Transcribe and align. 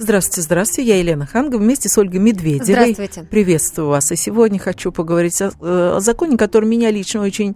Здравствуйте, 0.00 0.40
здравствуйте. 0.40 0.88
Я 0.88 0.98
Елена 0.98 1.26
Ханга 1.26 1.56
вместе 1.56 1.90
с 1.90 1.98
Ольгой 1.98 2.20
Медведевой. 2.20 2.64
Здравствуйте. 2.94 3.22
Приветствую 3.30 3.88
вас. 3.88 4.10
И 4.10 4.16
сегодня 4.16 4.58
хочу 4.58 4.92
поговорить 4.92 5.42
о, 5.42 5.50
э, 5.60 5.96
о 5.96 6.00
законе, 6.00 6.38
который 6.38 6.64
меня 6.64 6.90
лично 6.90 7.20
очень 7.20 7.54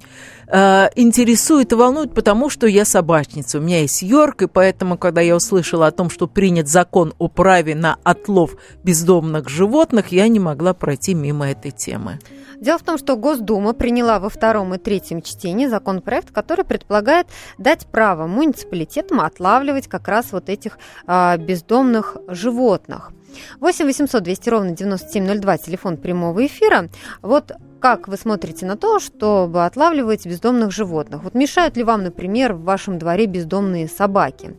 э, 0.49 0.89
интересует 0.95 1.73
и 1.73 1.75
волнует, 1.75 2.13
потому 2.13 2.51
что 2.51 2.67
я 2.67 2.85
собачница. 2.85 3.59
У 3.59 3.63
меня 3.63 3.81
есть 3.81 4.03
Йорк, 4.03 4.43
и 4.43 4.47
поэтому, 4.47 4.99
когда 4.99 5.23
я 5.23 5.37
услышала 5.37 5.87
о 5.87 5.91
том, 5.91 6.11
что 6.11 6.27
принят 6.27 6.69
закон 6.69 7.15
о 7.17 7.29
праве 7.29 7.75
на 7.75 7.97
отлов 8.05 8.57
бездомных 8.83 9.49
животных, 9.49 10.09
я 10.09 10.29
не 10.29 10.39
могла 10.39 10.75
пройти 10.75 11.15
мимо 11.15 11.51
этой 11.51 11.71
темы. 11.71 12.19
Дело 12.61 12.79
в 12.79 12.83
том, 12.83 12.99
что 12.99 13.17
Госдума 13.17 13.73
приняла 13.73 14.19
во 14.19 14.29
втором 14.29 14.75
и 14.75 14.79
третьем 14.79 15.23
чтении 15.23 15.67
законопроект, 15.67 16.31
который 16.31 16.65
предполагает 16.65 17.27
дать 17.59 17.87
право 17.87 18.27
муниципалитетам 18.27 19.21
отлавливать 19.21 19.89
как 19.89 20.09
раз 20.09 20.33
вот 20.33 20.49
этих 20.49 20.79
а, 21.07 21.37
бездомных 21.37 22.17
животных. 22.29 22.34
8 23.61 23.85
800 23.85 24.23
200 24.23 24.49
ровно 24.49 24.71
9702, 24.73 25.59
телефон 25.59 25.97
прямого 25.97 26.47
эфира. 26.47 26.89
Вот 27.23 27.53
как 27.81 28.09
вы 28.09 28.17
смотрите 28.17 28.65
на 28.65 28.77
то, 28.77 28.99
чтобы 28.99 29.67
отлавливать 29.67 30.27
бездомных 30.27 30.71
животных? 30.71 31.23
Вот 31.23 31.35
мешают 31.35 31.77
ли 31.77 31.83
вам, 31.83 32.03
например, 32.03 32.55
в 32.55 32.63
вашем 32.63 32.99
дворе 32.99 33.27
бездомные 33.27 33.89
собаки? 33.89 34.57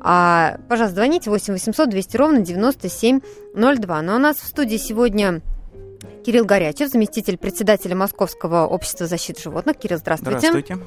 А, 0.00 0.58
пожалуйста, 0.68 0.96
звоните 0.96 1.30
8 1.30 1.52
800 1.52 1.90
200 1.90 2.16
ровно 2.16 2.40
9702. 2.40 4.02
Но 4.02 4.14
у 4.14 4.18
нас 4.18 4.36
в 4.36 4.46
студии 4.46 4.76
сегодня 4.76 5.42
Кирилл 6.24 6.44
Горячев, 6.44 6.90
заместитель 6.90 7.38
председателя 7.38 7.94
Московского 7.94 8.66
общества 8.66 9.06
защиты 9.06 9.42
животных. 9.42 9.76
Кирилл, 9.76 9.98
здравствуйте. 9.98 10.48
Здравствуйте. 10.48 10.78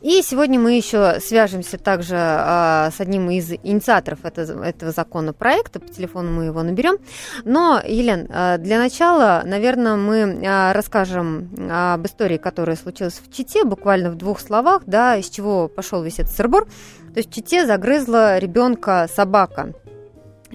И 0.00 0.22
сегодня 0.22 0.58
мы 0.58 0.76
еще 0.76 1.18
свяжемся 1.20 1.78
также 1.78 2.16
а, 2.16 2.90
с 2.96 3.00
одним 3.00 3.30
из 3.30 3.50
инициаторов 3.50 4.24
этого, 4.24 4.62
этого 4.62 4.92
законопроекта. 4.92 5.80
По 5.80 5.88
телефону 5.88 6.30
мы 6.30 6.44
его 6.44 6.62
наберем. 6.62 6.98
Но, 7.44 7.80
Елен, 7.84 8.28
а, 8.30 8.58
для 8.58 8.78
начала, 8.78 9.42
наверное, 9.44 9.96
мы 9.96 10.46
а, 10.46 10.72
расскажем 10.72 11.50
об 11.70 12.06
истории, 12.06 12.36
которая 12.36 12.76
случилась 12.76 13.20
в 13.24 13.32
Чите, 13.32 13.64
буквально 13.64 14.10
в 14.10 14.16
двух 14.16 14.40
словах, 14.40 14.82
да, 14.86 15.16
из 15.16 15.28
чего 15.28 15.68
пошел 15.68 16.02
весь 16.02 16.18
этот 16.18 16.32
сырбор. 16.32 16.66
То 16.66 17.18
есть 17.18 17.30
в 17.30 17.34
Чите 17.34 17.66
загрызла 17.66 18.38
ребенка 18.38 19.08
собака. 19.12 19.72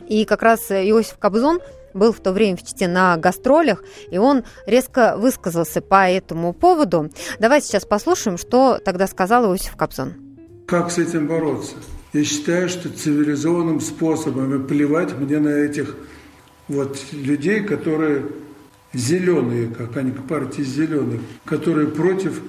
И 0.07 0.25
как 0.25 0.43
раз 0.43 0.71
Иосиф 0.71 1.17
Кобзон– 1.17 1.59
был 1.97 2.13
в 2.13 2.19
то 2.19 2.31
время 2.31 2.57
в 2.57 2.63
Чите 2.63 2.87
на 2.87 3.17
гастролях, 3.17 3.83
и 4.11 4.17
он 4.17 4.43
резко 4.65 5.15
высказался 5.17 5.81
по 5.81 6.09
этому 6.09 6.53
поводу. 6.53 7.09
Давайте 7.39 7.67
сейчас 7.67 7.85
послушаем, 7.85 8.37
что 8.37 8.79
тогда 8.83 9.07
сказал 9.07 9.45
Иосиф 9.45 9.75
Кобзон. 9.75 10.13
Как 10.65 10.91
с 10.91 10.97
этим 10.97 11.27
бороться? 11.27 11.75
Я 12.13 12.23
считаю, 12.23 12.69
что 12.69 12.89
цивилизованным 12.89 13.81
способом, 13.81 14.55
и 14.55 14.67
плевать 14.67 15.13
мне 15.17 15.39
на 15.39 15.49
этих 15.49 15.95
вот 16.67 16.97
людей, 17.11 17.61
которые 17.61 18.25
зеленые, 18.93 19.67
как 19.67 19.95
они 19.97 20.11
к 20.11 20.27
партии 20.27 20.61
зеленых, 20.61 21.21
которые 21.45 21.87
против 21.87 22.41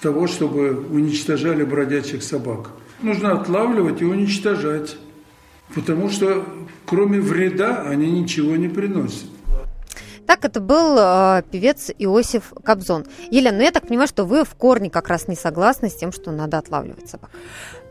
того, 0.00 0.26
чтобы 0.26 0.84
уничтожали 0.90 1.64
бродячих 1.64 2.22
собак. 2.22 2.70
Нужно 3.02 3.32
отлавливать 3.32 4.00
и 4.02 4.04
уничтожать. 4.04 4.96
Потому 5.74 6.08
что 6.10 6.44
кроме 6.86 7.20
вреда 7.20 7.82
они 7.82 8.10
ничего 8.10 8.56
не 8.56 8.68
приносят. 8.68 9.26
Так 10.26 10.44
это 10.44 10.60
был 10.60 10.96
э, 10.98 11.42
певец 11.50 11.90
Иосиф 11.98 12.52
Кобзон. 12.62 13.06
Елена, 13.30 13.56
ну 13.56 13.62
я 13.62 13.70
так 13.70 13.86
понимаю, 13.88 14.08
что 14.08 14.24
вы 14.24 14.44
в 14.44 14.54
корне 14.56 14.90
как 14.90 15.08
раз 15.08 15.26
не 15.26 15.36
согласны 15.36 15.88
с 15.88 15.94
тем, 15.94 16.12
что 16.12 16.32
надо 16.32 16.58
отлавливать 16.58 17.08
собак. 17.08 17.30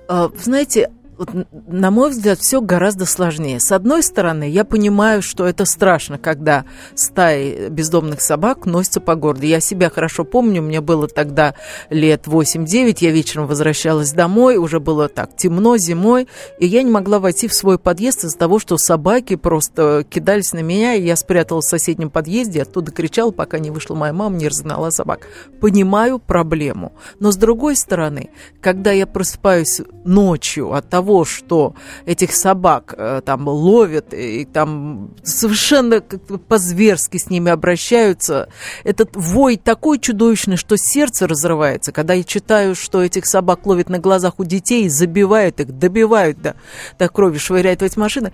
Э, 0.07 0.29
знаете, 0.37 0.91
вот, 1.17 1.29
на 1.67 1.91
мой 1.91 2.11
взгляд, 2.11 2.39
все 2.39 2.61
гораздо 2.61 3.05
сложнее. 3.05 3.59
С 3.59 3.71
одной 3.71 4.03
стороны, 4.03 4.49
я 4.49 4.63
понимаю, 4.63 5.21
что 5.21 5.47
это 5.47 5.65
страшно, 5.65 6.17
когда 6.17 6.65
стаи 6.95 7.69
бездомных 7.69 8.21
собак 8.21 8.65
носятся 8.65 9.01
по 9.01 9.15
городу. 9.15 9.45
Я 9.45 9.59
себя 9.59 9.89
хорошо 9.89 10.23
помню, 10.23 10.61
мне 10.61 10.81
было 10.81 11.07
тогда 11.07 11.55
лет 11.89 12.27
8-9, 12.27 12.97
я 12.99 13.11
вечером 13.11 13.47
возвращалась 13.47 14.11
домой, 14.11 14.57
уже 14.57 14.79
было 14.79 15.09
так 15.09 15.35
темно 15.35 15.77
зимой, 15.77 16.27
и 16.59 16.67
я 16.67 16.83
не 16.83 16.91
могла 16.91 17.19
войти 17.19 17.47
в 17.47 17.53
свой 17.53 17.79
подъезд 17.79 18.23
из-за 18.23 18.37
того, 18.37 18.59
что 18.59 18.77
собаки 18.77 19.35
просто 19.35 20.05
кидались 20.07 20.53
на 20.53 20.59
меня, 20.59 20.93
и 20.93 21.03
я 21.03 21.15
спряталась 21.15 21.65
в 21.65 21.69
соседнем 21.69 22.09
подъезде, 22.09 22.61
оттуда 22.61 22.91
кричала, 22.91 23.31
пока 23.31 23.59
не 23.59 23.71
вышла 23.71 23.95
моя 23.95 24.13
мама, 24.13 24.35
не 24.35 24.47
разгнала 24.47 24.89
собак. 24.91 25.27
Понимаю 25.59 26.19
проблему. 26.19 26.93
Но 27.19 27.31
с 27.31 27.37
другой 27.37 27.75
стороны, 27.75 28.29
когда 28.61 28.91
я 28.91 29.07
просыпаюсь 29.07 29.81
ночью 30.03 30.73
от 30.73 30.89
того, 30.89 31.06
того, 31.07 31.23
что 31.23 31.73
этих 32.05 32.35
собак 32.35 32.93
э, 32.97 33.21
там 33.23 33.47
ловят 33.47 34.13
и 34.13 34.43
там 34.43 35.11
совершенно 35.23 36.01
по-зверски 36.01 37.17
с 37.17 37.29
ними 37.29 37.49
обращаются, 37.49 38.49
этот 38.83 39.15
вой 39.15 39.55
такой 39.55 39.99
чудовищный, 39.99 40.57
что 40.57 40.75
сердце 40.75 41.25
разрывается, 41.25 41.93
когда 41.93 42.13
я 42.13 42.23
читаю, 42.25 42.75
что 42.75 43.01
этих 43.01 43.25
собак 43.25 43.65
ловят 43.65 43.87
на 43.87 43.99
глазах 43.99 44.33
у 44.39 44.43
детей, 44.43 44.89
забивают 44.89 45.61
их, 45.61 45.79
добивают 45.79 46.41
до, 46.41 46.55
до 46.99 47.07
крови, 47.07 47.37
швыряют 47.37 47.79
в 47.79 47.85
эти 47.85 47.97
машины, 47.97 48.33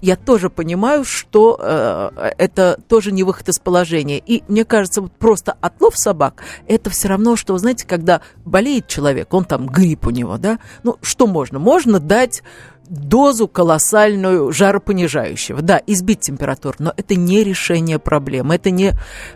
я 0.00 0.16
тоже 0.16 0.48
понимаю, 0.48 1.04
что 1.04 1.58
э, 1.60 2.30
это 2.38 2.80
тоже 2.88 3.12
не 3.12 3.24
выход 3.24 3.50
из 3.50 3.58
положения. 3.58 4.18
И 4.18 4.42
мне 4.48 4.64
кажется, 4.64 5.02
вот 5.02 5.12
просто 5.12 5.54
отлов 5.60 5.98
собак, 5.98 6.42
это 6.66 6.88
все 6.88 7.08
равно, 7.08 7.36
что, 7.36 7.58
знаете, 7.58 7.86
когда 7.86 8.22
болеет 8.46 8.86
человек, 8.86 9.34
он 9.34 9.44
там 9.44 9.66
грипп 9.66 10.06
у 10.06 10.10
него, 10.10 10.38
да, 10.38 10.58
ну 10.82 10.96
что 11.02 11.26
можно? 11.26 11.58
Можно 11.58 12.00
дать 12.06 12.42
дозу 12.88 13.48
колоссальную 13.48 14.52
жаропонижающего. 14.52 15.62
Да, 15.62 15.80
избить 15.86 16.20
температуру, 16.20 16.76
но 16.78 16.92
это 16.96 17.14
не 17.14 17.42
решение 17.42 17.98
проблемы. 17.98 18.54
Это 18.54 18.70
не... 18.70 18.92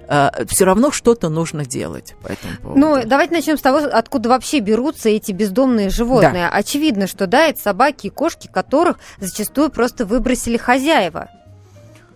Э, 0.08 0.30
все 0.46 0.64
равно 0.64 0.90
что-то 0.90 1.28
нужно 1.28 1.64
делать 1.64 2.14
по 2.22 2.28
этому 2.28 2.56
поводу. 2.62 2.80
Ну, 2.80 3.02
давайте 3.04 3.34
начнем 3.34 3.58
с 3.58 3.60
того, 3.60 3.78
откуда 3.78 4.28
вообще 4.28 4.60
берутся 4.60 5.08
эти 5.08 5.32
бездомные 5.32 5.90
животные. 5.90 6.48
Да. 6.48 6.50
Очевидно, 6.50 7.06
что 7.06 7.26
да, 7.26 7.46
это 7.46 7.60
собаки 7.60 8.08
и 8.08 8.10
кошки, 8.10 8.48
которых 8.48 8.98
зачастую 9.18 9.70
просто 9.70 10.04
выбросили 10.04 10.56
хозяева. 10.56 11.28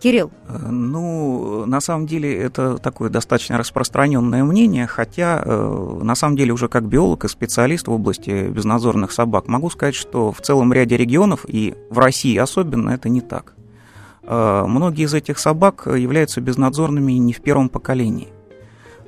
Кирилл? 0.05 0.31
Э, 0.49 0.59
ну, 0.59 1.65
на 1.65 1.81
самом 1.81 2.07
деле 2.07 2.37
это 2.37 2.77
такое 2.77 3.09
достаточно 3.09 3.57
распространенное 3.57 4.45
мнение, 4.45 4.87
хотя 4.87 5.43
э, 5.43 5.99
на 6.03 6.15
самом 6.15 6.37
деле 6.37 6.53
уже 6.53 6.69
как 6.69 6.85
биолог 6.85 7.25
и 7.25 7.29
специалист 7.29 7.89
в 7.89 7.91
области 7.91 8.49
безнадзорных 8.49 9.13
собак 9.13 9.49
могу 9.49 9.71
сказать, 9.71 9.95
что 9.95 10.31
в 10.31 10.43
целом 10.43 10.75
ряде 10.75 10.99
регионов 10.99 11.47
и 11.49 11.75
в 11.89 11.99
России 11.99 12.37
особенно 12.37 12.91
это 12.91 13.09
не 13.09 13.23
так. 13.23 13.55
Э, 14.25 14.65
многие 14.67 15.05
из 15.05 15.15
этих 15.15 15.39
собак 15.39 15.87
являются 15.87 16.43
безнадзорными 16.43 17.13
не 17.13 17.33
в 17.33 17.41
первом 17.41 17.71
поколении. 17.71 18.29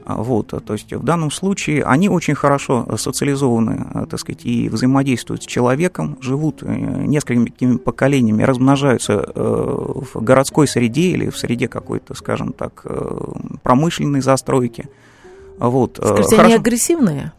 А, 0.07 0.23
вот, 0.23 0.55
то 0.65 0.73
есть 0.73 0.93
в 0.93 1.03
данном 1.03 1.33
случае 1.33 1.83
они 1.83 2.09
очень 2.09 2.37
хорошо 2.37 2.87
социализованы, 2.97 3.87
а, 3.93 4.07
так 4.07 4.21
сказать, 4.21 4.47
и 4.47 4.69
взаимодействуют 4.69 5.43
с 5.43 5.47
человеком, 5.47 6.17
живут 6.21 6.63
э, 6.63 6.69
несколькими 6.69 7.77
поколениями, 7.77 8.45
размножаются 8.45 9.15
э, 9.15 9.33
в 9.35 10.23
городской 10.23 10.69
среде 10.69 11.09
или 11.09 11.29
в 11.29 11.37
среде 11.37 11.67
какой-то, 11.67 12.15
скажем 12.15 12.53
так, 12.53 12.83
э, 12.85 13.19
промышленной 13.65 14.21
застройки. 14.21 14.89
Вот. 15.59 15.97
Скажите, 15.97 16.37
хорошо. 16.37 16.45
они 16.45 16.55
агрессивные? 16.55 17.33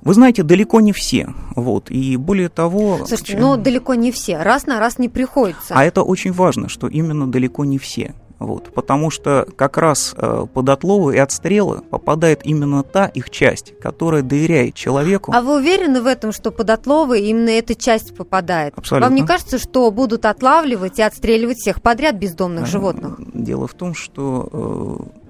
Вы 0.00 0.14
знаете, 0.14 0.42
далеко 0.42 0.80
не 0.80 0.92
все. 0.92 1.32
Вот. 1.54 1.88
И 1.92 2.16
более 2.16 2.48
того... 2.48 3.06
Слушайте, 3.06 3.38
ну 3.38 3.56
далеко 3.56 3.94
не 3.94 4.10
все. 4.10 4.38
Раз 4.38 4.66
на 4.66 4.80
раз 4.80 4.98
не 4.98 5.08
приходится. 5.08 5.74
А 5.74 5.84
это 5.84 6.02
очень 6.02 6.32
важно, 6.32 6.68
что 6.68 6.88
именно 6.88 7.28
далеко 7.28 7.64
не 7.64 7.78
все. 7.78 8.12
Вот, 8.38 8.72
потому 8.74 9.10
что 9.10 9.46
как 9.56 9.78
раз 9.78 10.14
э, 10.16 10.46
под 10.52 10.68
отловы 10.68 11.16
и 11.16 11.18
отстрелы 11.18 11.80
попадает 11.80 12.44
именно 12.44 12.82
та 12.82 13.06
их 13.06 13.30
часть, 13.30 13.72
которая 13.80 14.22
доверяет 14.22 14.74
человеку. 14.74 15.32
А 15.34 15.40
вы 15.40 15.56
уверены 15.56 16.02
в 16.02 16.06
этом, 16.06 16.32
что 16.32 16.50
под 16.50 16.68
отловы 16.68 17.20
именно 17.20 17.48
эта 17.48 17.74
часть 17.74 18.14
попадает? 18.14 18.74
Абсолютно. 18.76 19.08
Вам 19.08 19.14
не 19.14 19.26
кажется, 19.26 19.58
что 19.58 19.90
будут 19.90 20.26
отлавливать 20.26 20.98
и 20.98 21.02
отстреливать 21.02 21.58
всех 21.58 21.80
подряд 21.80 22.16
бездомных 22.16 22.64
а, 22.64 22.66
животных? 22.66 23.18
Дело 23.32 23.66
в 23.66 23.74
том, 23.74 23.94
что 23.94 25.08
э, 25.14 25.25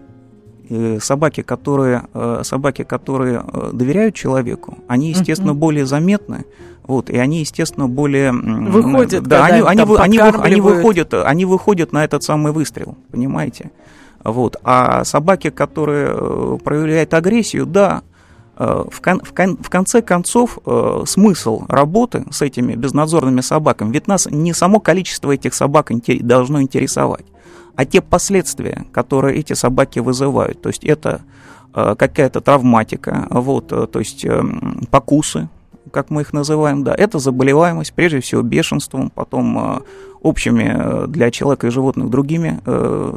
собаки, 1.01 1.43
которые, 1.43 2.05
э, 2.15 2.43
собаки, 2.45 2.85
которые 2.85 3.43
э, 3.47 3.71
доверяют 3.73 4.15
человеку, 4.15 4.79
они, 4.89 5.11
естественно, 5.11 5.51
uh-huh. 5.51 5.55
более 5.55 5.87
заметны, 5.87 6.45
вот, 6.87 7.11
и 7.11 7.19
они, 7.19 7.41
естественно, 7.41 7.89
более... 7.89 8.33
Выходят, 8.33 9.25
да, 9.25 9.45
они, 9.45 9.61
они, 9.61 9.83
они, 9.99 10.19
они, 10.19 10.61
выходят, 10.61 11.15
они 11.15 11.45
выходят 11.45 11.93
на 11.93 12.05
этот 12.05 12.23
самый 12.23 12.53
выстрел, 12.53 12.97
понимаете? 13.11 13.73
Вот. 14.23 14.57
А 14.65 15.05
собаки, 15.05 15.51
которые 15.51 16.11
э, 16.13 16.59
проявляют 16.63 17.15
агрессию, 17.15 17.67
да, 17.67 18.03
э, 18.57 18.85
в, 18.91 19.01
кон, 19.01 19.21
в, 19.21 19.33
кон, 19.33 19.57
в 19.57 19.69
конце 19.69 20.01
концов, 20.03 20.59
э, 20.65 21.03
смысл 21.07 21.65
работы 21.69 22.25
с 22.31 22.43
этими 22.43 22.75
безнадзорными 22.75 23.41
собаками, 23.41 23.93
ведь 23.93 24.07
нас 24.07 24.27
не 24.31 24.53
само 24.53 24.81
количество 24.81 25.33
этих 25.33 25.55
собак 25.55 25.91
должно 26.21 26.63
интересовать, 26.63 27.25
а 27.77 27.85
те 27.85 28.01
последствия, 28.01 28.87
которые 28.93 29.39
эти 29.39 29.53
собаки 29.53 29.99
вызывают. 30.01 30.61
То 30.63 30.71
есть 30.71 30.85
это 30.85 31.21
какая-то 31.73 32.41
травматика, 32.41 33.27
вот, 33.31 33.69
то 33.69 33.99
есть 33.99 34.27
покусы, 34.91 35.49
как 35.93 36.11
мы 36.11 36.23
их 36.23 36.33
называем, 36.33 36.85
да, 36.85 36.95
это 36.95 37.19
заболеваемость, 37.19 37.93
прежде 37.93 38.21
всего 38.21 38.43
бешенством, 38.43 39.11
потом 39.11 39.83
общими 40.23 41.07
для 41.07 41.31
человека 41.31 41.67
и 41.67 41.71
животных 41.71 42.09
другими 42.11 42.61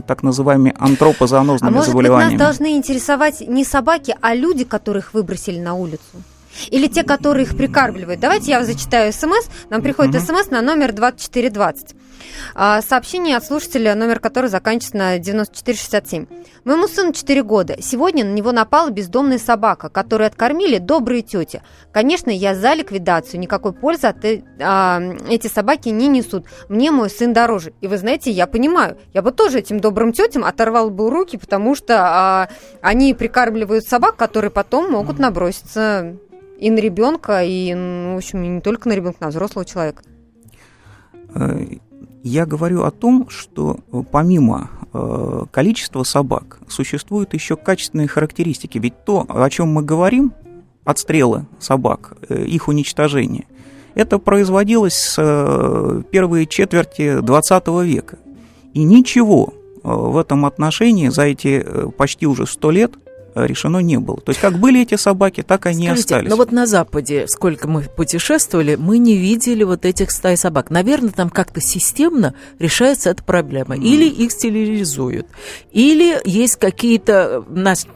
так 0.06 0.24
называемыми 0.24 0.76
антропозоонозными 0.78 1.72
а 1.72 1.74
может 1.74 1.90
заболеваниями. 1.90 2.34
Быть, 2.34 2.40
нас 2.40 2.58
должны 2.58 2.76
интересовать 2.76 3.42
не 3.48 3.64
собаки, 3.64 4.16
а 4.22 4.36
люди, 4.36 4.66
которых 4.66 5.14
выбросили 5.14 5.60
на 5.60 5.74
улицу? 5.76 6.02
Или 6.70 6.88
те, 6.88 7.04
которые 7.04 7.46
их 7.46 7.56
прикармливают. 7.56 8.20
Давайте 8.20 8.52
я 8.52 8.66
зачитаю 8.66 9.14
смс. 9.14 9.48
Нам 9.70 9.82
приходит 9.82 10.16
угу. 10.16 10.26
смс 10.26 10.50
на 10.50 10.62
номер 10.62 10.92
2420. 10.92 11.96
А, 12.56 12.82
сообщение 12.82 13.38
от 13.38 13.46
слушателя, 13.46 13.96
номер 13.96 14.20
которого 14.20 14.50
заканчивается 14.50 14.98
на 14.98 15.20
9467. 15.20 16.26
Моему 16.64 16.88
сыну 16.88 17.14
4 17.14 17.44
года. 17.44 17.78
Сегодня 17.82 18.26
на 18.26 18.34
него 18.34 18.52
напала 18.52 18.90
бездомная 18.90 19.40
собака, 19.40 19.90
которую 19.90 20.28
откормили 20.28 20.78
добрые 20.78 21.22
тети. 21.22 21.62
Конечно, 21.92 22.30
я 22.30 22.56
за 22.56 22.74
ликвидацию. 22.74 23.40
Никакой 23.40 23.74
пользы 23.74 24.08
от 24.08 24.24
э, 24.26 24.44
а, 24.60 25.02
эти 25.30 25.48
собаки 25.48 25.90
не 25.90 26.08
несут. 26.08 26.46
Мне 26.68 26.92
мой 26.92 27.10
сын 27.10 27.34
дороже. 27.34 27.74
И 27.82 27.88
вы 27.88 27.98
знаете, 27.98 28.32
я 28.32 28.48
понимаю, 28.48 28.98
я 29.14 29.22
бы 29.22 29.32
тоже 29.32 29.60
этим 29.60 29.80
добрым 29.80 30.14
тетям 30.14 30.44
оторвал 30.44 30.90
бы 30.90 31.10
руки, 31.10 31.38
потому 31.38 31.76
что 31.76 31.96
а, 32.00 32.50
они 32.82 33.14
прикармливают 33.14 33.86
собак, 33.86 34.16
которые 34.16 34.52
потом 34.52 34.92
могут 34.92 35.20
наброситься 35.20 36.18
и 36.60 36.70
на 36.70 36.80
ребенка, 36.80 37.44
и, 37.44 37.74
ну, 37.74 38.16
в 38.16 38.18
общем, 38.18 38.42
не 38.42 38.62
только 38.62 38.90
на 38.90 38.94
ребенка, 38.94 39.18
на 39.22 39.30
взрослого 39.30 39.66
человека. 39.66 40.04
Э, 42.20 42.28
я 42.28 42.46
говорю 42.46 42.84
о 42.84 42.92
том, 42.92 43.30
что 43.30 43.80
э, 43.92 44.04
помимо 44.12 44.70
э, 44.94 45.46
количества 45.52 46.04
собак 46.04 46.60
существуют 46.68 47.34
еще 47.34 47.56
качественные 47.56 48.08
характеристики. 48.08 48.78
Ведь 48.78 49.06
то, 49.06 49.26
о 49.28 49.50
чем 49.50 49.70
мы 49.70 49.84
говорим, 49.84 50.34
отстрелы 50.84 51.46
собак, 51.60 52.18
их 52.30 52.68
уничтожение, 52.68 53.46
это 53.94 54.18
производилось 54.18 54.96
с 54.96 56.04
первой 56.10 56.48
четверти 56.48 57.20
20 57.20 57.68
века. 57.84 58.18
И 58.74 58.84
ничего 58.84 59.54
в 59.84 60.18
этом 60.18 60.46
отношении 60.46 61.10
за 61.10 61.24
эти 61.24 61.64
почти 61.98 62.26
уже 62.26 62.48
сто 62.48 62.72
лет 62.72 62.94
Э, 62.94 63.09
решено 63.36 63.80
не 63.80 63.98
было. 64.00 64.18
То 64.18 64.32
есть 64.32 64.42
как 64.42 64.58
были 64.58 64.82
эти 64.82 64.96
собаки, 64.96 65.42
так 65.42 65.66
они 65.66 65.88
Скажите, 65.88 66.16
остались. 66.16 66.30
Но 66.30 66.36
вот 66.36 66.52
на 66.52 66.66
Западе, 66.66 67.28
сколько 67.28 67.68
мы 67.68 67.82
путешествовали, 67.84 68.76
мы 68.76 68.98
не 68.98 69.18
видели 69.18 69.64
вот 69.64 69.86
этих 69.86 70.12
стай 70.12 70.38
собак. 70.38 70.70
Наверное, 70.70 71.12
там 71.12 71.30
как-то 71.30 71.62
системно 71.62 72.34
решается 72.60 73.10
эта 73.10 73.24
проблема. 73.24 73.76
Mm. 73.76 73.84
Или 73.84 74.06
их 74.06 74.32
стерилизуют, 74.32 75.28
или 75.72 76.20
есть 76.26 76.56
какие-то 76.58 77.44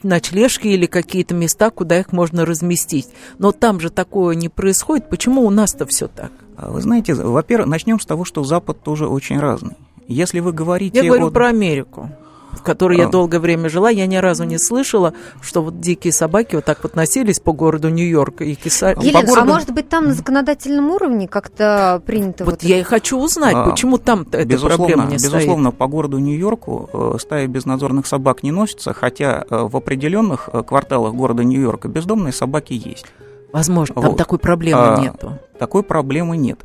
ночлежки 0.03 0.67
или 0.67 0.85
какие-то 0.85 1.33
места, 1.33 1.69
куда 1.69 1.99
их 1.99 2.11
можно 2.11 2.45
разместить. 2.45 3.07
Но 3.37 3.51
там 3.51 3.79
же 3.79 3.89
такое 3.89 4.35
не 4.35 4.49
происходит. 4.49 5.09
Почему 5.09 5.41
у 5.45 5.49
нас-то 5.49 5.85
все 5.85 6.07
так? 6.07 6.31
А 6.55 6.69
вы 6.69 6.81
знаете, 6.81 7.13
во-первых, 7.13 7.67
начнем 7.67 7.99
с 7.99 8.05
того, 8.05 8.25
что 8.25 8.43
Запад 8.43 8.81
тоже 8.83 9.07
очень 9.07 9.39
разный. 9.39 9.75
Если 10.07 10.39
вы 10.39 10.51
говорите... 10.51 10.99
Я 10.99 11.05
говорю 11.05 11.27
о... 11.27 11.31
про 11.31 11.47
Америку 11.47 12.09
в 12.55 12.61
которой 12.61 12.97
я 12.97 13.07
а. 13.07 13.09
долгое 13.09 13.39
время 13.39 13.69
жила, 13.69 13.89
я 13.89 14.05
ни 14.05 14.15
разу 14.15 14.43
не 14.43 14.57
слышала, 14.57 15.13
что 15.41 15.61
вот 15.61 15.79
дикие 15.79 16.13
собаки 16.13 16.55
вот 16.55 16.65
так 16.65 16.79
вот 16.83 16.95
носились 16.95 17.39
по 17.39 17.51
городу 17.51 17.89
Нью-Йорк 17.89 18.41
и 18.41 18.55
киса... 18.55 18.91
Елена, 18.91 19.21
по 19.21 19.25
городу... 19.25 19.41
а 19.41 19.45
может 19.53 19.71
быть 19.71 19.89
там 19.89 20.07
на 20.07 20.13
законодательном 20.13 20.91
уровне 20.91 21.27
как-то 21.27 22.01
принято? 22.05 22.45
Вот, 22.45 22.55
вот 22.55 22.63
я 22.63 22.79
и 22.79 22.83
хочу 22.83 23.19
узнать, 23.19 23.55
а, 23.55 23.69
почему 23.69 23.97
там 23.97 24.21
эта 24.21 24.45
безусловно, 24.45 24.77
проблема 24.77 25.05
не 25.05 25.15
Безусловно, 25.15 25.69
стоит. 25.69 25.77
по 25.77 25.87
городу 25.87 26.17
Нью-Йорку 26.19 26.89
э, 26.93 27.17
стаи 27.19 27.47
безнадзорных 27.47 28.07
собак 28.07 28.43
не 28.43 28.51
носятся, 28.51 28.93
хотя 28.93 29.45
э, 29.49 29.63
в 29.63 29.75
определенных 29.75 30.49
э, 30.51 30.63
кварталах 30.63 31.13
города 31.13 31.43
Нью-Йорка 31.43 31.87
бездомные 31.87 32.33
собаки 32.33 32.73
есть. 32.73 33.05
Возможно, 33.51 33.95
там 33.95 34.11
вот. 34.11 34.17
такой 34.17 34.39
проблемы 34.39 34.81
а, 34.81 34.99
нету. 34.99 35.37
Такой 35.59 35.83
проблемы 35.83 36.37
нет. 36.37 36.59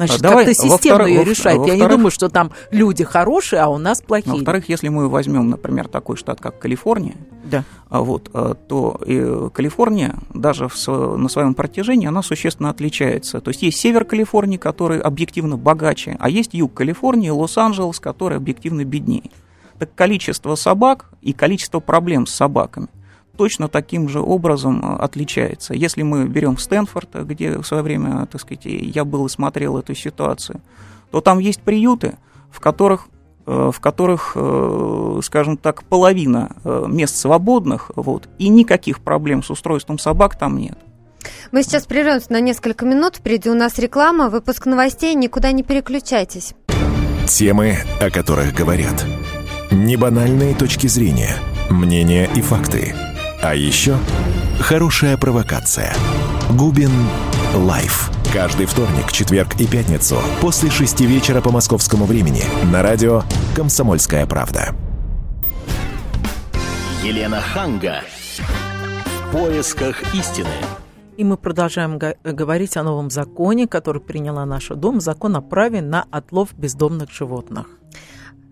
Значит, 0.00 0.22
Давай, 0.22 0.46
как-то 0.46 0.62
системно 0.62 1.02
ее 1.02 1.24
решает. 1.24 1.66
Я 1.66 1.76
не 1.76 1.86
думаю, 1.86 2.10
что 2.10 2.30
там 2.30 2.52
люди 2.70 3.04
хорошие, 3.04 3.60
а 3.60 3.68
у 3.68 3.76
нас 3.76 4.00
плохие. 4.00 4.32
Во-вторых, 4.32 4.66
если 4.70 4.88
мы 4.88 5.10
возьмем, 5.10 5.50
например, 5.50 5.88
такой 5.88 6.16
штат, 6.16 6.40
как 6.40 6.58
Калифорния, 6.58 7.16
да. 7.44 7.64
А 7.90 8.00
вот, 8.00 8.30
э, 8.32 8.54
то 8.66 8.98
э, 9.04 9.50
Калифорния 9.52 10.14
даже 10.32 10.68
в, 10.68 10.88
на 10.88 11.28
своем 11.28 11.52
протяжении 11.52 12.08
она 12.08 12.22
существенно 12.22 12.70
отличается. 12.70 13.42
То 13.42 13.50
есть 13.50 13.60
есть 13.60 13.78
север 13.78 14.06
Калифорнии, 14.06 14.56
который 14.56 15.00
объективно 15.00 15.58
богаче, 15.58 16.16
а 16.18 16.30
есть 16.30 16.54
юг 16.54 16.72
Калифорнии, 16.72 17.28
Лос-Анджелес, 17.28 18.00
который 18.00 18.38
объективно 18.38 18.86
беднее. 18.86 19.30
Так 19.78 19.94
количество 19.94 20.54
собак 20.54 21.10
и 21.20 21.34
количество 21.34 21.80
проблем 21.80 22.26
с 22.26 22.30
собаками 22.30 22.88
точно 23.40 23.68
таким 23.68 24.06
же 24.06 24.20
образом 24.20 24.84
э, 24.84 25.02
отличается. 25.02 25.72
Если 25.72 26.02
мы 26.02 26.26
берем 26.26 26.58
Стэнфорд, 26.58 27.24
где 27.24 27.56
в 27.56 27.64
свое 27.64 27.82
время, 27.82 28.26
так 28.30 28.38
сказать, 28.38 28.66
я 28.66 29.06
был 29.06 29.24
и 29.24 29.30
смотрел 29.30 29.78
эту 29.78 29.94
ситуацию, 29.94 30.60
то 31.10 31.22
там 31.22 31.38
есть 31.38 31.62
приюты, 31.62 32.18
в 32.50 32.60
которых 32.60 33.06
э, 33.46 33.70
в 33.72 33.80
которых, 33.80 34.32
э, 34.34 35.20
скажем 35.24 35.56
так, 35.56 35.84
половина 35.84 36.50
мест 36.86 37.16
свободных, 37.16 37.90
вот, 37.96 38.28
и 38.36 38.50
никаких 38.50 39.00
проблем 39.00 39.42
с 39.42 39.48
устройством 39.48 39.98
собак 39.98 40.38
там 40.38 40.58
нет. 40.58 40.76
Мы 41.50 41.62
сейчас 41.62 41.86
прервемся 41.86 42.30
на 42.34 42.40
несколько 42.40 42.84
минут. 42.84 43.16
Впереди 43.16 43.48
у 43.48 43.54
нас 43.54 43.78
реклама, 43.78 44.28
выпуск 44.28 44.66
новостей. 44.66 45.14
Никуда 45.14 45.52
не 45.52 45.62
переключайтесь. 45.62 46.52
Темы, 47.26 47.78
о 48.02 48.10
которых 48.10 48.52
говорят. 48.52 49.06
Небанальные 49.70 50.54
точки 50.54 50.88
зрения, 50.88 51.36
мнения 51.70 52.28
и 52.34 52.42
факты– 52.42 52.94
а 53.42 53.54
еще 53.54 53.96
хорошая 54.60 55.16
провокация. 55.16 55.94
Губин 56.50 56.90
Live. 57.54 58.10
Каждый 58.32 58.66
вторник, 58.66 59.10
четверг 59.10 59.60
и 59.60 59.66
пятницу 59.66 60.16
после 60.40 60.70
шести 60.70 61.04
вечера 61.04 61.40
по 61.40 61.50
московскому 61.50 62.04
времени 62.04 62.44
на 62.70 62.82
радио 62.82 63.22
«Комсомольская 63.56 64.26
правда». 64.26 64.74
Елена 67.02 67.40
Ханга. 67.40 68.02
В 69.06 69.32
поисках 69.32 70.14
истины. 70.14 70.48
И 71.16 71.24
мы 71.24 71.36
продолжаем 71.36 71.98
говорить 72.22 72.76
о 72.76 72.82
новом 72.82 73.10
законе, 73.10 73.66
который 73.66 74.00
приняла 74.00 74.46
наша 74.46 74.74
Дума, 74.74 75.00
закон 75.00 75.36
о 75.36 75.40
праве 75.40 75.82
на 75.82 76.04
отлов 76.10 76.54
бездомных 76.54 77.10
животных. 77.10 77.66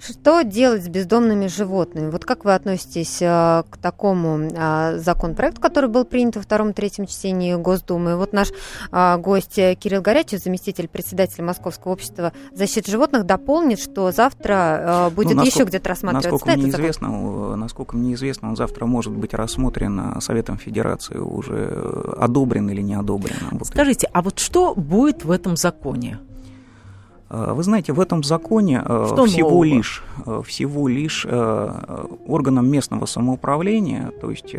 Что 0.01 0.43
делать 0.43 0.85
с 0.85 0.89
бездомными 0.89 1.49
животными? 1.49 2.11
Вот 2.11 2.25
как 2.25 2.45
вы 2.45 2.55
относитесь 2.55 3.21
э, 3.21 3.63
к 3.69 3.77
такому 3.79 4.39
э, 4.39 4.99
законопроекту, 4.99 5.61
который 5.61 5.91
был 5.91 6.05
принят 6.05 6.37
во 6.37 6.43
втором-третьем 6.43 7.07
чтении 7.07 7.55
Госдумы? 7.55 8.17
Вот 8.17 8.33
наш 8.33 8.51
э, 8.93 9.17
гость 9.19 9.57
Кирилл 9.57 10.01
Горячев, 10.01 10.41
заместитель 10.41 10.89
председателя 10.89 11.45
Московского 11.45 11.93
общества 11.93 12.33
защиты 12.53 12.91
животных, 12.91 13.25
дополнит, 13.25 13.81
что 13.81 14.13
завтра 14.13 15.11
будет 15.15 15.31
ну, 15.31 15.35
насколько, 15.37 15.57
еще 15.57 15.65
где-то 15.65 15.89
рассматриваться. 15.89 16.31
Насколько 16.31 16.59
мне, 16.59 16.71
известно, 16.71 17.57
насколько 17.57 17.97
мне 17.97 18.15
известно, 18.15 18.49
он 18.51 18.57
завтра 18.57 18.87
может 18.87 19.13
быть 19.13 19.35
рассмотрен 19.35 20.21
Советом 20.21 20.59
Федерации, 20.59 21.19
уже 21.19 22.15
одобрен 22.17 22.71
или 22.71 22.83
не 22.83 22.95
одобрен. 22.95 23.37
Скажите, 23.65 24.09
а 24.13 24.23
вот 24.23 24.39
что 24.39 24.75
будет 24.75 25.25
в 25.25 25.31
этом 25.31 25.57
законе? 25.57 26.19
Э, 27.31 27.53
вы 27.53 27.63
знаете, 27.63 27.93
в 27.93 28.01
этом 28.01 28.23
законе 28.23 28.83
э, 28.85 29.07
Что 29.13 29.27
всего 29.27 29.65
лишь, 29.65 30.03
э, 30.27 30.43
всего 30.47 30.89
лишь 30.89 31.27
органам 31.27 32.71
местного 32.71 33.07
самоуправления, 33.07 34.13
то 34.21 34.31
есть 34.31 34.55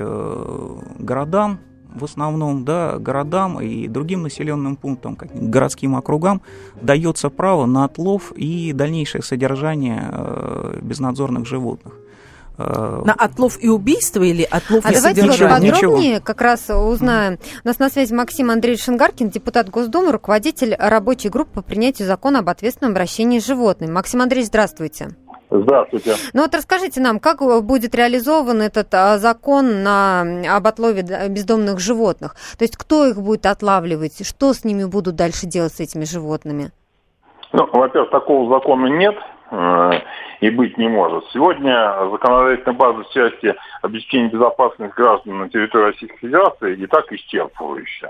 городам, 1.00 1.60
в 1.94 2.04
основном, 2.04 2.66
да, 2.66 3.00
городам 3.00 3.60
и 3.60 3.88
другим 3.88 4.22
населенным 4.22 4.76
пунктам, 4.76 5.18
городским 5.34 5.96
округам, 5.96 6.42
дается 6.82 7.30
право 7.30 7.66
на 7.66 7.86
отлов 7.86 8.32
и 8.36 8.74
дальнейшее 8.74 9.24
содержание 9.24 10.80
безнадзорных 10.82 11.48
животных. 11.48 11.99
Э, 12.60 13.02
на 13.06 13.14
отлов 13.14 13.58
и 13.62 13.70
убийство 13.70 14.22
или 14.22 14.44
отлов 14.44 14.86
а 14.86 14.92
и 14.92 14.96
давайте 14.96 15.22
вот 15.24 15.40
подробнее 15.40 16.12
Ничего. 16.16 16.22
как 16.22 16.42
раз 16.42 16.70
узнаем. 16.70 17.40
У 17.64 17.68
нас 17.68 17.80
на 17.80 17.90
связи 17.90 18.14
Максим 18.14 18.52
Андреевич 18.52 18.84
Шингаркин, 18.84 19.30
депутат 19.30 19.70
Госдумы, 19.70 20.12
руководитель 20.12 20.76
рабочей 20.78 21.30
группы 21.30 21.52
по 21.54 21.62
принятию 21.62 22.06
закона 22.06 22.40
об 22.40 22.50
ответственном 22.50 22.92
обращении 22.92 23.40
с 23.40 23.46
животными. 23.46 23.92
Максим 23.92 24.22
Андреевич, 24.22 24.50
здравствуйте. 24.50 25.16
Здравствуйте. 25.50 26.16
Ну 26.34 26.42
вот 26.42 26.54
расскажите 26.54 27.00
нам, 27.00 27.20
как 27.20 27.40
будет 27.64 27.96
реализован 27.96 28.62
этот 28.62 28.94
а, 28.94 29.18
закон 29.18 29.82
на, 29.82 30.26
об 30.54 30.68
отлове 30.68 31.02
бездомных 31.30 31.80
животных? 31.80 32.36
То 32.58 32.64
есть 32.66 32.76
кто 32.76 33.08
их 33.08 33.22
будет 33.22 33.46
отлавливать, 33.46 34.28
что 34.28 34.54
с 34.54 34.66
ними 34.66 34.84
будут 34.84 35.16
дальше 35.16 35.48
делать 35.48 35.74
с 35.74 35.80
этими 35.80 36.04
животными? 36.04 36.72
Ну, 37.54 37.68
во-первых, 37.72 38.12
такого 38.12 38.54
закона 38.54 38.88
нет. 38.88 39.16
Э, 39.52 39.92
и 40.42 40.50
быть 40.50 40.78
не 40.78 40.88
может. 40.88 41.26
Сегодня 41.34 41.94
законодательная 42.12 42.78
база 42.78 43.04
в 43.04 43.10
части 43.10 43.56
обеспечения 43.82 44.30
безопасности 44.30 44.94
граждан 44.96 45.40
на 45.40 45.50
территории 45.50 45.92
Российской 45.92 46.18
Федерации 46.18 46.76
и 46.76 46.88
так 46.88 47.12
исчерпывающая. 47.12 48.10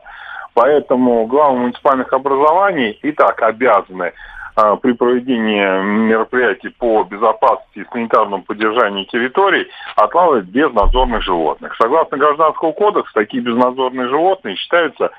Поэтому 0.53 1.25
главы 1.25 1.59
муниципальных 1.59 2.11
образований 2.11 2.91
и 3.01 3.11
так 3.11 3.41
обязаны 3.41 4.13
а, 4.55 4.75
при 4.75 4.91
проведении 4.91 5.63
мероприятий 6.07 6.69
по 6.69 7.03
безопасности 7.03 7.79
и 7.79 7.85
санитарному 7.91 8.43
поддержанию 8.43 9.05
территорий 9.05 9.67
отлавливать 9.95 10.45
безнадзорных 10.45 11.23
животных. 11.23 11.75
Согласно 11.79 12.17
Гражданскому 12.17 12.73
кодексу, 12.73 13.11
такие 13.13 13.41
безнадзорные 13.41 14.09
животные 14.09 14.55
считаются 14.55 15.11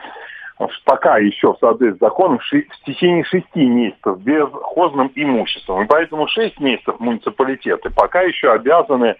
пока 0.84 1.18
еще 1.18 1.54
в 1.54 1.58
соответствии 1.58 1.98
с 1.98 2.00
законом 2.00 2.38
в 2.38 2.84
течение 2.84 3.24
шести 3.24 3.64
месяцев 3.64 4.18
безхозным 4.18 5.10
имуществом. 5.14 5.84
И 5.84 5.86
поэтому 5.86 6.28
шесть 6.28 6.60
месяцев 6.60 6.98
муниципалитеты 7.00 7.90
пока 7.90 8.22
еще 8.22 8.52
обязаны 8.52 9.16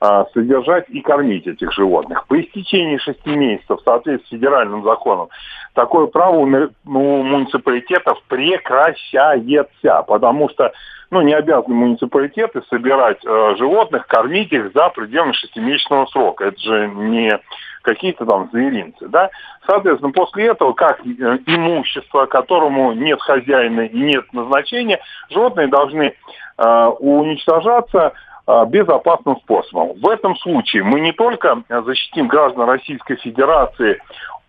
а, 0.00 0.26
содержать 0.32 0.88
и 0.90 1.00
кормить 1.00 1.46
этих 1.46 1.72
животных. 1.72 2.26
По 2.28 2.40
истечении 2.40 2.98
шести 2.98 3.30
месяцев 3.30 3.80
в 3.80 3.84
соответствии 3.84 4.28
с 4.28 4.30
федеральным 4.30 4.84
законом 4.84 5.28
такое 5.74 6.06
право 6.06 6.36
у 6.36 6.46
муниципалитетов 6.84 8.22
прекращается, 8.28 10.04
потому 10.06 10.48
что 10.50 10.72
ну, 11.10 11.22
не 11.22 11.32
обязаны 11.32 11.74
муниципалитеты 11.74 12.62
собирать 12.68 13.24
э, 13.24 13.54
животных, 13.56 14.06
кормить 14.06 14.52
их 14.52 14.72
за 14.74 14.90
пределами 14.90 15.32
шестимесячного 15.32 16.06
срока. 16.06 16.46
Это 16.46 16.60
же 16.60 16.88
не 16.88 17.40
какие-то 17.82 18.26
там 18.26 18.50
зверинцы, 18.52 19.08
да. 19.08 19.30
Соответственно, 19.66 20.12
после 20.12 20.48
этого, 20.48 20.72
как 20.74 21.00
э, 21.00 21.38
имущество, 21.46 22.26
которому 22.26 22.92
нет 22.92 23.20
хозяина 23.22 23.82
и 23.82 23.98
нет 23.98 24.30
назначения, 24.32 25.00
животные 25.30 25.68
должны 25.68 26.12
э, 26.58 26.84
уничтожаться 26.98 28.12
э, 28.46 28.64
безопасным 28.66 29.38
способом. 29.38 29.98
В 30.00 30.08
этом 30.08 30.36
случае 30.36 30.84
мы 30.84 31.00
не 31.00 31.12
только 31.12 31.62
защитим 31.70 32.28
граждан 32.28 32.68
Российской 32.68 33.16
Федерации 33.16 34.00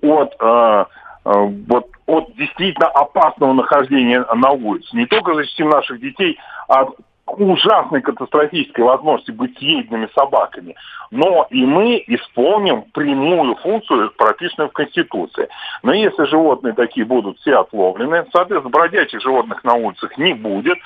от 0.01 0.35
э, 0.39 0.85
э 1.25 1.31
вот 1.67 1.87
от 2.09 2.33
действительно 2.35 2.87
опасного 2.87 3.53
нахождения 3.53 4.25
на 4.33 4.51
улице. 4.51 4.87
Не 4.93 5.05
только 5.05 5.35
защитим 5.35 5.69
наших 5.69 6.01
детей 6.01 6.39
от 6.67 6.95
ужасной 7.37 8.01
катастрофической 8.01 8.83
возможности 8.83 9.31
быть 9.31 9.57
съеденными 9.57 10.09
собаками, 10.15 10.75
но 11.11 11.45
и 11.51 11.63
мы 11.63 12.03
исполним 12.07 12.83
прямую 12.93 13.55
функцию, 13.57 14.11
прописанную 14.17 14.69
в 14.69 14.73
Конституции. 14.73 15.47
Но 15.83 15.93
если 15.93 16.25
животные 16.25 16.73
такие 16.73 17.05
будут 17.05 17.37
все 17.39 17.57
отловлены, 17.57 18.25
соответственно, 18.33 18.71
бродячих 18.71 19.21
животных 19.21 19.63
на 19.63 19.75
улицах 19.75 20.17
не 20.17 20.33
будет, 20.33 20.77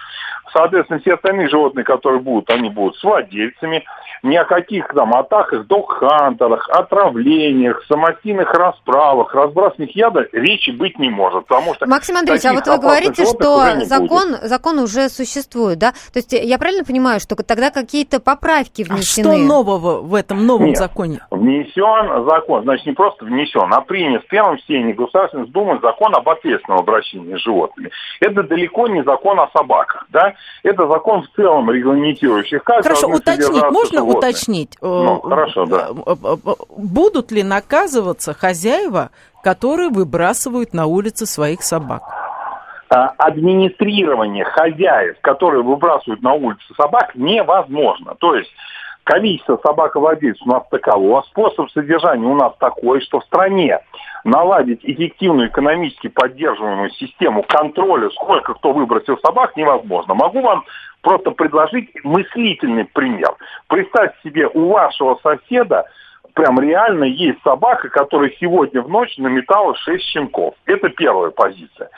соответственно, 0.52 1.00
все 1.00 1.14
остальные 1.14 1.50
животные, 1.50 1.84
которые 1.84 2.22
будут, 2.22 2.50
они 2.50 2.70
будут 2.70 2.96
с 2.98 3.04
владельцами, 3.04 3.84
ни 4.24 4.36
о 4.36 4.46
каких 4.46 4.88
там 4.94 5.14
атаках, 5.14 5.68
док-хантерах, 5.68 6.70
отравлениях, 6.70 7.84
самостийных 7.88 8.52
расправах, 8.54 9.34
разбрасываниях 9.34 9.96
яда 9.96 10.26
речи 10.32 10.72
быть 10.72 10.98
не 10.98 11.10
может, 11.10 11.46
потому 11.48 11.74
что... 11.76 11.86
Максим 11.86 12.18
Андреевич, 12.18 12.46
а 12.46 12.54
вот 12.54 12.68
вы 12.68 12.78
говорите, 12.78 13.26
что 13.26 13.86
закон, 13.86 14.38
закон 14.42 14.80
уже 14.80 15.10
существует, 15.10 15.80
да? 15.80 15.92
То 15.92 16.20
есть 16.20 16.34
я 16.34 16.58
правильно 16.58 16.84
понимаю, 16.84 17.20
что 17.20 17.36
тогда 17.36 17.70
какие-то 17.70 18.20
поправки 18.20 18.84
внесены? 18.84 19.30
А 19.30 19.36
что 19.36 19.46
нового 19.46 20.02
в 20.02 20.16
этом 20.16 20.46
новом 20.46 20.68
Нет, 20.68 20.78
законе? 20.78 21.20
внесен 21.30 22.26
закон, 22.30 22.64
значит, 22.64 22.86
не 22.86 22.94
просто 22.94 23.26
внесен, 23.26 23.74
а 23.74 23.82
принят 23.82 24.24
в 24.24 24.28
первом 24.28 24.58
чтении 24.58 24.94
Государственной 24.94 25.48
Думы 25.48 25.80
закон 25.82 26.16
об 26.16 26.28
ответственном 26.30 26.80
обращении 26.80 27.36
с 27.36 27.42
животными. 27.42 27.92
Это 28.20 28.44
далеко 28.44 28.88
не 28.88 29.04
закон 29.04 29.40
о 29.40 29.50
собаках, 29.56 30.06
да? 30.10 30.33
Это 30.64 30.88
закон 30.88 31.24
в 31.24 31.36
целом 31.36 31.70
регламентирующий 31.70 32.60
как 32.60 32.84
Хорошо, 32.84 33.08
уточнить, 33.08 33.72
можно 33.72 34.00
животных. 34.00 34.18
уточнить? 34.18 34.78
Ну, 34.82 35.22
хорошо, 35.22 35.66
да. 35.66 35.90
Э, 36.06 36.16
э, 36.24 36.38
э, 36.46 36.54
будут 36.78 37.32
ли 37.32 37.44
наказываться 37.44 38.34
хозяева, 38.34 39.12
которые 39.44 39.90
выбрасывают 39.90 40.74
на 40.74 40.86
улице 40.86 41.26
своих 41.26 41.64
собак? 41.64 42.04
А, 42.90 43.12
администрирование 43.18 44.46
хозяев, 44.46 45.18
которые 45.22 45.64
выбрасывают 45.64 46.22
на 46.22 46.34
улице 46.34 46.64
собак, 46.78 47.16
невозможно. 47.16 48.16
То 48.20 48.36
есть 48.36 48.52
количество 49.04 49.60
собаковладельцев 49.66 50.46
у 50.46 50.50
нас 50.52 50.64
таково, 50.70 51.24
способ 51.24 51.70
содержания 51.72 52.28
у 52.28 52.36
нас 52.36 52.54
такой, 52.60 53.02
что 53.02 53.20
в 53.20 53.26
стране 53.26 53.80
наладить 54.24 54.80
эффективную 54.84 55.50
экономически 55.50 56.08
поддерживаемую 56.08 56.90
систему 56.92 57.44
контроля, 57.44 58.10
сколько 58.12 58.54
кто 58.54 58.72
выбросил 58.74 59.18
собак, 59.20 59.56
невозможно. 59.58 60.14
Могу 60.14 60.42
вам 60.42 60.64
просто 61.02 61.32
предложить 61.32 61.90
мыслительный 62.04 62.86
пример. 62.86 63.36
Представьте 63.68 64.18
себе, 64.24 64.48
у 64.48 64.70
вашего 64.70 65.20
соседа 65.22 65.86
прям 66.34 66.60
реально 66.60 67.06
есть 67.06 67.42
собака, 67.44 67.90
которая 67.90 68.32
сегодня 68.40 68.82
в 68.82 68.90
ночь 68.90 69.18
наметала 69.18 69.76
6 69.76 70.04
щенков. 70.04 70.56
Это 70.66 70.90
первая 70.90 71.32
позиция. 71.32 71.90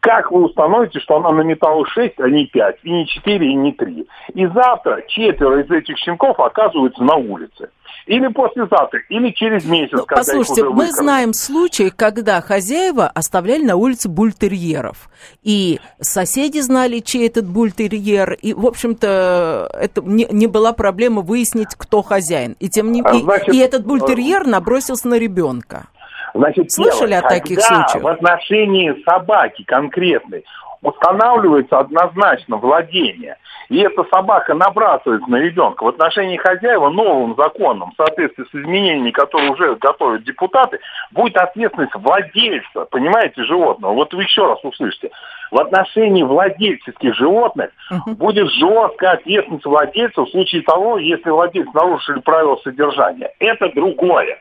Как 0.00 0.30
вы 0.32 0.44
установите, 0.44 0.98
что 0.98 1.16
она 1.16 1.30
наметала 1.30 1.86
6, 1.86 2.20
а 2.20 2.28
не 2.28 2.46
5, 2.46 2.76
и 2.84 2.90
не 2.90 3.06
4, 3.06 3.46
и 3.46 3.54
не 3.54 3.72
3? 3.72 4.06
И 4.34 4.46
завтра 4.46 5.02
четверо 5.08 5.60
из 5.60 5.70
этих 5.70 5.98
щенков 5.98 6.40
оказываются 6.40 7.02
на 7.02 7.16
улице. 7.16 7.68
Или 8.06 8.28
послезавтра, 8.28 9.00
или 9.10 9.30
через 9.30 9.64
месяц, 9.66 9.92
ну, 9.92 10.06
когда 10.06 10.16
Послушайте, 10.16 10.64
мы 10.64 10.90
знаем 10.90 11.34
случаи, 11.34 11.92
когда 11.94 12.40
хозяева 12.40 13.06
оставляли 13.06 13.62
на 13.62 13.76
улице 13.76 14.08
бультерьеров. 14.08 15.10
И 15.42 15.78
соседи 16.00 16.60
знали, 16.60 17.00
чей 17.00 17.28
этот 17.28 17.46
бультерьер. 17.46 18.32
И, 18.32 18.54
в 18.54 18.66
общем-то, 18.66 19.70
это 19.74 20.00
не, 20.00 20.26
не 20.30 20.46
была 20.46 20.72
проблема 20.72 21.20
выяснить, 21.20 21.68
кто 21.76 22.02
хозяин. 22.02 22.56
И, 22.58 22.70
тем 22.70 22.90
не... 22.90 23.02
Значит, 23.02 23.48
и, 23.48 23.58
и 23.58 23.60
этот 23.60 23.84
бультерьер 23.86 24.46
набросился 24.46 25.06
на 25.06 25.18
ребенка. 25.18 25.88
Значит, 26.34 26.72
Слышали 26.72 27.10
первое, 27.10 27.18
о 27.18 27.28
таких 27.28 27.60
случаях? 27.60 28.02
в 28.02 28.08
отношении 28.08 29.02
собаки 29.04 29.64
конкретной 29.64 30.44
устанавливается 30.82 31.78
однозначно 31.78 32.56
владение, 32.56 33.36
и 33.68 33.78
эта 33.78 34.02
собака 34.04 34.54
набрасывается 34.54 35.30
на 35.30 35.36
ребенка 35.36 35.84
в 35.84 35.88
отношении 35.88 36.36
хозяева 36.36 36.90
новым 36.90 37.36
законом, 37.36 37.92
в 37.92 37.96
соответствии 37.96 38.44
с 38.44 38.54
изменениями, 38.54 39.10
которые 39.10 39.50
уже 39.50 39.76
готовят 39.76 40.24
депутаты, 40.24 40.80
будет 41.12 41.36
ответственность 41.36 41.94
владельца, 41.94 42.86
понимаете, 42.90 43.44
животного. 43.44 43.92
Вот 43.92 44.12
вы 44.14 44.22
еще 44.22 44.46
раз 44.46 44.58
услышите. 44.64 45.10
В 45.50 45.58
отношении 45.58 46.22
владельческих 46.22 47.14
животных 47.14 47.70
uh-huh. 47.90 48.14
будет 48.14 48.48
жесткая 48.52 49.12
ответственность 49.12 49.64
владельца 49.64 50.22
в 50.22 50.30
случае 50.30 50.62
того, 50.62 50.98
если 50.98 51.30
владелец 51.30 51.72
нарушили 51.74 52.20
правила 52.20 52.56
содержания. 52.62 53.32
Это 53.38 53.70
другое. 53.74 54.38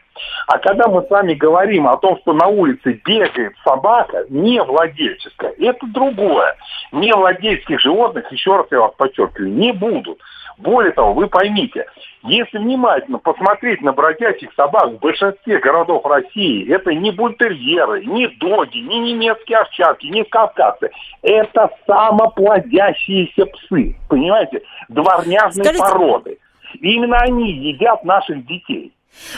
А 0.48 0.58
когда 0.60 0.88
мы 0.88 1.04
с 1.04 1.10
вами 1.10 1.34
говорим 1.34 1.88
о 1.88 1.98
том, 1.98 2.18
что 2.22 2.34
на 2.34 2.48
улице 2.48 3.00
бегает 3.06 3.54
собака, 3.64 4.26
не 4.30 4.62
владельческая, 4.62 5.54
это 5.58 5.86
другое. 5.88 6.56
Не 6.92 7.14
владельских 7.14 7.80
животных, 7.80 8.32
еще 8.32 8.58
раз 8.58 8.68
я 8.72 8.82
вас 8.82 8.94
подчеркиваю, 8.98 9.52
не 9.52 9.72
будут. 9.72 10.20
Более 10.60 10.92
того, 10.92 11.14
вы 11.14 11.28
поймите, 11.28 11.86
если 12.24 12.58
внимательно 12.58 13.18
посмотреть 13.18 13.82
на 13.82 13.94
бродячих 13.94 14.54
собак 14.56 14.92
в 14.92 15.00
большинстве 15.00 15.58
городов 15.60 16.06
России, 16.06 16.70
это 16.70 16.94
не 16.94 17.12
бультерьеры, 17.12 18.04
не 18.04 18.28
доги, 18.28 18.80
не 18.80 19.14
немецкие 19.14 19.60
овчарки, 19.60 20.08
не 20.08 20.26
кавказцы. 20.26 20.92
Это 21.22 21.70
самоплодящиеся 21.88 23.46
псы, 23.46 23.96
понимаете, 24.10 24.62
дворняжные 24.90 25.64
Скажите... 25.64 25.84
породы. 25.84 26.38
И 26.74 26.94
именно 26.94 27.18
они 27.20 27.52
едят 27.52 28.04
наших 28.04 28.46
детей. 28.46 28.92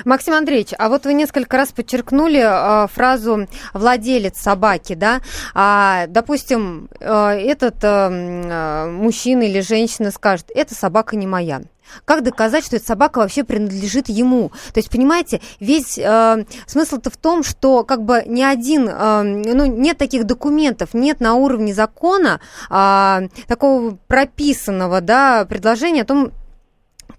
Максим 0.05 0.33
Андреевич, 0.33 0.73
а 0.77 0.89
вот 0.89 1.05
вы 1.05 1.13
несколько 1.13 1.57
раз 1.57 1.71
подчеркнули 1.71 2.41
э, 2.41 2.87
фразу 2.87 3.47
«владелец 3.73 4.37
собаки», 4.37 4.93
да? 4.93 5.21
А, 5.53 6.07
допустим, 6.07 6.89
э, 6.99 7.05
этот 7.05 7.75
э, 7.83 8.89
мужчина 8.89 9.43
или 9.43 9.61
женщина 9.61 10.11
скажет 10.11 10.51
«эта 10.53 10.75
собака 10.75 11.15
не 11.15 11.27
моя». 11.27 11.61
Как 12.05 12.23
доказать, 12.23 12.65
что 12.65 12.77
эта 12.77 12.85
собака 12.85 13.19
вообще 13.19 13.43
принадлежит 13.43 14.09
ему? 14.09 14.49
То 14.73 14.77
есть, 14.77 14.89
понимаете, 14.89 15.41
весь 15.59 15.97
э, 15.97 16.45
смысл-то 16.65 17.09
в 17.09 17.17
том, 17.17 17.43
что 17.43 17.83
как 17.83 18.03
бы 18.03 18.23
ни 18.25 18.41
один, 18.41 18.87
э, 18.87 19.23
ну, 19.23 19.65
нет 19.65 19.97
таких 19.97 20.25
документов, 20.25 20.93
нет 20.93 21.19
на 21.19 21.35
уровне 21.35 21.73
закона 21.73 22.39
э, 22.69 23.27
такого 23.47 23.97
прописанного, 24.07 25.01
да, 25.01 25.45
предложения 25.45 26.03
о 26.03 26.05
том, 26.05 26.31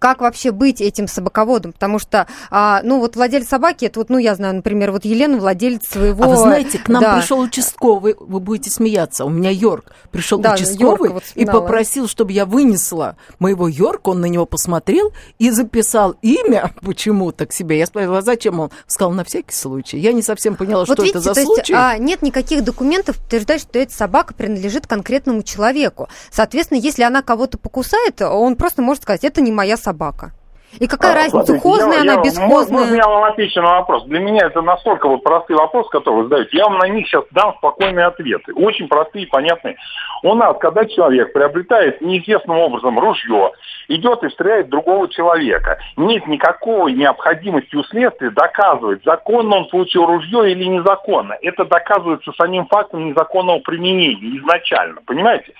как 0.03 0.21
вообще 0.21 0.51
быть 0.51 0.81
этим 0.81 1.07
собаководом, 1.07 1.73
потому 1.73 2.01
что, 2.01 2.27
а, 2.51 2.81
ну, 2.83 2.99
вот 2.99 3.15
владелец 3.15 3.47
собаки, 3.47 3.85
это 3.85 4.01
вот, 4.01 4.11
ну, 4.11 4.19
я 4.19 4.35
знаю, 4.35 4.57
например, 4.57 4.91
вот 4.91 5.05
Елена 5.05 5.39
владелец 5.39 5.89
своего... 5.89 6.25
А 6.25 6.27
вы 6.27 6.37
знаете, 6.39 6.81
к 6.81 6.89
нам 6.89 7.01
да. 7.01 7.17
пришел 7.17 7.39
участковый, 7.39 8.17
вы 8.19 8.41
будете 8.41 8.69
смеяться, 8.69 9.25
у 9.25 9.29
меня 9.29 9.51
Йорк, 9.51 9.93
пришел 10.11 10.41
да, 10.41 10.55
участковый 10.55 11.11
вот 11.11 11.23
и 11.37 11.47
попросил, 11.47 12.09
чтобы 12.09 12.33
я 12.33 12.47
вынесла 12.47 13.17
моего 13.39 13.69
Йорка, 13.69 14.09
он 14.09 14.21
на 14.21 14.27
него 14.27 14.45
посмотрел 14.45 15.13
и 15.39 15.51
записал 15.51 16.17
имя 16.21 16.73
почему-то 16.83 17.47
к 17.47 17.53
себе. 17.53 17.79
Я 17.79 17.87
спросила, 17.87 18.19
а 18.19 18.23
зачем 18.23 18.59
он? 18.59 18.71
Сказал, 18.89 19.13
на 19.13 19.23
всякий 19.23 19.55
случай. 19.55 19.99
Я 19.99 20.13
не 20.13 20.23
совсем 20.23 20.57
поняла, 20.57 20.85
вот 20.85 20.95
что 20.97 21.03
видите, 21.05 21.21
это 21.21 21.33
за 21.33 21.35
то 21.35 21.47
случай. 21.47 21.73
Есть, 21.75 21.81
а, 21.81 21.97
нет 21.97 22.23
никаких 22.23 22.65
документов, 22.65 23.19
утверждают, 23.25 23.63
что 23.63 23.79
эта 23.79 23.95
собака 23.95 24.35
принадлежит 24.35 24.89
конкретному 24.89 25.45
человеку. 25.45 26.09
Соответственно, 26.33 26.79
если 26.79 27.05
она 27.05 27.23
кого-то 27.23 27.57
покусает, 27.57 28.21
он 28.21 28.57
просто 28.57 28.83
может 28.83 29.05
сказать, 29.05 29.23
это 29.23 29.41
не 29.41 29.53
моя 29.53 29.77
собака 29.77 29.92
собака. 29.93 30.33
И 30.81 30.87
какая 30.87 31.13
а, 31.13 31.15
разница, 31.17 31.45
смотрите, 31.45 31.61
хозная 31.61 31.97
я, 31.97 32.01
она, 32.01 32.13
я, 32.15 32.23
бесхозная? 32.23 32.79
Можно 32.81 32.95
я 32.95 33.07
вам 33.07 33.25
отвечу 33.25 33.61
на 33.61 33.81
вопрос? 33.81 34.05
Для 34.05 34.21
меня 34.21 34.47
это 34.47 34.63
настолько 34.63 35.07
вот 35.07 35.23
простые 35.23 35.59
вопросы, 35.59 35.91
которые 35.91 36.23
вы 36.23 36.29
задаете. 36.31 36.57
Я 36.57 36.65
вам 36.65 36.79
на 36.79 36.89
них 36.89 37.07
сейчас 37.07 37.25
дам 37.31 37.55
спокойные 37.59 38.07
ответы. 38.07 38.55
Очень 38.55 38.89
простые 38.89 39.27
и 39.27 39.29
понятные. 39.29 39.77
У 40.23 40.35
нас, 40.35 40.57
когда 40.59 40.87
человек 40.87 41.35
приобретает 41.35 42.01
неизвестным 42.01 42.57
образом 42.57 42.99
ружье, 42.99 43.53
идет 43.97 44.23
и 44.23 44.31
стреляет 44.31 44.69
другого 44.69 45.09
человека, 45.09 45.79
нет 45.97 46.27
никакой 46.27 46.93
необходимости 46.93 47.75
у 47.77 47.85
следствия 47.85 48.31
доказывать, 48.31 49.03
законно 49.05 49.57
он 49.57 49.69
получил 49.69 50.07
ружье 50.07 50.51
или 50.53 50.65
незаконно. 50.65 51.37
Это 51.43 51.65
доказывается 51.65 52.33
самим 52.33 52.67
фактом 52.67 53.09
незаконного 53.09 53.61
применения 53.61 54.39
изначально. 54.39 55.01
Понимаете? 55.07 55.53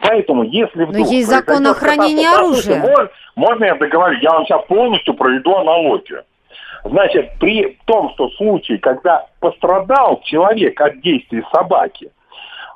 Поэтому, 0.00 0.44
если 0.44 0.84
вдруг... 0.84 1.06
Но 1.06 1.12
есть 1.12 1.28
закон 1.28 1.66
о 1.66 1.74
хранении 1.74 2.26
оружия. 2.26 2.80
Можно, 2.80 3.10
можно 3.36 3.64
я 3.64 3.74
договорю? 3.74 4.18
Я 4.20 4.30
вам 4.32 4.46
сейчас 4.46 4.64
полностью 4.66 5.14
проведу 5.14 5.54
аналогию. 5.56 6.24
Значит, 6.84 7.32
при 7.38 7.78
том, 7.84 8.10
что 8.14 8.30
случае, 8.30 8.78
когда 8.78 9.26
пострадал 9.40 10.20
человек 10.24 10.80
от 10.80 11.00
действий 11.02 11.44
собаки, 11.52 12.10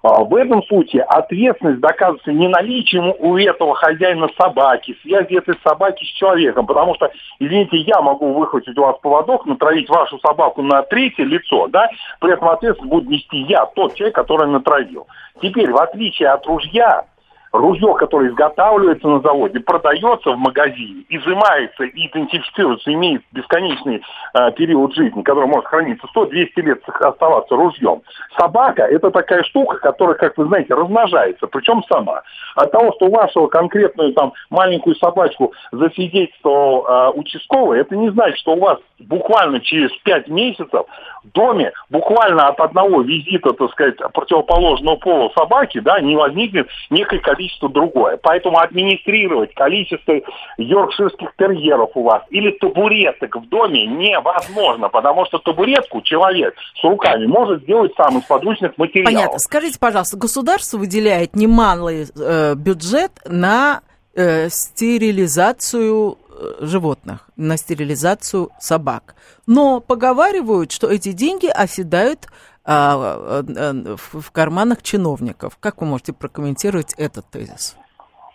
в 0.04 0.34
этом 0.36 0.62
случае 0.64 1.02
ответственность 1.02 1.80
доказывается 1.80 2.30
не 2.30 2.46
наличием 2.46 3.14
у 3.18 3.38
этого 3.38 3.74
хозяина 3.74 4.28
собаки, 4.38 4.96
связи 5.00 5.38
этой 5.38 5.56
собаки 5.64 6.04
с 6.04 6.08
человеком, 6.08 6.66
потому 6.66 6.94
что, 6.94 7.10
извините, 7.38 7.78
я 7.78 8.02
могу 8.02 8.34
выхватить 8.34 8.76
у 8.76 8.82
вас 8.82 8.96
поводок, 9.00 9.46
натравить 9.46 9.88
вашу 9.88 10.18
собаку 10.18 10.60
на 10.60 10.82
третье 10.82 11.24
лицо, 11.24 11.68
да, 11.68 11.88
при 12.20 12.34
этом 12.34 12.48
ответственность 12.48 12.92
будет 12.92 13.08
нести 13.08 13.38
я, 13.48 13.64
тот 13.64 13.94
человек, 13.94 14.14
который 14.14 14.46
натравил. 14.46 15.06
Теперь, 15.40 15.70
в 15.70 15.78
отличие 15.78 16.28
от 16.28 16.46
ружья, 16.46 17.06
ружье, 17.54 17.94
которое 17.94 18.30
изготавливается 18.30 19.06
на 19.06 19.20
заводе, 19.20 19.60
продается 19.60 20.32
в 20.32 20.38
магазине, 20.38 21.04
изымается 21.08 21.84
и 21.84 22.06
идентифицируется, 22.08 22.92
имеет 22.92 23.22
бесконечный 23.32 24.02
э, 24.34 24.52
период 24.52 24.94
жизни, 24.94 25.22
который 25.22 25.46
может 25.46 25.66
храниться 25.66 26.06
100-200 26.14 26.48
лет 26.56 26.82
оставаться 27.00 27.54
ружьем. 27.54 28.02
Собака– 28.36 28.82
это 28.90 29.10
такая 29.10 29.44
штука, 29.44 29.78
которая, 29.78 30.16
как 30.16 30.36
вы 30.36 30.46
знаете, 30.46 30.74
размножается, 30.74 31.46
причем 31.46 31.82
сама. 31.88 32.22
От 32.56 32.72
того, 32.72 32.92
что 32.96 33.06
у 33.06 33.12
вашего 33.12 33.46
конкретную 33.46 34.12
там 34.14 34.32
маленькую 34.50 34.96
собачку 34.96 35.52
засвидетельствовал 35.70 36.86
э, 36.86 37.10
участковый, 37.10 37.80
это 37.80 37.96
не 37.96 38.10
значит, 38.10 38.38
что 38.38 38.54
у 38.54 38.60
вас 38.60 38.78
буквально 38.98 39.60
через 39.60 39.92
5 40.02 40.28
месяцев 40.28 40.86
в 41.22 41.32
доме, 41.32 41.72
буквально 41.90 42.48
от 42.48 42.58
одного 42.58 43.02
визита, 43.02 43.50
так 43.50 43.70
сказать, 43.70 43.96
противоположного 44.12 44.96
пола 44.96 45.30
собаки, 45.36 45.78
да, 45.80 46.00
не 46.00 46.16
возникнет 46.16 46.68
некое 46.90 47.20
количество 47.20 47.43
количество 47.44 47.68
другое. 47.68 48.18
Поэтому 48.22 48.58
администрировать 48.58 49.54
количество 49.54 50.14
йоркширских 50.58 51.30
терьеров 51.36 51.90
у 51.94 52.02
вас 52.02 52.22
или 52.30 52.50
табуреток 52.52 53.36
в 53.36 53.48
доме 53.48 53.86
невозможно, 53.86 54.88
потому 54.88 55.26
что 55.26 55.38
табуретку 55.38 56.00
человек 56.02 56.54
с 56.80 56.84
руками 56.84 57.26
может 57.26 57.62
сделать 57.62 57.92
сам 57.96 58.18
из 58.18 58.24
подручных 58.24 58.76
материалов. 58.78 59.14
Понятно. 59.14 59.38
Скажите, 59.38 59.78
пожалуйста, 59.78 60.16
государство 60.16 60.78
выделяет 60.78 61.36
немалый 61.36 62.06
э, 62.14 62.54
бюджет 62.54 63.12
на 63.26 63.82
э, 64.14 64.48
стерилизацию 64.48 66.16
э, 66.16 66.64
животных, 66.64 67.28
на 67.36 67.56
стерилизацию 67.56 68.50
собак. 68.58 69.14
Но 69.46 69.80
поговаривают, 69.80 70.72
что 70.72 70.88
эти 70.88 71.12
деньги 71.12 71.46
оседают 71.46 72.28
а, 72.64 73.42
э, 73.42 73.96
в 73.96 74.30
карманах 74.32 74.82
чиновников. 74.82 75.58
Как 75.60 75.80
вы 75.80 75.86
можете 75.86 76.12
прокомментировать 76.12 76.94
этот 76.94 77.30
тезис? 77.30 77.76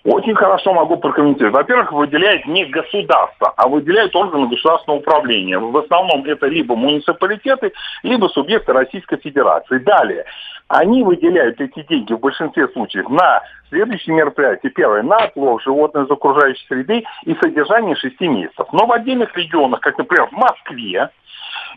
Очень 0.06 0.34
хорошо 0.36 0.74
могу 0.74 0.98
прокомментировать. 0.98 1.56
Во-первых, 1.56 1.92
выделяет 1.92 2.46
не 2.48 2.66
государство, 2.66 3.54
а 3.58 3.68
выделяют 3.68 4.16
органы 4.16 4.48
государственного 4.48 5.00
управления. 5.00 5.60
В 5.60 5.76
основном 5.78 6.24
это 6.24 6.48
либо 6.48 6.76
муниципалитеты, 6.76 7.74
либо 8.04 8.28
субъекты 8.28 8.72
Российской 8.72 9.18
Федерации. 9.18 9.78
Далее, 9.80 10.26
они 10.70 11.04
выделяют 11.04 11.60
эти 11.60 11.84
деньги 11.84 12.14
в 12.14 12.20
большинстве 12.20 12.70
случаев 12.70 13.10
на 13.10 13.42
следующие 13.70 14.16
мероприятия. 14.16 14.70
Первое, 14.70 15.04
на 15.04 15.18
отлов 15.18 15.62
животных 15.64 16.06
из 16.08 16.12
окружающей 16.12 16.66
среды 16.68 17.04
и 17.26 17.36
содержание 17.36 17.96
6 17.96 18.22
месяцев. 18.22 18.68
Но 18.72 18.86
в 18.86 18.92
отдельных 18.94 19.36
регионах, 19.36 19.82
как, 19.82 19.98
например, 19.98 20.28
в 20.28 20.32
Москве, 20.32 21.10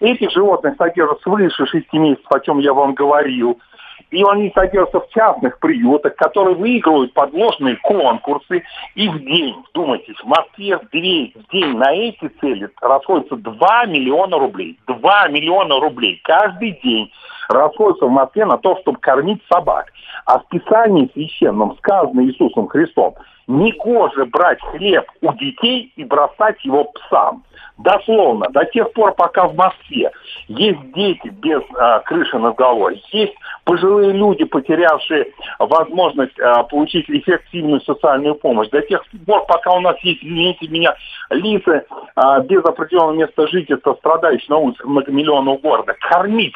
Этих 0.01 0.31
животных 0.31 0.75
содержат 0.77 1.21
свыше 1.23 1.67
6 1.67 1.93
месяцев, 1.95 2.27
о 2.31 2.41
чем 2.41 2.59
я 2.59 2.73
вам 2.73 2.95
говорил. 2.95 3.59
И 4.11 4.23
они 4.23 4.53
содержатся 4.55 5.01
в 5.01 5.09
частных 5.09 5.59
приютах, 5.59 6.17
которые 6.17 6.55
выигрывают 6.55 7.15
подложные 7.15 7.77
конкурсы. 7.77 8.63
И 8.95 9.09
в 9.09 9.19
день, 9.21 9.55
вдумайтесь, 9.71 10.17
в 10.17 10.27
Москве 10.27 10.79
в 10.79 10.91
день, 10.91 11.33
в 11.35 11.51
день 11.51 11.77
на 11.77 11.95
эти 11.95 12.29
цели 12.41 12.69
расходится 12.81 13.37
2 13.37 13.87
миллиона 13.87 14.39
рублей. 14.39 14.79
2 14.87 15.29
миллиона 15.29 15.81
рублей 15.81 16.21
каждый 16.25 16.79
день 16.83 17.11
расходится 17.49 18.07
в 18.07 18.11
Москве 18.11 18.45
на 18.45 18.59
то, 18.59 18.77
чтобы 18.81 18.99
кормить 18.99 19.43
собак. 19.53 19.93
А 20.27 20.39
в 20.39 20.49
Писании 20.49 21.11
священном 21.13 21.77
сказано 21.79 22.25
Иисусом 22.25 22.69
Христом, 22.69 23.15
не 23.47 23.73
коже 23.73 24.25
брать 24.27 24.61
хлеб 24.63 25.05
у 25.21 25.33
детей 25.35 25.93
и 25.97 26.05
бросать 26.05 26.65
его 26.65 26.85
псам. 26.85 27.43
Дословно, 27.79 28.49
до 28.51 28.65
тех 28.67 28.93
пор, 28.93 29.15
пока 29.15 29.49
в 29.49 29.57
Москве 29.57 30.11
есть 30.47 30.93
дети 30.93 31.29
без 31.29 31.63
а, 31.77 32.01
крыши 32.01 32.39
над 32.39 32.55
головой, 32.55 33.03
есть 33.11 33.35
пожилые 33.65 34.13
люди, 34.13 34.45
потерявшие 34.45 35.33
возможность 35.59 36.39
а, 36.39 36.63
получить 36.65 37.09
эффективную 37.09 37.81
социальную 37.81 38.35
помощь, 38.37 38.69
до 38.69 38.83
тех 38.83 39.03
пор, 39.27 39.47
пока 39.47 39.73
у 39.73 39.81
нас 39.81 39.99
есть, 40.01 40.23
извините 40.23 40.69
меня, 40.69 40.95
лица 41.31 41.85
а, 42.15 42.41
без 42.41 42.65
определенного 42.65 43.15
места 43.15 43.49
жительства, 43.49 43.95
страдающие 43.95 44.47
на 44.51 44.59
улицах 44.59 44.87
многомиллионного 44.87 45.57
города, 45.57 45.95
кормить 46.09 46.55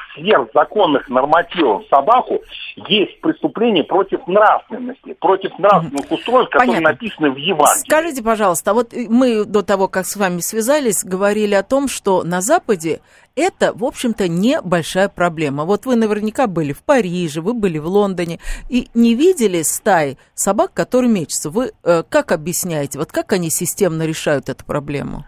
сверхзаконных 0.87 1.09
нормативов 1.09 1.83
собаку 1.89 2.41
есть 2.89 3.21
преступление 3.21 3.85
против 3.85 4.27
нравственности, 4.27 5.15
против 5.15 5.59
нравственных 5.59 6.11
устройств, 6.11 6.53
которые 6.53 6.79
Понятно. 6.79 6.91
написаны 6.91 7.31
в 7.31 7.37
Евангелии. 7.37 7.89
Скажите, 7.89 8.23
пожалуйста, 8.23 8.75
вот 8.75 8.93
мы 9.09 9.45
до 9.45 9.63
того, 9.63 9.89
как 9.89 10.07
с 10.07 10.17
вами 10.17 10.41
связались, 10.41 11.05
говорили 11.05 11.55
о 11.55 11.63
том, 11.63 11.89
что 11.89 12.23
на 12.23 12.41
Западе 12.41 13.01
это, 13.35 13.73
в 13.75 13.85
общем-то, 13.85 14.29
небольшая 14.29 15.09
проблема. 15.09 15.65
Вот 15.65 15.87
вы 15.87 15.97
наверняка 15.97 16.47
были 16.47 16.73
в 16.73 16.83
Париже, 16.83 17.41
вы 17.41 17.55
были 17.55 17.79
в 17.79 17.87
Лондоне 17.87 18.39
и 18.71 18.89
не 18.95 19.15
видели 19.15 19.63
стаи 19.63 20.17
собак, 20.35 20.73
которые 20.73 21.11
мечутся. 21.11 21.51
Вы 21.51 21.73
э, 21.85 22.03
как 22.09 22.33
объясняете, 22.33 22.99
вот 22.99 23.13
как 23.13 23.33
они 23.33 23.51
системно 23.51 24.07
решают 24.07 24.49
эту 24.49 24.65
проблему? 24.65 25.25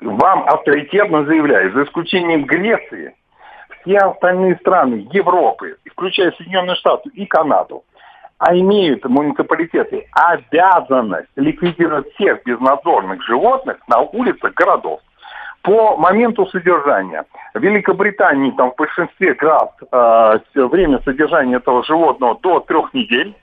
Вам 0.00 0.46
авторитетно 0.48 1.24
заявляю, 1.24 1.72
за 1.72 1.84
исключением 1.84 2.44
Греции, 2.44 3.14
все 3.84 3.98
остальные 3.98 4.56
страны 4.56 5.06
Европы, 5.12 5.76
включая 5.90 6.32
Соединенные 6.32 6.76
Штаты 6.76 7.10
и 7.14 7.26
Канаду, 7.26 7.84
а 8.38 8.54
имеют 8.56 9.04
муниципалитеты 9.04 10.06
обязанность 10.12 11.30
ликвидировать 11.36 12.12
всех 12.14 12.42
безнадзорных 12.44 13.22
животных 13.22 13.78
на 13.88 14.00
улицах 14.00 14.54
городов. 14.54 15.00
По 15.62 15.96
моменту 15.96 16.46
содержания 16.46 17.24
в 17.54 17.58
Великобритании 17.58 18.50
там 18.50 18.72
в 18.72 18.76
большинстве 18.76 19.32
граф 19.34 19.70
э, 19.90 20.38
время 20.54 21.00
содержания 21.04 21.56
этого 21.56 21.82
животного 21.84 22.38
до 22.42 22.60
трех 22.60 22.92
недель, 22.92 23.34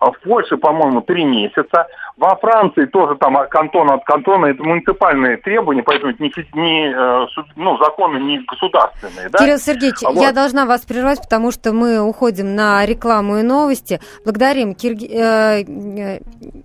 в 0.00 0.12
Польше, 0.24 0.56
по-моему, 0.56 1.00
три 1.00 1.24
месяца, 1.24 1.86
во 2.16 2.36
Франции 2.36 2.86
тоже 2.86 3.16
там 3.16 3.36
кантон 3.48 3.90
от 3.90 4.04
кантона, 4.04 4.46
это 4.46 4.62
муниципальные 4.62 5.36
требования, 5.38 5.82
поэтому 5.82 6.12
это 6.12 6.22
не, 6.22 6.32
не 6.54 6.92
э, 6.92 7.26
ну, 7.56 7.78
законы 7.78 8.18
не 8.18 8.40
государственные. 8.40 9.28
Да? 9.30 9.38
Кирилл 9.38 9.58
Сергеевич, 9.58 10.02
вот. 10.02 10.20
я 10.20 10.32
должна 10.32 10.66
вас 10.66 10.82
прервать, 10.82 11.20
потому 11.22 11.50
что 11.52 11.72
мы 11.72 12.00
уходим 12.00 12.54
на 12.54 12.84
рекламу 12.84 13.38
и 13.38 13.42
новости. 13.42 14.00
Благодарим 14.24 14.74
Кирги... 14.74 15.06
Э, 15.06 15.62
э, 15.62 16.20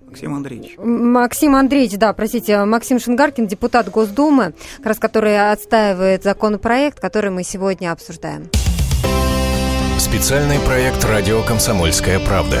Максим 0.06 0.34
Андреевич. 0.34 0.76
Максим 0.78 1.54
Андреевич, 1.56 1.98
да, 1.98 2.12
простите, 2.12 2.64
Максим 2.64 2.98
Шингаркин, 2.98 3.46
депутат 3.46 3.88
Госдумы, 3.90 4.54
как 4.78 4.86
раз 4.86 4.98
который 4.98 5.52
отстаивает 5.52 6.22
законопроект, 6.22 7.00
который 7.00 7.30
мы 7.30 7.42
сегодня 7.42 7.92
обсуждаем. 7.92 8.50
Специальный 9.98 10.58
проект 10.60 11.04
«Радио 11.04 11.40
Комсомольская 11.42 12.18
правда». 12.18 12.60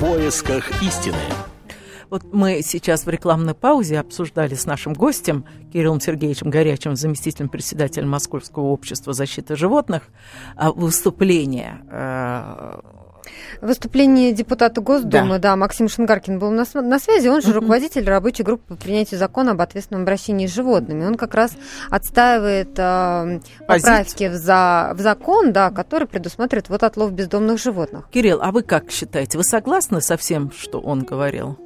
Поисках 0.00 0.82
истины. 0.82 1.16
Вот 2.10 2.22
мы 2.30 2.60
сейчас 2.62 3.06
в 3.06 3.08
рекламной 3.08 3.54
паузе 3.54 3.98
обсуждали 3.98 4.54
с 4.54 4.66
нашим 4.66 4.92
гостем 4.92 5.46
Кириллом 5.72 6.00
Сергеевичем 6.00 6.50
Горячим, 6.50 6.96
заместителем 6.96 7.48
председателя 7.48 8.06
Московского 8.06 8.64
общества 8.64 9.14
защиты 9.14 9.56
животных, 9.56 10.02
а, 10.54 10.70
выступление 10.70 11.80
э, 11.90 12.80
Выступление 13.60 14.32
депутата 14.32 14.80
Госдумы, 14.80 15.38
да, 15.38 15.50
да 15.50 15.56
Максим 15.56 15.88
Шингаркин 15.88 16.38
был 16.38 16.50
на, 16.50 16.64
на 16.74 16.98
связи, 16.98 17.28
он 17.28 17.42
же 17.42 17.48
uh-huh. 17.48 17.54
руководитель 17.54 18.04
рабочей 18.04 18.42
группы 18.42 18.74
по 18.74 18.76
принятию 18.76 19.18
закона 19.18 19.52
об 19.52 19.60
ответственном 19.60 20.02
обращении 20.02 20.46
с 20.46 20.54
животными. 20.54 21.04
Он 21.04 21.14
как 21.16 21.34
раз 21.34 21.52
отстаивает 21.90 22.78
э, 22.78 23.40
поправки 23.66 24.28
в, 24.28 24.34
за, 24.34 24.92
в 24.94 25.00
закон, 25.00 25.52
да, 25.52 25.70
который 25.70 26.06
предусматривает 26.06 26.68
вот 26.68 26.82
отлов 26.82 27.12
бездомных 27.12 27.60
животных. 27.60 28.08
Кирилл, 28.10 28.40
а 28.42 28.52
вы 28.52 28.62
как 28.62 28.90
считаете, 28.90 29.38
вы 29.38 29.44
согласны 29.44 30.00
со 30.00 30.16
всем, 30.16 30.52
что 30.52 30.80
он 30.80 31.00
говорил? 31.00 31.58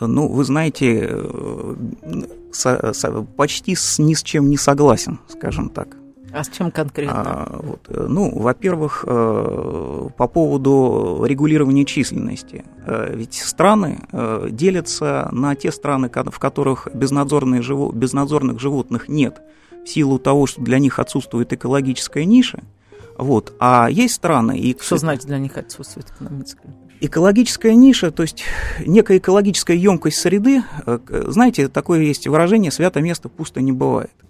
Ну, 0.00 0.28
вы 0.28 0.44
знаете, 0.44 1.08
э, 1.10 1.74
со, 2.52 2.92
со, 2.92 3.22
почти 3.22 3.74
с, 3.74 3.98
ни 3.98 4.14
с 4.14 4.22
чем 4.22 4.50
не 4.50 4.56
согласен, 4.56 5.20
скажем 5.28 5.68
так. 5.68 5.88
А 6.34 6.42
с 6.42 6.48
чем 6.48 6.72
конкретно? 6.72 7.22
А, 7.24 7.60
вот, 7.62 7.86
э, 7.88 8.06
ну, 8.08 8.36
во-первых, 8.36 9.04
э, 9.06 10.08
по 10.16 10.26
поводу 10.26 11.24
регулирования 11.24 11.84
численности. 11.84 12.64
Э, 12.84 13.14
ведь 13.14 13.34
страны 13.34 14.00
делятся 14.50 15.28
на 15.30 15.54
те 15.54 15.70
страны, 15.70 16.10
в 16.12 16.38
которых 16.40 16.88
безнадзорных 16.92 17.62
животных 17.62 19.08
нет, 19.08 19.40
в 19.84 19.88
силу 19.88 20.18
того, 20.18 20.46
что 20.46 20.60
для 20.62 20.80
них 20.80 20.98
отсутствует 20.98 21.52
экологическая 21.52 22.24
ниша. 22.24 22.64
Вот. 23.16 23.52
А 23.60 23.88
есть 23.88 24.14
страны... 24.14 24.58
И, 24.58 24.76
что 24.80 24.96
значит 24.96 25.26
для 25.26 25.38
них 25.38 25.56
отсутствует 25.56 26.10
экономическая 26.10 26.74
Экологическая 27.00 27.74
ниша, 27.74 28.10
то 28.10 28.22
есть 28.22 28.44
некая 28.86 29.18
экологическая 29.18 29.76
емкость 29.76 30.18
среды, 30.18 30.62
знаете, 31.10 31.68
такое 31.68 32.00
есть 32.00 32.26
выражение 32.26 32.70
«свято 32.70 33.00
место 33.00 33.28
пусто 33.28 33.60
не 33.60 33.72
бывает». 33.72 34.23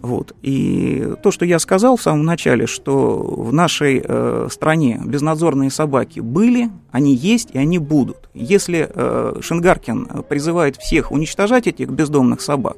Вот. 0.00 0.34
И 0.42 1.14
то, 1.22 1.30
что 1.30 1.44
я 1.44 1.58
сказал 1.58 1.96
в 1.96 2.02
самом 2.02 2.24
начале, 2.24 2.66
что 2.66 3.16
в 3.16 3.52
нашей 3.52 4.02
э, 4.04 4.48
стране 4.50 5.00
безнадзорные 5.04 5.70
собаки 5.70 6.20
были, 6.20 6.70
они 6.90 7.14
есть 7.14 7.50
и 7.52 7.58
они 7.58 7.78
будут. 7.78 8.28
Если 8.34 8.88
э, 8.88 9.40
Шингаркин 9.40 10.24
призывает 10.28 10.76
всех 10.76 11.10
уничтожать 11.10 11.66
этих 11.66 11.88
бездомных 11.90 12.40
собак, 12.40 12.76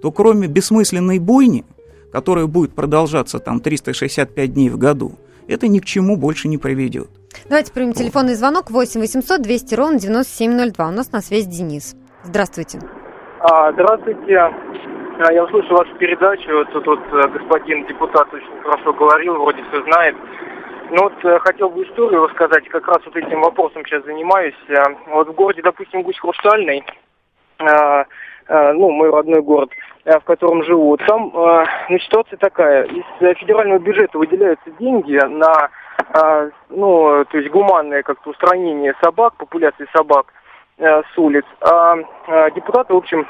то 0.00 0.10
кроме 0.10 0.48
бессмысленной 0.48 1.18
бойни, 1.18 1.64
которая 2.10 2.46
будет 2.46 2.74
продолжаться 2.74 3.38
там 3.38 3.60
365 3.60 4.52
дней 4.52 4.68
в 4.68 4.78
году, 4.78 5.12
это 5.48 5.68
ни 5.68 5.78
к 5.78 5.84
чему 5.84 6.16
больше 6.16 6.48
не 6.48 6.58
приведет. 6.58 7.08
Давайте 7.48 7.72
примем 7.72 7.92
телефонный 7.92 8.34
звонок 8.34 8.70
8 8.70 9.00
800 9.00 9.42
200 9.42 9.74
ровно 9.74 9.98
9702. 9.98 10.88
У 10.88 10.92
нас 10.92 11.12
на 11.12 11.20
связи 11.20 11.48
Денис. 11.48 11.96
Здравствуйте. 12.24 12.78
А, 13.40 13.72
здравствуйте. 13.72 14.38
А, 15.22 15.32
я 15.32 15.44
услышал 15.44 15.76
вашу 15.76 15.94
передачу, 15.96 16.64
тут 16.72 16.86
вот 16.86 17.00
э, 17.12 17.28
господин 17.28 17.86
депутат 17.86 18.32
очень 18.34 18.60
хорошо 18.62 18.92
говорил, 18.92 19.34
вроде 19.34 19.62
все 19.68 19.82
знает. 19.84 20.16
Ну 20.90 21.02
вот 21.04 21.12
э, 21.24 21.38
хотел 21.38 21.68
бы 21.68 21.84
историю 21.84 22.26
рассказать, 22.26 22.68
как 22.68 22.88
раз 22.88 22.98
вот 23.04 23.14
этим 23.14 23.40
вопросом 23.40 23.84
сейчас 23.84 24.04
занимаюсь. 24.04 24.56
Э, 24.68 24.82
вот 25.08 25.28
в 25.28 25.32
городе, 25.32 25.62
допустим, 25.62 26.02
Гусь 26.02 26.18
Хрустальный, 26.18 26.84
ну, 27.60 28.90
мой 28.90 29.10
родной 29.10 29.40
город, 29.40 29.70
в 30.04 30.20
котором 30.24 30.64
живу, 30.64 30.96
там 30.96 31.30
ну, 31.88 31.98
ситуация 32.00 32.36
такая. 32.36 32.84
Из 32.86 33.04
федерального 33.38 33.78
бюджета 33.78 34.18
выделяются 34.18 34.68
деньги 34.80 35.14
на, 35.14 35.70
ну, 36.68 37.24
то 37.24 37.38
есть 37.38 37.50
гуманное 37.50 38.02
как-то 38.02 38.30
устранение 38.30 38.94
собак, 39.00 39.34
популяции 39.36 39.86
собак 39.94 40.32
с 40.76 41.16
улиц. 41.16 41.44
А 41.60 41.94
депутаты, 42.50 42.92
в 42.92 42.96
общем, 42.96 43.28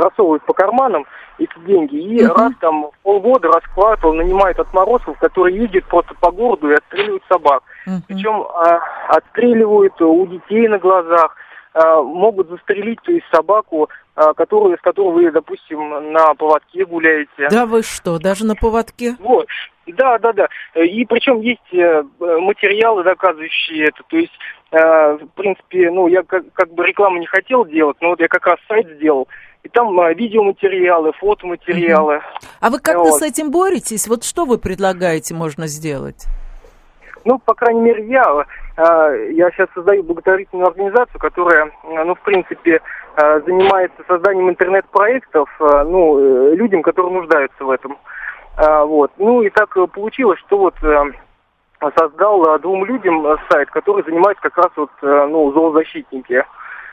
рассовывают 0.00 0.44
по 0.44 0.52
карманам 0.52 1.06
эти 1.38 1.58
деньги. 1.66 1.96
И 1.96 2.22
uh-huh. 2.22 2.34
раз 2.34 2.52
там 2.60 2.90
полгода, 3.02 3.48
раз 3.48 3.62
нанимают 4.12 4.58
отморозков, 4.58 5.18
которые 5.18 5.56
ездят 5.56 5.84
просто 5.86 6.14
по 6.20 6.30
городу 6.30 6.70
и 6.70 6.74
отстреливают 6.74 7.22
собак. 7.28 7.62
Uh-huh. 7.86 8.00
Причем 8.08 8.42
а, 8.42 8.80
отстреливают 9.08 10.00
у 10.00 10.26
детей 10.26 10.68
на 10.68 10.78
глазах, 10.78 11.36
могут 11.74 12.48
застрелить, 12.50 13.00
то 13.02 13.12
есть 13.12 13.26
собаку, 13.32 13.88
а, 14.14 14.34
которую, 14.34 14.76
с 14.76 14.80
которой 14.82 15.14
вы, 15.14 15.30
допустим, 15.30 16.12
на 16.12 16.34
поводке 16.34 16.84
гуляете. 16.84 17.48
Да 17.50 17.64
вы 17.64 17.82
что, 17.82 18.18
даже 18.18 18.44
на 18.44 18.54
поводке? 18.54 19.16
Вот. 19.18 19.46
Да, 19.86 20.18
да, 20.18 20.32
да. 20.34 20.48
И 20.74 21.04
причем 21.06 21.40
есть 21.40 21.60
э, 21.72 22.02
материалы, 22.20 23.02
доказывающие 23.04 23.86
это. 23.86 24.02
То 24.08 24.16
есть, 24.18 24.32
э, 24.70 24.78
в 24.78 25.28
принципе, 25.34 25.90
ну, 25.90 26.08
я 26.08 26.22
как, 26.24 26.44
как 26.52 26.72
бы 26.74 26.86
рекламу 26.86 27.18
не 27.18 27.26
хотел 27.26 27.64
делать, 27.64 27.96
но 28.02 28.10
вот 28.10 28.20
я 28.20 28.28
как 28.28 28.46
раз 28.46 28.58
сайт 28.68 28.86
сделал, 28.96 29.28
и 29.62 29.68
там 29.70 29.96
видеоматериалы, 30.14 31.12
фотоматериалы. 31.12 32.20
А 32.60 32.68
вы 32.68 32.80
как-то 32.80 33.10
вот. 33.10 33.18
с 33.18 33.22
этим 33.22 33.50
боретесь? 33.50 34.08
Вот 34.08 34.24
что 34.24 34.44
вы 34.44 34.58
предлагаете 34.58 35.34
можно 35.34 35.66
сделать? 35.66 36.26
Ну, 37.24 37.38
по 37.38 37.54
крайней 37.54 37.80
мере, 37.80 38.06
я, 38.06 38.24
а, 38.76 39.10
я 39.10 39.50
сейчас 39.50 39.68
создаю 39.74 40.02
благотворительную 40.02 40.68
организацию, 40.68 41.20
которая, 41.20 41.70
ну, 41.84 42.14
в 42.14 42.20
принципе, 42.20 42.80
а, 43.16 43.40
занимается 43.40 44.02
созданием 44.08 44.50
интернет-проектов, 44.50 45.48
ну, 45.60 46.18
э, 46.18 46.54
людям, 46.54 46.82
которые 46.82 47.12
нуждаются 47.12 47.64
в 47.64 47.70
этом. 47.70 47.98
Вот. 48.54 49.10
Ну, 49.16 49.40
и 49.40 49.48
так 49.48 49.74
получилось, 49.92 50.38
что 50.40 50.58
вот 50.58 50.74
создал 51.96 52.58
двум 52.58 52.84
людям 52.84 53.26
сайт, 53.50 53.70
который 53.70 54.04
занимается 54.04 54.42
как 54.42 54.58
раз 54.58 54.70
вот, 54.76 54.90
ну, 55.00 55.50
зоозащитники. 55.52 56.44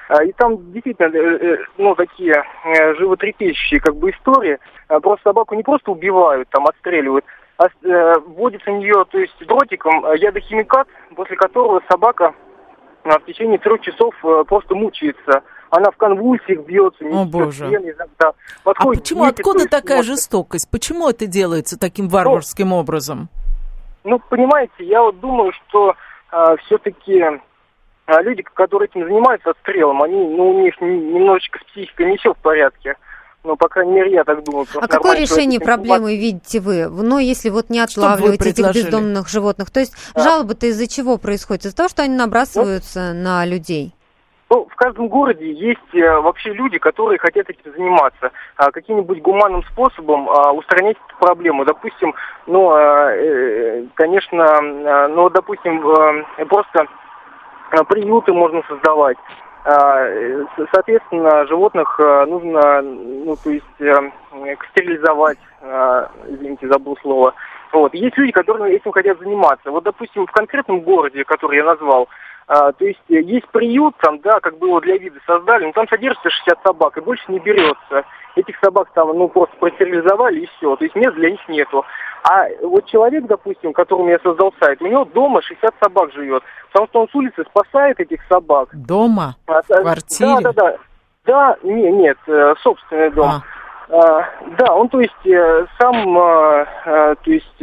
А, 0.10 0.24
и 0.24 0.32
там 0.32 0.72
действительно, 0.72 1.16
э, 1.16 1.20
э, 1.20 1.58
ну, 1.78 1.94
такие 1.94 2.44
э, 2.66 2.96
животрепещущие 2.96 3.80
как 3.80 3.96
бы 3.96 4.10
истории. 4.10 4.58
А, 4.88 5.00
просто 5.00 5.30
собаку 5.30 5.54
не 5.54 5.62
просто 5.62 5.92
убивают, 5.92 6.50
там, 6.50 6.66
отстреливают, 6.66 7.24
а 7.26 7.39
вводится 7.84 8.72
в 8.72 8.76
нее, 8.76 9.06
то 9.12 9.20
есть 9.20 9.36
дротиком 9.46 10.06
ядохимикат, 10.14 10.88
после 11.16 11.36
которого 11.36 11.82
собака 11.90 12.34
в 13.04 13.20
течение 13.26 13.58
трех 13.60 13.82
часов 13.82 14.16
просто 14.48 14.76
мучается. 14.76 15.44
Она 15.70 15.92
в 15.92 15.98
конвульсиях 15.98 16.66
бьется, 16.66 17.04
не 17.04 17.22
О, 17.22 17.26
боже. 17.26 17.66
иногда. 17.66 18.34
а 18.64 18.74
почему, 18.74 19.26
дети, 19.26 19.42
откуда 19.42 19.68
такая 19.68 19.98
может... 19.98 20.16
жестокость? 20.16 20.72
Почему 20.72 21.10
это 21.10 21.28
делается 21.28 21.78
таким 21.78 22.06
ну, 22.06 22.12
варварским 22.12 22.70
ну, 22.70 22.78
образом? 22.78 23.30
Ну, 24.04 24.20
понимаете, 24.30 24.74
я 24.80 25.04
вот 25.04 25.20
думаю, 25.20 25.52
что 25.52 25.96
э, 26.32 26.56
все-таки 26.66 27.24
а 28.10 28.24
люди, 28.24 28.42
которые 28.42 28.90
этим 28.90 29.04
занимаются 29.04 29.52
отстрелом, 29.52 30.02
они, 30.02 30.16
ну, 30.16 30.50
у 30.50 30.62
них 30.64 30.82
немножечко 30.82 31.60
с 31.60 31.64
психикой 31.72 32.08
не 32.08 32.18
все 32.18 32.34
в 32.34 32.38
порядке. 32.38 32.96
Ну, 33.44 33.56
по 33.56 33.70
крайней 33.70 33.94
мере, 33.94 34.12
я 34.12 34.24
так 34.24 34.44
думаю. 34.44 34.66
А 34.82 34.88
какое 34.88 35.18
решение 35.18 35.60
проблемы 35.60 36.18
видите 36.18 36.60
вы? 36.60 36.90
Ну, 36.90 37.20
если 37.20 37.50
вот 37.50 37.70
не 37.70 37.80
отлавливать 37.80 38.46
этих 38.46 38.74
бездомных 38.74 39.30
животных. 39.30 39.72
То 39.72 39.80
есть 39.80 39.94
да. 40.14 40.24
жалобы-то 40.24 40.68
из-за 40.68 40.88
чего 40.88 41.18
происходят? 41.18 41.66
Из-за 41.66 41.76
того, 41.76 41.90
что 41.90 42.04
они 42.04 42.16
набрасываются 42.16 43.14
ну, 43.14 43.24
на 43.24 43.46
людей? 43.46 43.94
Ну, 44.50 44.68
в 44.70 44.76
каждом 44.76 45.08
городе 45.08 45.52
есть 45.54 45.94
э, 45.94 46.20
вообще 46.20 46.52
люди, 46.54 46.80
которые 46.80 47.20
хотят 47.20 47.50
этим 47.50 47.72
заниматься. 47.72 48.32
А, 48.58 48.72
каким-нибудь 48.72 49.22
гуманным 49.22 49.64
способом 49.72 50.30
а, 50.30 50.52
устранять 50.52 50.98
эту 51.08 51.18
проблему. 51.20 51.66
Допустим, 51.66 52.14
ну, 52.48 52.72
а, 52.72 53.12
э, 53.12 53.86
конечно, 53.94 54.44
а, 54.44 55.08
ну, 55.08 55.30
допустим, 55.30 55.88
а, 55.88 56.46
просто 56.46 56.88
Э, 57.72 57.84
приюты 57.84 58.34
можно 58.34 58.62
создавать. 58.68 59.18
А, 59.66 60.08
соответственно, 60.74 61.46
животных 61.48 62.00
э, 62.00 62.26
нужно, 62.26 62.82
ну, 62.82 63.36
то 63.44 63.50
есть, 63.50 63.66
э, 63.80 64.12
стерилизовать, 64.72 65.38
извините, 66.28 66.68
забыл 66.68 66.98
слово. 67.02 67.34
Вот. 67.74 67.94
Есть 67.94 68.18
люди, 68.18 68.32
которые 68.32 68.76
этим 68.76 68.92
хотят 68.92 69.20
заниматься. 69.20 69.70
Вот, 69.70 69.84
допустим, 69.84 70.26
в 70.26 70.32
конкретном 70.32 70.82
городе, 70.82 71.24
который 71.24 71.58
я 71.58 71.66
назвал, 71.66 72.08
а, 72.50 72.72
то 72.72 72.84
есть 72.84 73.00
есть 73.08 73.48
приют, 73.50 73.96
там, 74.02 74.20
да, 74.22 74.40
как 74.40 74.58
бы 74.58 74.70
его 74.70 74.80
для 74.80 74.98
вида 74.98 75.20
создали, 75.28 75.66
но 75.66 75.72
там 75.72 75.88
содержится 75.88 76.32
60 76.32 76.60
собак, 76.64 76.98
и 76.98 77.02
больше 77.02 77.24
не 77.28 77.38
берется. 77.38 78.06
Этих 78.36 78.58
собак 78.58 78.90
там, 78.96 79.16
ну, 79.16 79.28
просто 79.28 79.56
простерилизовали, 79.58 80.40
и 80.40 80.50
все. 80.58 80.76
То 80.76 80.84
есть 80.84 80.96
мест 80.96 81.16
для 81.16 81.30
них 81.30 81.48
нету. 81.48 81.86
А 82.24 82.48
вот 82.64 82.88
человек, 82.88 83.28
допустим, 83.28 83.72
которому 83.72 84.10
я 84.10 84.18
создал 84.24 84.52
сайт, 84.60 84.82
у 84.82 84.88
него 84.88 85.06
дома 85.06 85.44
60 85.44 85.76
собак 85.80 86.12
живет. 86.14 86.42
Потому 86.72 86.88
что 86.88 87.02
он 87.02 87.10
с 87.10 87.16
улицы 87.16 87.44
спасает 87.44 88.00
этих 88.00 88.20
собак. 88.28 88.70
Дома? 88.74 89.36
А, 89.46 89.62
в 89.62 89.68
квартире? 89.68 90.38
Да, 90.42 90.52
да, 90.52 90.54
да. 90.54 90.78
Да, 91.26 91.58
не, 91.62 91.92
нет, 91.92 92.18
э, 92.26 92.56
собственный 92.64 93.12
дом. 93.12 93.30
А. 93.30 93.44
А, 93.90 94.26
да, 94.58 94.74
он, 94.74 94.90
то 94.90 95.00
есть, 95.00 95.26
э, 95.28 95.68
сам, 95.80 96.04
то 96.04 97.18
есть, 97.26 97.62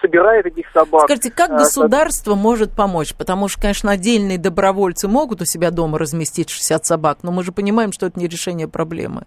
собирает 0.00 0.46
этих 0.46 0.70
собак. 0.70 1.04
Скажите, 1.04 1.30
как 1.30 1.50
государство 1.50 2.34
может 2.34 2.74
помочь? 2.74 3.14
Потому 3.14 3.48
что, 3.48 3.60
конечно, 3.60 3.90
отдельные 3.90 4.38
добровольцы 4.38 5.08
могут 5.08 5.40
у 5.42 5.44
себя 5.44 5.70
дома 5.70 5.98
разместить 5.98 6.50
60 6.50 6.84
собак, 6.84 7.18
но 7.22 7.32
мы 7.32 7.42
же 7.42 7.52
понимаем, 7.52 7.92
что 7.92 8.06
это 8.06 8.18
не 8.18 8.28
решение 8.28 8.68
проблемы. 8.68 9.24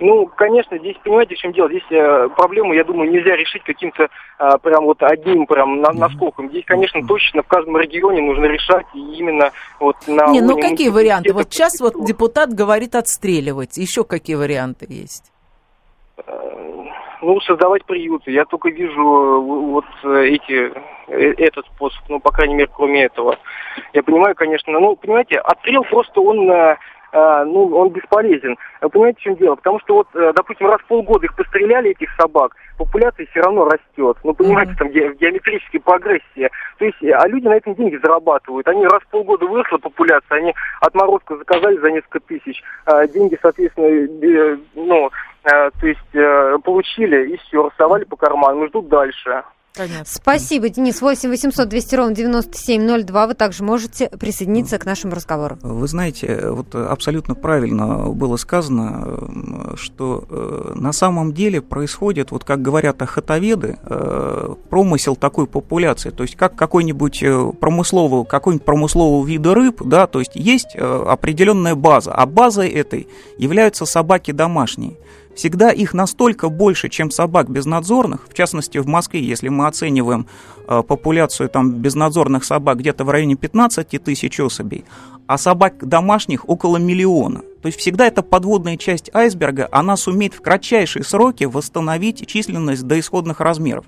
Ну, 0.00 0.26
конечно, 0.26 0.78
здесь, 0.78 0.96
понимаете, 1.02 1.34
в 1.34 1.38
чем 1.38 1.52
дело? 1.52 1.68
Здесь 1.68 1.82
э, 1.90 2.28
проблему, 2.36 2.72
я 2.72 2.84
думаю, 2.84 3.10
нельзя 3.10 3.34
решить 3.34 3.64
каким-то 3.64 4.04
э, 4.38 4.50
прям 4.62 4.84
вот 4.84 5.02
одним 5.02 5.46
прям 5.46 5.80
на, 5.80 5.92
наскоком. 5.92 6.50
Здесь, 6.50 6.64
конечно, 6.66 7.04
точно 7.06 7.42
в 7.42 7.48
каждом 7.48 7.76
регионе 7.78 8.22
нужно 8.22 8.44
решать 8.44 8.86
и 8.94 8.98
именно 9.16 9.50
вот 9.80 9.96
на 10.06 10.28
Не, 10.28 10.40
ну 10.40 10.56
какие 10.60 10.88
варианты? 10.88 11.32
Вот 11.32 11.52
сейчас 11.52 11.80
вот 11.80 11.94
депутат 12.04 12.54
говорит 12.54 12.94
отстреливать. 12.94 13.76
Еще 13.76 14.04
какие 14.04 14.36
варианты 14.36 14.86
есть? 14.88 15.32
Ну, 17.20 17.40
создавать 17.40 17.84
приюты. 17.84 18.30
Я 18.30 18.44
только 18.44 18.68
вижу 18.70 19.00
э, 19.00 19.38
вот 19.40 19.84
э, 20.04 20.26
эти, 20.26 20.72
э, 21.08 21.34
этот 21.36 21.66
способ, 21.66 22.00
ну, 22.08 22.20
по 22.20 22.30
крайней 22.30 22.54
мере, 22.54 22.70
кроме 22.72 23.04
этого. 23.04 23.38
Я 23.92 24.02
понимаю, 24.02 24.34
конечно, 24.36 24.78
ну, 24.78 24.94
понимаете, 24.94 25.38
отстрел 25.38 25.82
просто 25.84 26.20
он, 26.20 26.48
ну, 27.44 27.74
он 27.76 27.88
бесполезен. 27.90 28.56
Вы 28.82 28.88
понимаете, 28.90 29.18
в 29.20 29.22
чем 29.22 29.36
дело? 29.36 29.54
Потому 29.56 29.80
что 29.80 29.94
вот, 29.94 30.08
э, 30.14 30.32
допустим, 30.34 30.68
раз 30.68 30.80
в 30.80 30.86
полгода 30.86 31.24
их 31.26 31.34
постреляли, 31.34 31.90
этих 31.90 32.10
собак, 32.16 32.54
популяция 32.76 33.26
все 33.26 33.40
равно 33.40 33.64
растет. 33.64 34.16
Ну, 34.24 34.34
понимаете, 34.34 34.74
там 34.78 34.88
ге- 34.88 35.14
геометрические 35.14 35.80
прогрессии. 35.80 36.50
То 36.78 36.84
есть, 36.84 37.02
а 37.02 37.26
люди 37.28 37.46
на 37.46 37.56
этом 37.56 37.74
деньги 37.74 37.96
зарабатывают. 37.96 38.68
Они 38.68 38.84
раз 38.86 39.02
в 39.02 39.08
полгода 39.08 39.46
выросла 39.46 39.78
популяция, 39.78 40.38
они 40.38 40.54
отморозка 40.80 41.36
заказали 41.36 41.78
за 41.78 41.90
несколько 41.90 42.20
тысяч. 42.20 42.62
а 42.84 43.06
деньги, 43.06 43.38
соответственно, 43.40 44.58
ну, 44.74 45.10
э, 45.44 45.70
то 45.80 45.86
есть, 45.86 46.14
э, 46.14 46.58
получили 46.62 47.32
и 47.32 47.36
все, 47.38 47.62
рассовали 47.62 48.04
по 48.04 48.16
карманам 48.16 48.64
и 48.64 48.68
ждут 48.68 48.88
дальше. 48.88 49.42
Понятно. 49.76 50.04
Спасибо, 50.06 50.68
Денис. 50.68 51.00
8 51.00 51.28
800 51.28 51.68
200 51.68 51.94
ровно 51.94 52.14
9702. 52.14 53.26
Вы 53.26 53.34
также 53.34 53.62
можете 53.62 54.08
присоединиться 54.08 54.78
к 54.78 54.84
нашему 54.84 55.14
разговору. 55.14 55.58
Вы 55.62 55.86
знаете, 55.86 56.50
вот 56.50 56.74
абсолютно 56.74 57.34
правильно 57.34 58.08
было 58.08 58.36
сказано, 58.36 59.76
что 59.76 60.24
э, 60.28 60.72
на 60.74 60.92
самом 60.92 61.32
деле 61.32 61.62
происходит, 61.62 62.30
вот 62.30 62.44
как 62.44 62.60
говорят 62.60 63.00
охотоведы, 63.02 63.78
э, 63.82 64.54
промысел 64.68 65.16
такой 65.16 65.46
популяции, 65.46 66.10
то 66.10 66.24
есть 66.24 66.36
как 66.36 66.56
какой-нибудь 66.56 67.22
э, 67.22 67.52
промыслового, 67.60 68.24
какой-нибудь 68.24 68.64
промыслового 68.64 69.24
вида 69.24 69.54
рыб, 69.54 69.82
да, 69.84 70.06
то 70.06 70.18
есть 70.18 70.32
есть 70.34 70.76
определенная 70.76 71.74
база, 71.74 72.12
а 72.12 72.26
базой 72.26 72.68
этой 72.68 73.08
являются 73.38 73.86
собаки 73.86 74.32
домашние. 74.32 74.96
Всегда 75.38 75.70
их 75.70 75.94
настолько 75.94 76.48
больше, 76.48 76.88
чем 76.88 77.12
собак 77.12 77.48
безнадзорных, 77.48 78.26
в 78.28 78.34
частности 78.34 78.78
в 78.78 78.88
Москве, 78.88 79.22
если 79.22 79.48
мы 79.48 79.68
оцениваем 79.68 80.26
э, 80.66 80.82
популяцию 80.82 81.48
там 81.48 81.74
безнадзорных 81.74 82.42
собак 82.42 82.78
где-то 82.78 83.04
в 83.04 83.10
районе 83.10 83.36
15 83.36 84.02
тысяч 84.02 84.40
особей, 84.40 84.84
а 85.28 85.38
собак 85.38 85.86
домашних 85.86 86.48
около 86.48 86.78
миллиона. 86.78 87.42
То 87.62 87.66
есть 87.66 87.78
всегда 87.78 88.08
эта 88.08 88.22
подводная 88.22 88.76
часть 88.76 89.14
айсберга, 89.14 89.68
она 89.70 89.96
сумеет 89.96 90.34
в 90.34 90.40
кратчайшие 90.40 91.04
сроки 91.04 91.44
восстановить 91.44 92.26
численность 92.26 92.82
до 92.82 92.98
исходных 92.98 93.38
размеров. 93.38 93.84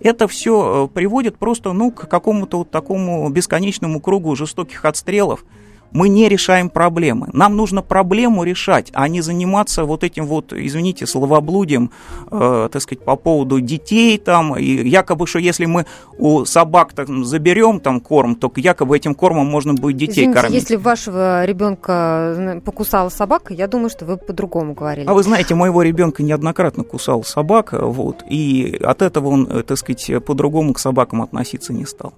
Это 0.00 0.28
все 0.28 0.86
приводит 0.92 1.38
просто 1.38 1.72
ну, 1.72 1.92
к 1.92 2.10
какому-то 2.10 2.58
вот 2.58 2.70
такому 2.70 3.26
бесконечному 3.30 4.00
кругу 4.00 4.36
жестоких 4.36 4.84
отстрелов, 4.84 5.46
мы 5.92 6.08
не 6.08 6.28
решаем 6.28 6.70
проблемы. 6.70 7.28
Нам 7.32 7.56
нужно 7.56 7.82
проблему 7.82 8.44
решать, 8.44 8.90
а 8.92 9.08
не 9.08 9.20
заниматься 9.20 9.84
вот 9.84 10.04
этим 10.04 10.26
вот, 10.26 10.52
извините, 10.52 11.06
словоблудием, 11.06 11.90
э, 12.30 12.68
так 12.70 12.82
сказать, 12.82 13.04
по 13.04 13.16
поводу 13.16 13.60
детей 13.60 14.18
там, 14.18 14.56
и 14.56 14.88
якобы, 14.88 15.26
что 15.26 15.38
если 15.38 15.66
мы 15.66 15.86
у 16.18 16.44
собак 16.44 16.92
там, 16.92 17.24
заберем 17.24 17.80
там 17.80 18.00
корм, 18.00 18.34
то 18.34 18.52
якобы 18.56 18.96
этим 18.96 19.14
кормом 19.14 19.46
можно 19.46 19.74
будет 19.74 19.96
детей 19.96 20.22
Извините, 20.22 20.40
кормить. 20.40 20.54
если 20.54 20.76
вашего 20.76 21.44
ребенка 21.44 22.60
покусала 22.64 23.08
собака, 23.08 23.54
я 23.54 23.66
думаю, 23.66 23.90
что 23.90 24.04
вы 24.04 24.16
по-другому 24.16 24.74
говорили. 24.74 25.06
А 25.06 25.14
вы 25.14 25.22
знаете, 25.22 25.54
моего 25.54 25.82
ребенка 25.82 26.22
неоднократно 26.22 26.84
кусал 26.84 27.24
собака, 27.24 27.84
вот, 27.84 28.22
и 28.28 28.78
от 28.82 29.02
этого 29.02 29.28
он, 29.28 29.48
э, 29.50 29.62
так 29.62 29.78
сказать, 29.78 30.24
по-другому 30.24 30.72
к 30.72 30.78
собакам 30.78 31.22
относиться 31.22 31.72
не 31.72 31.86
стал. 31.86 32.14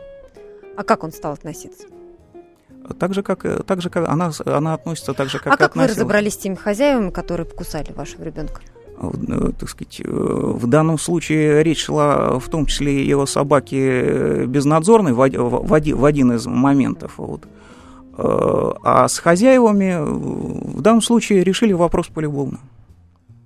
А 0.76 0.84
как 0.84 1.04
он 1.04 1.12
стал 1.12 1.32
относиться? 1.32 1.84
Так 2.98 3.14
же, 3.14 3.22
как, 3.22 3.64
так 3.64 3.80
же, 3.80 3.90
как 3.90 4.08
она, 4.08 4.32
она 4.44 4.74
относится 4.74 5.14
так 5.14 5.28
же, 5.28 5.38
как 5.38 5.48
а 5.48 5.56
как 5.56 5.60
вы 5.60 5.82
относилась. 5.82 5.96
разобрались 5.96 6.34
с 6.34 6.38
теми 6.38 6.54
хозяевами, 6.54 7.10
которые 7.10 7.46
покусали 7.46 7.92
вашего 7.92 8.24
ребенка? 8.24 8.60
Э, 9.02 9.50
так 9.58 9.68
сказать, 9.68 10.00
э, 10.00 10.04
в 10.06 10.66
данном 10.68 10.98
случае 10.98 11.62
речь 11.62 11.84
шла 11.84 12.38
в 12.38 12.48
том 12.48 12.66
числе 12.66 13.04
и 13.04 13.12
о 13.14 13.26
собаке 13.26 13.76
э, 13.78 14.44
безнадзорной 14.46 15.12
в 15.12 15.20
оди- 15.20 15.38
в 15.38 15.72
оди- 15.72 15.92
в 15.92 16.04
один 16.04 16.32
из 16.32 16.46
моментов. 16.46 17.14
Вот. 17.16 17.42
А 18.14 19.08
с 19.08 19.18
хозяевами 19.18 19.96
в 20.04 20.82
данном 20.82 21.00
случае 21.00 21.42
решили 21.44 21.72
вопрос 21.72 22.08
полюбовно. 22.08 22.60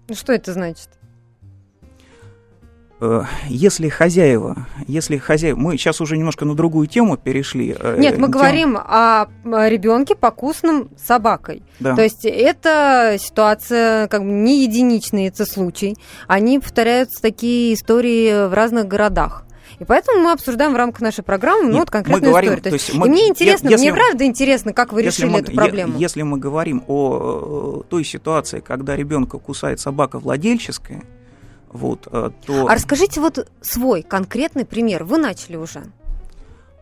Ну, 0.09 0.15
что 0.17 0.33
это 0.33 0.53
значит? 0.53 0.89
Э, 2.99 3.25
Если 3.49 3.89
хозяева, 3.91 4.67
если 4.87 5.19
хозяева, 5.19 5.59
мы 5.59 5.77
сейчас 5.77 6.01
уже 6.01 6.17
немножко 6.17 6.45
на 6.47 6.55
другую 6.55 6.87
тему 6.87 7.17
перешли. 7.19 7.77
э, 7.79 7.97
Нет, 7.99 8.15
мы 8.17 8.29
тему- 8.29 8.33
говорим 8.33 8.79
о 8.79 9.27
ребенке, 9.45 10.15
покусанном 10.15 10.89
собакой. 10.97 11.63
Да. 11.79 11.95
То 11.95 12.03
есть 12.03 12.25
это 12.25 13.17
ситуация 13.21 14.09
как 14.09 14.23
бы 14.23 14.29
не 14.31 14.63
единичный 14.65 15.27
это 15.27 15.45
случай. 15.45 15.95
Они 16.27 16.59
повторяются 16.59 17.21
такие 17.21 17.75
истории 17.75 18.49
в 18.49 18.55
разных 18.55 18.87
городах. 18.89 19.43
И 19.79 19.85
поэтому 19.85 20.21
мы 20.23 20.33
обсуждаем 20.33 20.73
в 20.73 20.77
рамках 20.77 21.03
нашей 21.03 21.23
программы 21.23 21.71
ну, 21.71 21.81
вот 21.81 21.91
конкретную 21.91 22.31
говорим, 22.31 22.55
историю. 22.55 22.63
То 22.65 22.71
то 22.71 22.75
есть, 22.77 22.89
есть 22.89 22.99
мы- 22.99 23.09
и 23.09 23.11
мне 23.11 23.29
интересно, 23.29 23.69
если- 23.69 23.91
мне 23.91 23.93
правда 23.93 24.25
интересно, 24.25 24.73
как 24.73 24.95
вы 24.95 25.03
решили 25.03 25.27
мы, 25.29 25.41
эту 25.41 25.53
проблему. 25.53 25.99
если 25.99 26.23
мы 26.23 26.39
говорим 26.39 26.83
о 26.87 27.83
э, 27.85 27.91
той 27.91 28.03
ситуации, 28.05 28.61
когда 28.61 28.97
ребенка 28.97 29.39
кусает 29.39 29.79
собака 29.79 30.19
владельческая, 30.19 31.03
вот, 31.77 32.09
э, 32.11 32.31
то 32.45 32.67
А 32.67 32.75
расскажите 32.75 33.21
вот 33.21 33.49
свой 33.61 34.03
конкретный 34.03 34.65
пример. 34.65 35.05
Вы 35.05 35.19
начали 35.19 35.57
уже. 35.57 35.85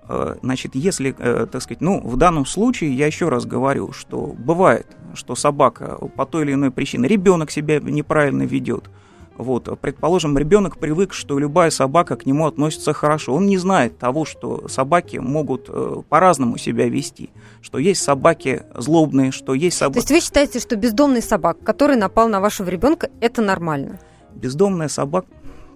Э, 0.08 0.36
Значит, 0.42 0.74
если, 0.74 1.14
э, 1.18 1.46
так 1.50 1.62
сказать, 1.62 1.80
ну, 1.80 2.00
в 2.00 2.16
данном 2.16 2.46
случае 2.46 2.94
я 2.94 3.06
еще 3.06 3.28
раз 3.28 3.44
говорю, 3.44 3.92
что 3.92 4.34
бывает, 4.38 4.86
что 5.14 5.34
собака 5.34 5.98
по 6.16 6.26
той 6.26 6.44
или 6.44 6.52
иной 6.54 6.70
причине, 6.70 7.08
ребенок 7.08 7.50
себя 7.50 7.80
неправильно 7.80 8.42
ведет. 8.42 8.90
Вот, 9.36 9.80
предположим, 9.80 10.38
ребенок 10.38 10.78
привык, 10.78 11.12
что 11.12 11.38
любая 11.40 11.70
собака 11.70 12.16
к 12.16 12.24
нему 12.24 12.46
относится 12.46 12.92
хорошо. 12.92 13.34
Он 13.34 13.46
не 13.46 13.58
знает 13.58 13.98
того, 13.98 14.24
что 14.24 14.68
собаки 14.68 15.16
могут 15.16 15.66
э, 15.68 16.02
по-разному 16.08 16.56
себя 16.56 16.88
вести. 16.88 17.30
Что 17.60 17.78
есть 17.78 18.02
собаки 18.02 18.62
злобные, 18.76 19.32
что 19.32 19.54
есть 19.54 19.78
То 19.78 19.86
собаки... 19.86 19.98
есть 19.98 20.10
вы 20.10 20.20
считаете, 20.20 20.60
что 20.60 20.76
бездомный 20.76 21.22
собак, 21.22 21.58
который 21.64 21.96
напал 21.96 22.28
на 22.28 22.40
вашего 22.40 22.68
ребенка, 22.68 23.10
это 23.20 23.42
нормально? 23.42 23.98
Бездомная 24.34 24.88
собака... 24.88 25.26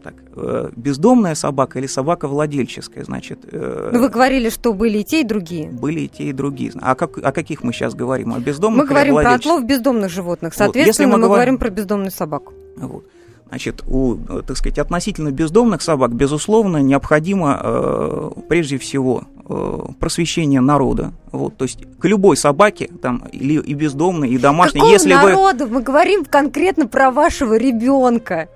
Так, 0.02 0.14
э, 0.36 0.70
бездомная 0.76 1.34
собака 1.34 1.80
или 1.80 1.86
собака 1.88 2.28
владельческая, 2.28 3.02
значит... 3.04 3.40
э, 3.50 3.90
вы 3.92 4.08
говорили, 4.08 4.48
что 4.48 4.72
были 4.72 4.98
и 4.98 5.04
те, 5.04 5.22
и 5.22 5.24
другие. 5.24 5.70
Были 5.70 6.00
и 6.02 6.08
те, 6.08 6.24
и 6.24 6.32
другие. 6.32 6.70
А 6.80 6.94
как, 6.94 7.18
о 7.18 7.32
каких 7.32 7.64
мы 7.64 7.72
сейчас 7.72 7.94
говорим? 7.94 8.32
О 8.32 8.38
бездомных 8.38 8.82
Мы 8.84 8.88
говорим 8.88 9.14
про 9.16 9.34
отлов 9.34 9.64
бездомных 9.64 10.10
животных. 10.10 10.52
Вот, 10.56 10.60
если 10.60 10.72
Соответственно, 10.78 11.08
мы 11.08 11.12
мы, 11.14 11.18
говорим- 11.26 11.34
говорим 11.34 11.58
про 11.58 11.70
бездомную 11.70 12.10
собаку. 12.12 12.52
Вот. 12.76 13.04
Значит, 13.48 13.82
у, 13.86 14.16
так 14.46 14.56
сказать, 14.58 14.78
относительно 14.78 15.30
бездомных 15.30 15.80
собак, 15.80 16.14
безусловно, 16.14 16.78
необходимо 16.82 17.58
э, 17.62 18.30
прежде 18.46 18.76
всего 18.76 19.24
э, 19.48 19.78
просвещение 19.98 20.60
народа. 20.60 21.12
Вот, 21.32 21.56
то 21.56 21.64
есть 21.64 21.78
к 21.98 22.04
любой 22.04 22.36
собаке, 22.36 22.90
там, 23.00 23.24
или 23.32 23.58
и 23.58 23.72
бездомной, 23.72 24.28
и 24.28 24.36
домашней, 24.38 24.80
Какого 24.80 24.92
если 24.92 25.14
вы 25.14 25.30
народа? 25.30 25.66
Мы 25.66 25.80
говорим 25.82 26.26
конкретно 26.26 26.86
про 26.86 27.10
вашего 27.10 27.56
ребенка. 27.56 28.48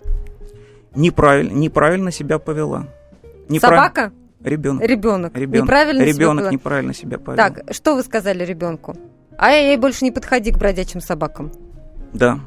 неправильно, 0.94 1.52
неправильно 1.52 2.10
себя 2.10 2.38
повела. 2.38 2.86
Собака? 3.60 4.12
Ребенок. 4.44 4.82
Ребенок. 4.82 5.36
Ребенок, 5.36 5.64
Неправильно 5.64 6.02
себя 6.04 6.12
ребенок 6.12 6.36
повела. 6.36 6.52
неправильно 6.52 6.94
себя 6.94 7.18
повел. 7.18 7.36
Так, 7.36 7.62
что 7.74 7.94
вы 7.94 8.02
сказали 8.02 8.44
ребенку? 8.44 8.94
Ай-яй, 9.38 9.76
больше 9.78 10.04
не 10.04 10.10
подходи 10.10 10.50
к 10.52 10.58
бродячим 10.58 11.00
собакам. 11.00 11.50
Да, 12.12 12.40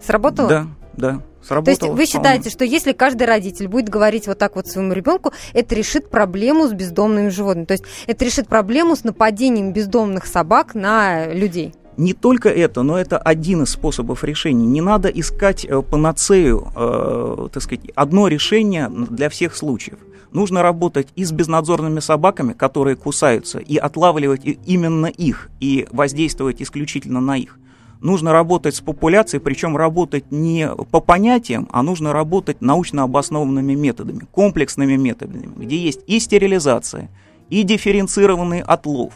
Сработало? 0.00 0.48
да, 0.48 0.66
да. 0.96 1.10
То 1.10 1.14
есть 1.16 1.48
Сработало 1.48 1.90
вы 1.90 1.94
вполне. 1.94 2.06
считаете, 2.06 2.50
что 2.50 2.64
если 2.64 2.92
каждый 2.92 3.26
родитель 3.26 3.68
будет 3.68 3.88
говорить 3.88 4.26
вот 4.26 4.38
так 4.38 4.56
вот 4.56 4.66
своему 4.66 4.92
ребенку, 4.94 5.32
это 5.52 5.74
решит 5.74 6.08
проблему 6.08 6.66
с 6.66 6.72
бездомными 6.72 7.28
животными? 7.28 7.66
То 7.66 7.72
есть 7.74 7.84
это 8.06 8.24
решит 8.24 8.48
проблему 8.48 8.96
с 8.96 9.04
нападением 9.04 9.72
бездомных 9.72 10.26
собак 10.26 10.74
на 10.74 11.26
людей? 11.26 11.74
Не 11.96 12.12
только 12.12 12.48
это, 12.48 12.82
но 12.82 12.98
это 12.98 13.18
один 13.18 13.62
из 13.62 13.70
способов 13.70 14.24
решения. 14.24 14.66
Не 14.66 14.80
надо 14.80 15.08
искать 15.08 15.64
э, 15.64 15.82
панацею, 15.82 16.72
э, 16.74 17.48
так 17.52 17.62
сказать, 17.62 17.84
одно 17.94 18.26
решение 18.28 18.88
для 18.88 19.28
всех 19.28 19.54
случаев. 19.54 19.98
Нужно 20.32 20.62
работать 20.62 21.08
и 21.14 21.24
с 21.24 21.30
безнадзорными 21.30 22.00
собаками, 22.00 22.54
которые 22.54 22.96
кусаются, 22.96 23.58
и 23.58 23.76
отлавливать 23.76 24.40
именно 24.66 25.06
их, 25.06 25.48
и 25.60 25.86
воздействовать 25.92 26.60
исключительно 26.60 27.20
на 27.20 27.36
их. 27.36 27.58
Нужно 28.00 28.32
работать 28.32 28.74
с 28.74 28.80
популяцией, 28.80 29.40
причем 29.40 29.76
работать 29.76 30.30
не 30.30 30.68
по 30.90 31.00
понятиям, 31.00 31.68
а 31.72 31.82
нужно 31.82 32.12
работать 32.12 32.60
научно 32.60 33.02
обоснованными 33.02 33.74
методами, 33.74 34.26
комплексными 34.30 34.96
методами, 34.96 35.48
где 35.56 35.76
есть 35.76 36.00
и 36.06 36.18
стерилизация, 36.20 37.10
и 37.48 37.62
дифференцированный 37.62 38.60
отлов, 38.60 39.14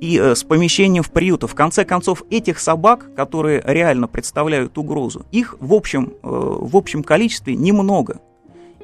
и 0.00 0.18
э, 0.18 0.34
с 0.34 0.42
помещением 0.44 1.02
в 1.02 1.10
приюты. 1.10 1.46
В 1.46 1.54
конце 1.54 1.84
концов, 1.84 2.22
этих 2.30 2.58
собак, 2.58 3.14
которые 3.14 3.62
реально 3.66 4.08
представляют 4.08 4.78
угрозу, 4.78 5.26
их 5.30 5.56
в 5.60 5.74
общем, 5.74 6.14
э, 6.22 6.28
в 6.28 6.76
общем 6.76 7.02
количестве 7.02 7.54
немного. 7.54 8.20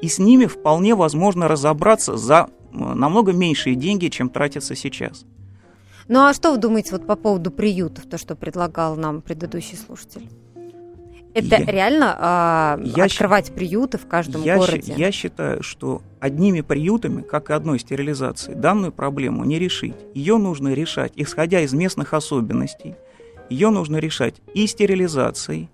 И 0.01 0.07
с 0.07 0.19
ними 0.19 0.45
вполне 0.45 0.93
возможно 0.93 1.47
разобраться 1.47 2.17
за 2.17 2.47
э, 2.47 2.77
намного 2.77 3.33
меньшие 3.33 3.75
деньги, 3.75 4.07
чем 4.09 4.29
тратятся 4.29 4.75
сейчас. 4.75 5.25
Ну 6.07 6.21
а 6.21 6.33
что 6.33 6.51
вы 6.51 6.57
думаете 6.57 6.91
вот 6.91 7.05
по 7.05 7.15
поводу 7.15 7.51
приютов, 7.51 8.05
то, 8.05 8.17
что 8.17 8.35
предлагал 8.35 8.95
нам 8.95 9.21
предыдущий 9.21 9.77
слушатель? 9.77 10.29
Это 11.33 11.57
я, 11.57 11.65
реально 11.65 12.15
а, 12.17 12.79
я 12.83 13.03
открывать 13.03 13.53
приюты 13.53 13.97
в 13.97 14.07
каждом 14.07 14.41
я 14.41 14.57
городе? 14.57 14.93
Я 14.97 15.11
считаю, 15.11 15.61
что 15.61 16.01
одними 16.19 16.61
приютами, 16.61 17.21
как 17.21 17.51
и 17.51 17.53
одной 17.53 17.79
стерилизацией, 17.79 18.57
данную 18.57 18.91
проблему 18.91 19.43
не 19.43 19.59
решить. 19.59 19.95
Ее 20.15 20.37
нужно 20.37 20.73
решать, 20.73 21.11
исходя 21.15 21.61
из 21.61 21.73
местных 21.73 22.13
особенностей. 22.13 22.95
Ее 23.49 23.69
нужно 23.69 23.97
решать 23.97 24.35
и 24.55 24.65
стерилизацией, 24.65 25.69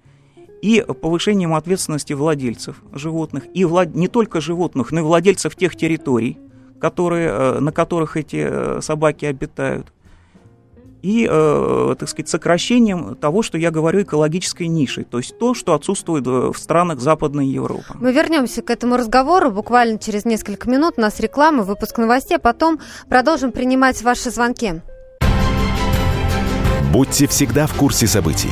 и 0.61 0.81
повышением 0.81 1.53
ответственности 1.53 2.13
владельцев 2.13 2.81
животных, 2.91 3.43
и 3.53 3.63
влад... 3.63 3.95
не 3.95 4.07
только 4.07 4.41
животных, 4.41 4.91
но 4.91 4.99
и 4.99 5.03
владельцев 5.03 5.55
тех 5.55 5.75
территорий, 5.77 6.39
которые, 6.79 7.29
э, 7.29 7.59
на 7.59 7.71
которых 7.71 8.17
эти 8.17 8.45
э, 8.49 8.81
собаки 8.81 9.25
обитают 9.25 9.92
и, 11.03 11.27
э, 11.29 11.95
так 11.99 12.09
сказать, 12.09 12.29
сокращением 12.29 13.15
того, 13.15 13.43
что 13.43 13.57
я 13.57 13.69
говорю, 13.69 14.01
экологической 14.01 14.67
нишей, 14.67 15.03
то 15.03 15.17
есть 15.17 15.37
то, 15.37 15.53
что 15.53 15.73
отсутствует 15.73 16.25
в 16.25 16.55
странах 16.55 17.01
Западной 17.01 17.47
Европы. 17.47 17.95
Мы 17.99 18.13
вернемся 18.13 18.61
к 18.61 18.69
этому 18.69 18.95
разговору 18.95 19.51
буквально 19.51 19.99
через 19.99 20.23
несколько 20.23 20.69
минут. 20.69 20.93
У 20.97 21.01
нас 21.01 21.19
реклама, 21.19 21.63
выпуск 21.63 21.97
новостей, 21.97 22.37
а 22.37 22.39
потом 22.39 22.79
продолжим 23.09 23.51
принимать 23.51 24.01
ваши 24.01 24.31
звонки. 24.31 24.81
Будьте 26.93 27.27
всегда 27.27 27.67
в 27.67 27.73
курсе 27.73 28.07
событий. 28.07 28.51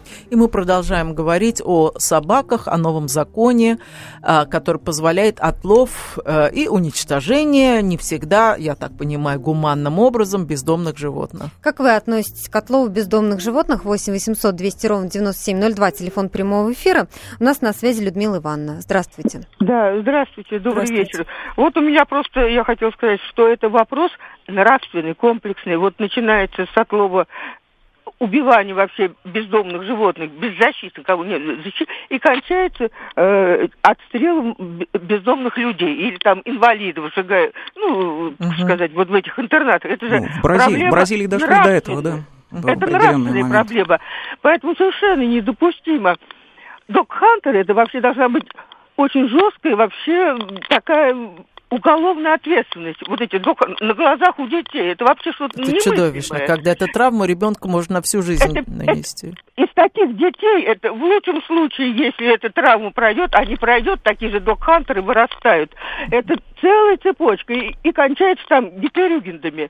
И 0.31 0.35
мы 0.37 0.47
продолжаем 0.47 1.13
говорить 1.13 1.61
о 1.61 1.91
собаках, 1.97 2.69
о 2.69 2.77
новом 2.77 3.09
законе, 3.09 3.79
а, 4.23 4.45
который 4.45 4.79
позволяет 4.79 5.41
отлов 5.41 6.17
э, 6.23 6.49
и 6.53 6.69
уничтожение 6.69 7.81
не 7.81 7.97
всегда, 7.97 8.55
я 8.55 8.75
так 8.75 8.97
понимаю, 8.97 9.41
гуманным 9.41 9.99
образом 9.99 10.47
бездомных 10.47 10.97
животных. 10.97 11.47
Как 11.61 11.79
вы 11.79 11.93
относитесь 11.93 12.47
к 12.47 12.55
отлову 12.55 12.87
бездомных 12.87 13.41
животных? 13.41 13.83
8 13.83 14.13
800 14.13 14.55
200 14.55 14.87
ровно 14.87 15.09
9702, 15.09 15.91
телефон 15.91 16.29
прямого 16.29 16.71
эфира. 16.71 17.07
У 17.41 17.43
нас 17.43 17.59
на 17.59 17.73
связи 17.73 18.01
Людмила 18.01 18.37
Ивановна. 18.37 18.79
Здравствуйте. 18.79 19.41
Да, 19.59 19.99
здравствуйте, 19.99 20.59
добрый 20.59 20.85
здравствуйте. 20.85 21.17
вечер. 21.17 21.27
Вот 21.57 21.75
у 21.75 21.81
меня 21.81 22.05
просто, 22.05 22.47
я 22.47 22.63
хотела 22.63 22.91
сказать, 22.91 23.19
что 23.31 23.49
это 23.49 23.67
вопрос 23.67 24.11
нравственный, 24.47 25.13
комплексный. 25.13 25.75
Вот 25.75 25.99
начинается 25.99 26.67
с 26.73 26.77
отлова 26.77 27.27
убивание 28.21 28.75
вообще 28.75 29.11
бездомных 29.25 29.83
животных, 29.83 30.29
беззащитных, 30.31 31.05
кого 31.05 31.25
нет, 31.25 31.41
и 32.09 32.19
кончается 32.19 32.91
э, 33.15 33.67
отстрелом 33.81 34.55
бездомных 34.93 35.57
людей 35.57 35.95
или 35.95 36.17
там 36.17 36.43
инвалидов, 36.45 37.11
сжигая, 37.15 37.51
ну, 37.75 38.35
угу. 38.39 38.53
сказать, 38.61 38.93
вот 38.93 39.09
в 39.09 39.13
этих 39.15 39.37
интернатах. 39.39 39.91
Это 39.91 40.07
же 40.07 40.19
ну, 40.19 40.27
в 40.27 40.41
Бразилии, 40.43 40.69
проблема 40.69 40.91
Бразилии 40.91 41.25
дошли 41.25 41.47
до 41.47 41.69
этого, 41.69 42.01
да. 42.03 42.19
Это 42.51 42.85
нравственная 42.85 43.17
момент. 43.17 43.51
проблема. 43.51 43.99
Поэтому 44.41 44.75
совершенно 44.75 45.23
недопустимо. 45.23 46.17
Док 46.89 47.11
Хантер 47.11 47.55
это 47.55 47.73
вообще 47.73 48.01
должна 48.01 48.29
быть 48.29 48.47
очень 48.97 49.27
жесткая 49.29 49.75
вообще 49.75 50.37
такая 50.69 51.15
уголовная 51.71 52.35
ответственность. 52.35 52.99
Вот 53.07 53.21
эти 53.21 53.41
на 53.83 53.93
глазах 53.93 54.37
у 54.37 54.47
детей. 54.47 54.91
Это 54.91 55.05
вообще 55.05 55.31
что-то 55.31 55.61
Это 55.61 55.81
чудовищно, 55.81 56.39
когда 56.39 56.71
эта 56.71 56.85
травма 56.87 57.25
ребенку 57.25 57.69
можно 57.69 57.95
на 57.95 58.01
всю 58.01 58.21
жизнь 58.21 58.57
это, 58.57 58.69
нанести. 58.69 59.29
Это, 59.29 59.63
из 59.63 59.73
таких 59.73 60.17
детей, 60.17 60.63
это 60.65 60.91
в 60.91 61.01
лучшем 61.01 61.41
случае, 61.43 61.95
если 61.95 62.33
эта 62.33 62.49
травма 62.49 62.91
пройдет, 62.91 63.31
а 63.33 63.45
не 63.45 63.55
пройдет, 63.55 64.03
такие 64.03 64.31
же 64.31 64.41
док-хантеры 64.41 65.01
вырастают. 65.01 65.73
Это 66.11 66.35
целая 66.59 66.97
цепочка. 66.97 67.53
И, 67.53 67.75
и 67.83 67.91
кончается 67.93 68.45
там 68.49 68.69
гиперюгендами. 68.79 69.69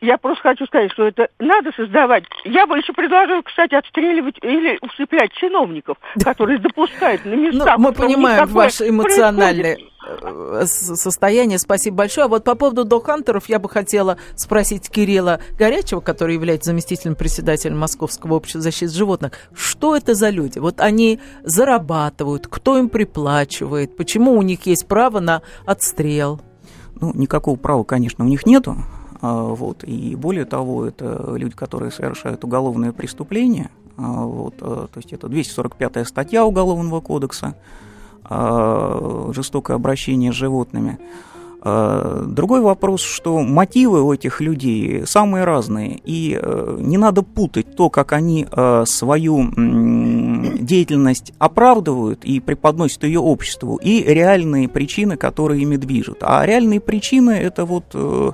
Я 0.00 0.16
просто 0.16 0.42
хочу 0.42 0.66
сказать, 0.66 0.90
что 0.92 1.06
это 1.06 1.28
надо 1.38 1.70
создавать. 1.76 2.24
Я 2.44 2.66
бы 2.66 2.78
еще 2.78 2.94
предложила, 2.94 3.42
кстати, 3.42 3.74
отстреливать 3.74 4.36
или 4.42 4.78
усыплять 4.80 5.32
чиновников, 5.34 5.98
которые 6.24 6.58
допускают 6.58 7.24
на 7.26 7.34
местах. 7.34 7.76
Ну, 7.76 7.84
мы 7.84 7.92
понимаем 7.92 8.46
ваш 8.46 8.80
эмоциональный 8.80 9.90
состояние. 10.66 11.58
Спасибо 11.58 11.96
большое. 11.98 12.26
А 12.26 12.28
вот 12.28 12.44
по 12.44 12.54
поводу 12.54 12.84
док-хантеров 12.84 13.48
я 13.48 13.58
бы 13.58 13.68
хотела 13.68 14.16
спросить 14.34 14.88
Кирилла 14.90 15.40
Горячего, 15.58 16.00
который 16.00 16.34
является 16.34 16.70
заместителем 16.70 17.14
председателя 17.14 17.74
Московского 17.74 18.34
общества 18.34 18.60
защиты 18.60 18.92
животных. 18.92 19.32
Что 19.54 19.96
это 19.96 20.14
за 20.14 20.30
люди? 20.30 20.58
Вот 20.58 20.80
они 20.80 21.20
зарабатывают, 21.44 22.46
кто 22.46 22.78
им 22.78 22.88
приплачивает, 22.88 23.96
почему 23.96 24.32
у 24.32 24.42
них 24.42 24.66
есть 24.66 24.86
право 24.86 25.20
на 25.20 25.42
отстрел? 25.64 26.40
Ну, 27.00 27.12
никакого 27.14 27.56
права, 27.56 27.84
конечно, 27.84 28.24
у 28.24 28.28
них 28.28 28.46
нету. 28.46 28.76
А, 29.20 29.42
вот. 29.42 29.84
И 29.84 30.14
более 30.16 30.44
того, 30.44 30.86
это 30.86 31.34
люди, 31.36 31.54
которые 31.54 31.90
совершают 31.90 32.44
уголовные 32.44 32.92
преступления. 32.92 33.70
А, 33.96 34.24
вот. 34.24 34.54
Э, 34.60 34.86
то 34.92 34.96
есть 34.96 35.12
это 35.12 35.26
245-я 35.26 36.04
статья 36.04 36.44
Уголовного 36.44 37.00
кодекса. 37.00 37.54
А, 38.28 39.30
жестокое 39.32 39.76
обращение 39.76 40.32
с 40.32 40.34
животными. 40.34 40.98
А, 41.62 42.24
другой 42.26 42.60
вопрос, 42.60 43.00
что 43.02 43.40
мотивы 43.42 44.02
у 44.02 44.12
этих 44.12 44.40
людей 44.40 45.06
самые 45.06 45.44
разные, 45.44 46.00
и 46.04 46.38
э, 46.40 46.76
не 46.80 46.98
надо 46.98 47.22
путать 47.22 47.76
то, 47.76 47.88
как 47.88 48.12
они 48.12 48.46
э, 48.50 48.84
свою 48.86 49.50
деятельность 50.58 51.32
оправдывают 51.38 52.24
и 52.24 52.40
преподносят 52.40 53.04
ее 53.04 53.20
обществу, 53.20 53.76
и 53.76 54.02
реальные 54.02 54.68
причины, 54.68 55.16
которые 55.16 55.62
ими 55.62 55.76
движут. 55.76 56.18
А 56.22 56.44
реальные 56.44 56.80
причины 56.80 57.30
это 57.30 57.64
вот 57.64 57.84
э, 57.94 58.32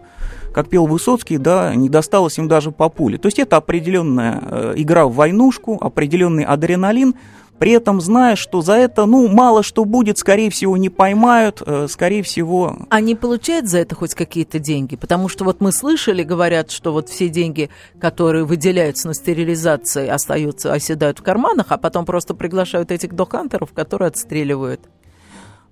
как 0.54 0.68
пел 0.68 0.86
Высоцкий, 0.86 1.38
да, 1.38 1.74
не 1.74 1.88
досталось 1.88 2.38
им 2.38 2.48
даже 2.48 2.70
по 2.70 2.88
пуле. 2.88 3.18
То 3.18 3.26
есть 3.26 3.38
это 3.38 3.56
определенная 3.56 4.74
игра 4.76 5.06
в 5.06 5.14
войнушку, 5.14 5.78
определенный 5.80 6.44
адреналин, 6.44 7.14
при 7.62 7.70
этом 7.70 8.00
зная, 8.00 8.34
что 8.34 8.60
за 8.60 8.72
это, 8.72 9.06
ну, 9.06 9.28
мало 9.28 9.62
что 9.62 9.84
будет, 9.84 10.18
скорее 10.18 10.50
всего, 10.50 10.76
не 10.76 10.88
поймают, 10.88 11.62
э, 11.64 11.86
скорее 11.88 12.24
всего... 12.24 12.76
Они 12.90 13.14
получают 13.14 13.68
за 13.68 13.78
это 13.78 13.94
хоть 13.94 14.14
какие-то 14.14 14.58
деньги? 14.58 14.96
Потому 14.96 15.28
что 15.28 15.44
вот 15.44 15.60
мы 15.60 15.70
слышали, 15.70 16.24
говорят, 16.24 16.72
что 16.72 16.92
вот 16.92 17.08
все 17.08 17.28
деньги, 17.28 17.70
которые 18.00 18.44
выделяются 18.44 19.06
на 19.06 19.14
стерилизации, 19.14 20.08
остаются, 20.08 20.72
оседают 20.72 21.20
в 21.20 21.22
карманах, 21.22 21.66
а 21.68 21.78
потом 21.78 22.04
просто 22.04 22.34
приглашают 22.34 22.90
этих 22.90 23.14
докантеров, 23.14 23.72
которые 23.72 24.08
отстреливают. 24.08 24.80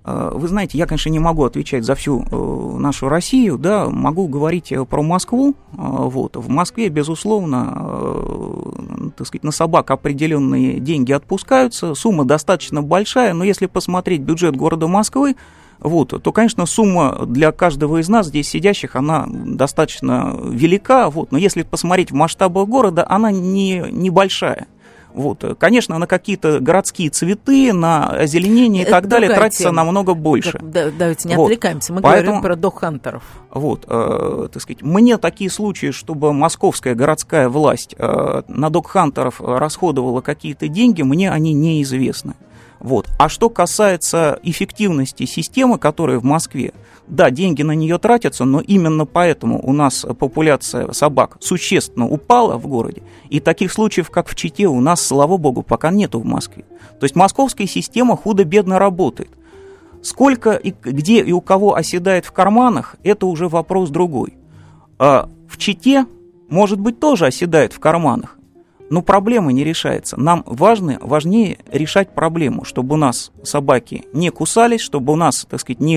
Э, 0.04 0.30
вы 0.34 0.48
знаете, 0.48 0.78
я, 0.78 0.86
конечно, 0.86 1.10
не 1.10 1.18
могу 1.18 1.44
отвечать 1.44 1.84
за 1.84 1.94
всю 1.94 2.22
э, 2.22 2.78
нашу 2.78 3.08
Россию, 3.08 3.58
да, 3.58 3.88
могу 3.88 4.28
говорить 4.28 4.72
э, 4.72 4.84
про 4.84 5.02
Москву. 5.02 5.54
Вот. 5.72 6.36
В 6.36 6.48
Москве, 6.48 6.88
безусловно, 6.88 9.12
так 9.16 9.26
сказать, 9.26 9.44
на 9.44 9.52
собак 9.52 9.90
определенные 9.90 10.80
деньги 10.80 11.12
отпускаются, 11.12 11.94
сумма 11.94 12.24
достаточно 12.24 12.82
большая, 12.82 13.34
но 13.34 13.44
если 13.44 13.66
посмотреть 13.66 14.20
бюджет 14.20 14.56
города 14.56 14.88
Москвы, 14.88 15.36
вот, 15.78 16.22
то, 16.22 16.32
конечно, 16.32 16.66
сумма 16.66 17.24
для 17.26 17.52
каждого 17.52 18.00
из 18.00 18.08
нас 18.08 18.26
здесь 18.26 18.48
сидящих, 18.48 18.96
она 18.96 19.26
достаточно 19.28 20.36
велика, 20.44 21.08
вот, 21.08 21.32
но 21.32 21.38
если 21.38 21.62
посмотреть 21.62 22.10
в 22.10 22.14
масштабах 22.14 22.68
города, 22.68 23.06
она 23.08 23.32
не, 23.32 23.84
небольшая. 23.90 24.66
Вот. 25.14 25.44
Конечно, 25.58 25.98
на 25.98 26.06
какие-то 26.06 26.60
городские 26.60 27.10
цветы, 27.10 27.72
на 27.72 28.08
озеленение 28.10 28.84
и 28.84 28.90
так 28.90 29.08
далее 29.08 29.30
тратится 29.30 29.64
тема. 29.64 29.84
намного 29.84 30.14
больше. 30.14 30.58
Да, 30.62 30.90
давайте 30.90 31.28
не 31.28 31.36
вот. 31.36 31.44
отвлекаемся, 31.44 31.92
мы 31.92 32.00
Поэтому, 32.00 32.40
говорим 32.40 32.42
про 32.42 32.56
док-хантеров. 32.56 33.22
Вот, 33.50 33.84
э, 33.88 34.48
так 34.52 34.62
сказать, 34.62 34.82
мне 34.82 35.18
такие 35.18 35.50
случаи, 35.50 35.90
чтобы 35.90 36.32
московская 36.32 36.94
городская 36.94 37.48
власть 37.48 37.94
э, 37.98 38.42
на 38.46 38.70
док-хантеров 38.70 39.40
расходовала 39.40 40.20
какие-то 40.20 40.68
деньги, 40.68 41.02
мне 41.02 41.30
они 41.30 41.52
неизвестны. 41.52 42.34
Вот. 42.78 43.08
А 43.18 43.28
что 43.28 43.50
касается 43.50 44.38
эффективности 44.42 45.26
системы, 45.26 45.78
которая 45.78 46.18
в 46.18 46.24
Москве, 46.24 46.72
Да, 47.10 47.30
деньги 47.30 47.62
на 47.62 47.72
нее 47.72 47.98
тратятся, 47.98 48.44
но 48.44 48.60
именно 48.60 49.04
поэтому 49.04 49.60
у 49.60 49.72
нас 49.72 50.06
популяция 50.16 50.92
собак 50.92 51.38
существенно 51.40 52.08
упала 52.08 52.56
в 52.56 52.68
городе. 52.68 53.02
И 53.30 53.40
таких 53.40 53.72
случаев, 53.72 54.10
как 54.10 54.28
в 54.28 54.36
Чите, 54.36 54.68
у 54.68 54.80
нас, 54.80 55.04
слава 55.04 55.36
богу, 55.36 55.64
пока 55.64 55.90
нету 55.90 56.20
в 56.20 56.24
Москве. 56.24 56.64
То 57.00 57.04
есть 57.04 57.16
московская 57.16 57.66
система 57.66 58.16
худо-бедно 58.16 58.78
работает. 58.78 59.30
Сколько 60.02 60.52
и 60.52 60.72
где 60.84 61.20
и 61.20 61.32
у 61.32 61.40
кого 61.40 61.74
оседает 61.74 62.24
в 62.24 62.30
карманах, 62.30 62.94
это 63.02 63.26
уже 63.26 63.48
вопрос 63.48 63.90
другой. 63.90 64.34
А 65.00 65.28
в 65.48 65.58
Чите, 65.58 66.06
может 66.48 66.78
быть, 66.78 67.00
тоже 67.00 67.26
оседает 67.26 67.72
в 67.72 67.80
карманах, 67.80 68.38
но 68.90 69.02
проблема 69.02 69.52
не 69.52 69.64
решается. 69.64 70.20
Нам 70.20 70.42
важно, 70.46 70.98
важнее 71.00 71.58
решать 71.72 72.10
проблему, 72.14 72.64
чтобы 72.64 72.94
у 72.94 72.98
нас 72.98 73.30
собаки 73.44 74.04
не 74.12 74.30
кусались, 74.30 74.80
чтобы 74.80 75.12
у 75.12 75.16
нас, 75.16 75.46
так 75.48 75.60
сказать, 75.60 75.80
не, 75.80 75.96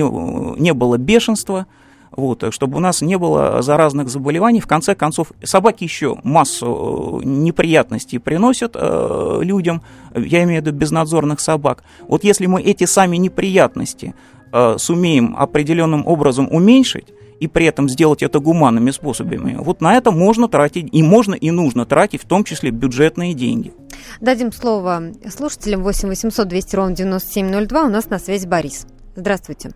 не 0.58 0.72
было 0.72 0.96
бешенства, 0.96 1.66
вот, 2.12 2.44
чтобы 2.54 2.76
у 2.76 2.80
нас 2.80 3.02
не 3.02 3.18
было 3.18 3.60
заразных 3.62 4.08
заболеваний. 4.08 4.60
В 4.60 4.68
конце 4.68 4.94
концов, 4.94 5.32
собаки 5.42 5.82
еще 5.82 6.16
массу 6.22 7.20
э, 7.20 7.26
неприятностей 7.26 8.18
приносят 8.18 8.76
э, 8.76 9.40
людям, 9.42 9.82
я 10.14 10.44
имею 10.44 10.62
в 10.62 10.66
виду 10.66 10.76
безнадзорных 10.76 11.40
собак. 11.40 11.82
Вот 12.06 12.22
если 12.22 12.46
мы 12.46 12.62
эти 12.62 12.84
сами 12.84 13.16
неприятности 13.16 14.14
э, 14.54 14.78
сумеем 14.78 15.34
определенным 15.36 16.06
образом 16.06 16.48
уменьшить, 16.50 17.12
и 17.40 17.48
при 17.48 17.66
этом 17.66 17.88
сделать 17.88 18.22
это 18.22 18.38
гуманными 18.38 18.90
способами, 18.90 19.56
вот 19.58 19.80
на 19.80 19.96
это 19.96 20.12
можно 20.12 20.48
тратить, 20.48 20.88
и 20.92 21.02
можно, 21.02 21.34
и 21.34 21.50
нужно 21.50 21.84
тратить, 21.84 22.22
в 22.22 22.28
том 22.28 22.44
числе 22.44 22.70
бюджетные 22.70 23.34
деньги. 23.34 23.72
Дадим 24.20 24.52
слово 24.52 25.02
слушателям 25.28 25.82
8 25.82 26.08
800 26.08 26.48
200 26.48 26.76
ровно 26.76 26.94
9702. 26.94 27.84
У 27.84 27.88
нас 27.88 28.08
на 28.08 28.18
связи 28.18 28.46
Борис. 28.46 28.86
Здравствуйте. 29.16 29.70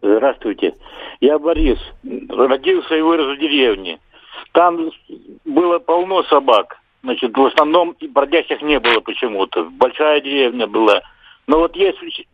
Здравствуйте. 0.00 0.74
Я 1.20 1.38
Борис. 1.38 1.78
Родился 2.28 2.96
и 2.96 3.02
вырос 3.02 3.36
в 3.36 3.40
деревне. 3.40 4.00
Там 4.52 4.90
было 5.44 5.78
полно 5.78 6.22
собак. 6.24 6.78
Значит, 7.02 7.36
в 7.36 7.44
основном 7.44 7.94
и 8.00 8.08
бродячих 8.08 8.62
не 8.62 8.78
было 8.80 9.00
почему-то. 9.00 9.64
Большая 9.64 10.20
деревня 10.20 10.66
была. 10.66 11.02
Но 11.46 11.58
вот 11.58 11.76
если 11.76 12.26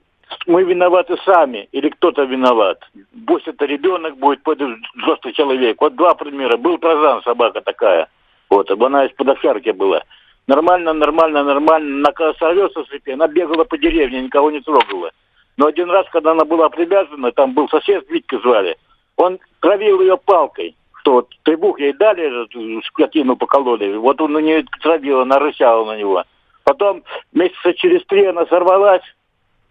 мы 0.46 0.64
виноваты 0.64 1.16
сами 1.24 1.68
или 1.72 1.88
кто-то 1.88 2.24
виноват. 2.24 2.78
Пусть 3.26 3.48
это 3.48 3.64
ребенок 3.64 4.16
будет, 4.16 4.42
пусть 4.42 4.60
взрослый 4.96 5.32
человек. 5.34 5.80
Вот 5.80 5.94
два 5.96 6.14
примера. 6.14 6.56
Был 6.56 6.78
Тарзан, 6.78 7.22
собака 7.22 7.60
такая. 7.60 8.08
Вот, 8.50 8.70
она 8.70 9.06
из-под 9.06 9.76
была. 9.76 10.02
Нормально, 10.46 10.94
нормально, 10.94 11.44
нормально. 11.44 12.08
На 12.08 12.32
сорвется 12.34 12.84
с 12.84 13.08
она 13.08 13.28
бегала 13.28 13.64
по 13.64 13.76
деревне, 13.76 14.22
никого 14.22 14.50
не 14.50 14.60
трогала. 14.60 15.10
Но 15.58 15.66
один 15.66 15.90
раз, 15.90 16.06
когда 16.10 16.30
она 16.32 16.44
была 16.44 16.70
привязана, 16.70 17.32
там 17.32 17.52
был 17.52 17.68
сосед, 17.68 18.08
Витька 18.08 18.38
звали, 18.38 18.76
он 19.16 19.38
травил 19.60 20.00
ее 20.00 20.16
палкой. 20.16 20.74
Что 21.00 21.12
вот 21.12 21.28
требух 21.42 21.80
ей 21.80 21.92
дали, 21.92 22.46
скотину 22.86 23.36
покололи. 23.36 23.96
Вот 23.96 24.20
он 24.20 24.32
на 24.32 24.38
нее 24.38 24.64
травил, 24.82 25.20
она 25.20 25.38
рычала 25.38 25.84
на 25.84 25.98
него. 25.98 26.24
Потом 26.64 27.02
месяца 27.32 27.74
через 27.74 28.04
три 28.06 28.24
она 28.26 28.46
сорвалась, 28.46 29.02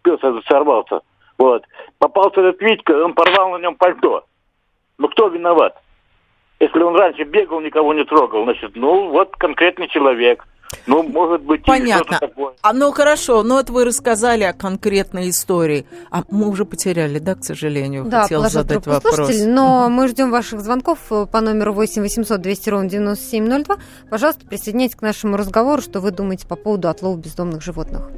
пес 0.04 0.20
этот 0.22 0.45
сорвался. 0.45 1.02
Вот. 1.38 1.64
Попался 2.00 2.41
этот 2.41 2.62
Витька, 2.62 2.91
он 3.04 3.14
порвал 3.14 3.52
на 3.52 3.58
нем 3.58 3.76
пальто. 3.76 4.26
Ну 4.98 5.08
кто 5.10 5.28
виноват? 5.28 5.76
Если 6.60 6.82
он 6.82 6.95
раньше 6.95 7.24
бегал, 7.24 7.62
никого 7.62 7.93
не 7.93 8.04
трогал, 8.04 8.43
значит, 8.43 8.76
ну 8.76 9.10
вот 9.10 9.36
конкретный 9.38 9.88
человек. 9.89 10.43
Ну, 10.86 11.04
может 11.04 11.41
быть, 11.43 11.64
Понятно. 11.64 12.18
Такое. 12.20 12.54
А, 12.62 12.74
ну, 12.74 12.91
хорошо, 12.91 13.43
но 13.43 13.56
вот 13.56 13.70
вы 13.70 13.86
рассказали 13.86 14.43
о 14.43 14.54
конкретной 14.54 15.30
истории. 15.30 15.86
А 16.12 16.24
мы 16.30 16.50
уже 16.50 16.66
потеряли, 16.66 17.20
да, 17.20 17.36
к 17.36 17.43
сожалению? 17.43 18.06
Да, 18.06 18.24
Хотел 18.24 18.43
задать 18.43 18.86
вопрос. 18.86 19.16
Слушатель, 19.16 19.50
но 19.50 19.89
мы 19.89 20.08
ждем 20.08 20.32
ваших 20.32 20.60
звонков 20.60 21.00
по 21.10 21.41
номеру 21.41 21.74
8 21.74 22.02
800 22.02 22.41
200 22.41 22.70
ровно 22.70 22.89
9702. 22.89 23.78
Пожалуйста, 24.10 24.45
присоединяйтесь 24.45 24.95
к 24.95 25.02
нашему 25.02 25.38
разговору, 25.38 25.82
что 25.82 26.00
вы 26.00 26.12
думаете 26.12 26.48
по 26.48 26.56
поводу 26.56 26.89
отлова 26.89 27.18
бездомных 27.18 27.62
животных. 27.62 28.10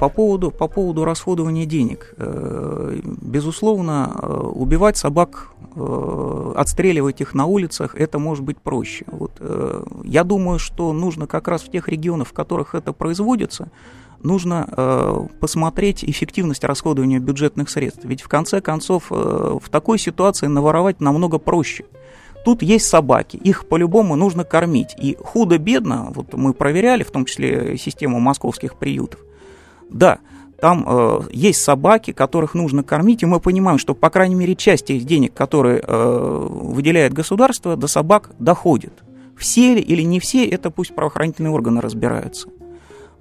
По 0.00 0.08
поводу, 0.08 0.50
по 0.50 0.68
поводу 0.68 1.04
расходования 1.04 1.66
денег. 1.66 2.14
Э, 2.18 3.00
безусловно, 3.04 4.14
э, 4.14 4.26
убивать 4.54 4.96
собак, 4.96 5.48
э, 5.74 6.52
отстреливать 6.54 7.20
их 7.20 7.34
на 7.34 7.46
улицах, 7.46 7.94
это 7.94 8.18
может 8.18 8.44
быть 8.44 8.58
проще. 8.58 9.04
Вот, 9.10 9.32
я 10.04 10.24
думаю, 10.24 10.58
что 10.58 10.92
нужно 10.92 11.26
как 11.26 11.48
раз 11.48 11.62
в 11.62 11.70
тех 11.70 11.88
регионах, 11.88 12.28
в 12.28 12.32
которых 12.32 12.74
это 12.74 12.92
производится, 12.92 13.70
нужно 14.22 15.28
посмотреть 15.40 16.04
эффективность 16.04 16.64
расходования 16.64 17.20
бюджетных 17.20 17.70
средств. 17.70 18.04
Ведь 18.04 18.20
в 18.20 18.28
конце 18.28 18.60
концов 18.60 19.10
в 19.10 19.62
такой 19.70 19.98
ситуации 19.98 20.48
наворовать 20.48 21.00
намного 21.00 21.38
проще– 21.38 21.84
Тут 22.44 22.62
есть 22.62 22.86
собаки, 22.86 23.36
их 23.36 23.66
по-любому 23.66 24.16
нужно 24.16 24.44
кормить. 24.44 24.94
И 24.98 25.16
худо-бедно, 25.20 26.12
вот 26.14 26.32
мы 26.34 26.54
проверяли, 26.54 27.02
в 27.02 27.10
том 27.10 27.24
числе 27.24 27.76
систему 27.76 28.20
московских 28.20 28.76
приютов, 28.76 29.20
да, 29.90 30.18
там 30.60 30.84
э, 30.88 31.20
есть 31.30 31.62
собаки, 31.62 32.12
которых 32.12 32.54
нужно 32.54 32.82
кормить, 32.82 33.22
и 33.22 33.26
мы 33.26 33.38
понимаем, 33.38 33.78
что, 33.78 33.94
по 33.94 34.10
крайней 34.10 34.34
мере, 34.34 34.56
часть 34.56 34.90
из 34.90 35.04
денег, 35.04 35.32
которые 35.32 35.82
э, 35.86 36.46
выделяет 36.50 37.12
государство, 37.12 37.76
до 37.76 37.86
собак 37.86 38.30
доходит. 38.38 38.92
Все 39.36 39.74
ли 39.74 39.80
или 39.80 40.02
не 40.02 40.18
все, 40.18 40.46
это 40.46 40.70
пусть 40.70 40.94
правоохранительные 40.96 41.52
органы 41.52 41.80
разбираются. 41.80 42.48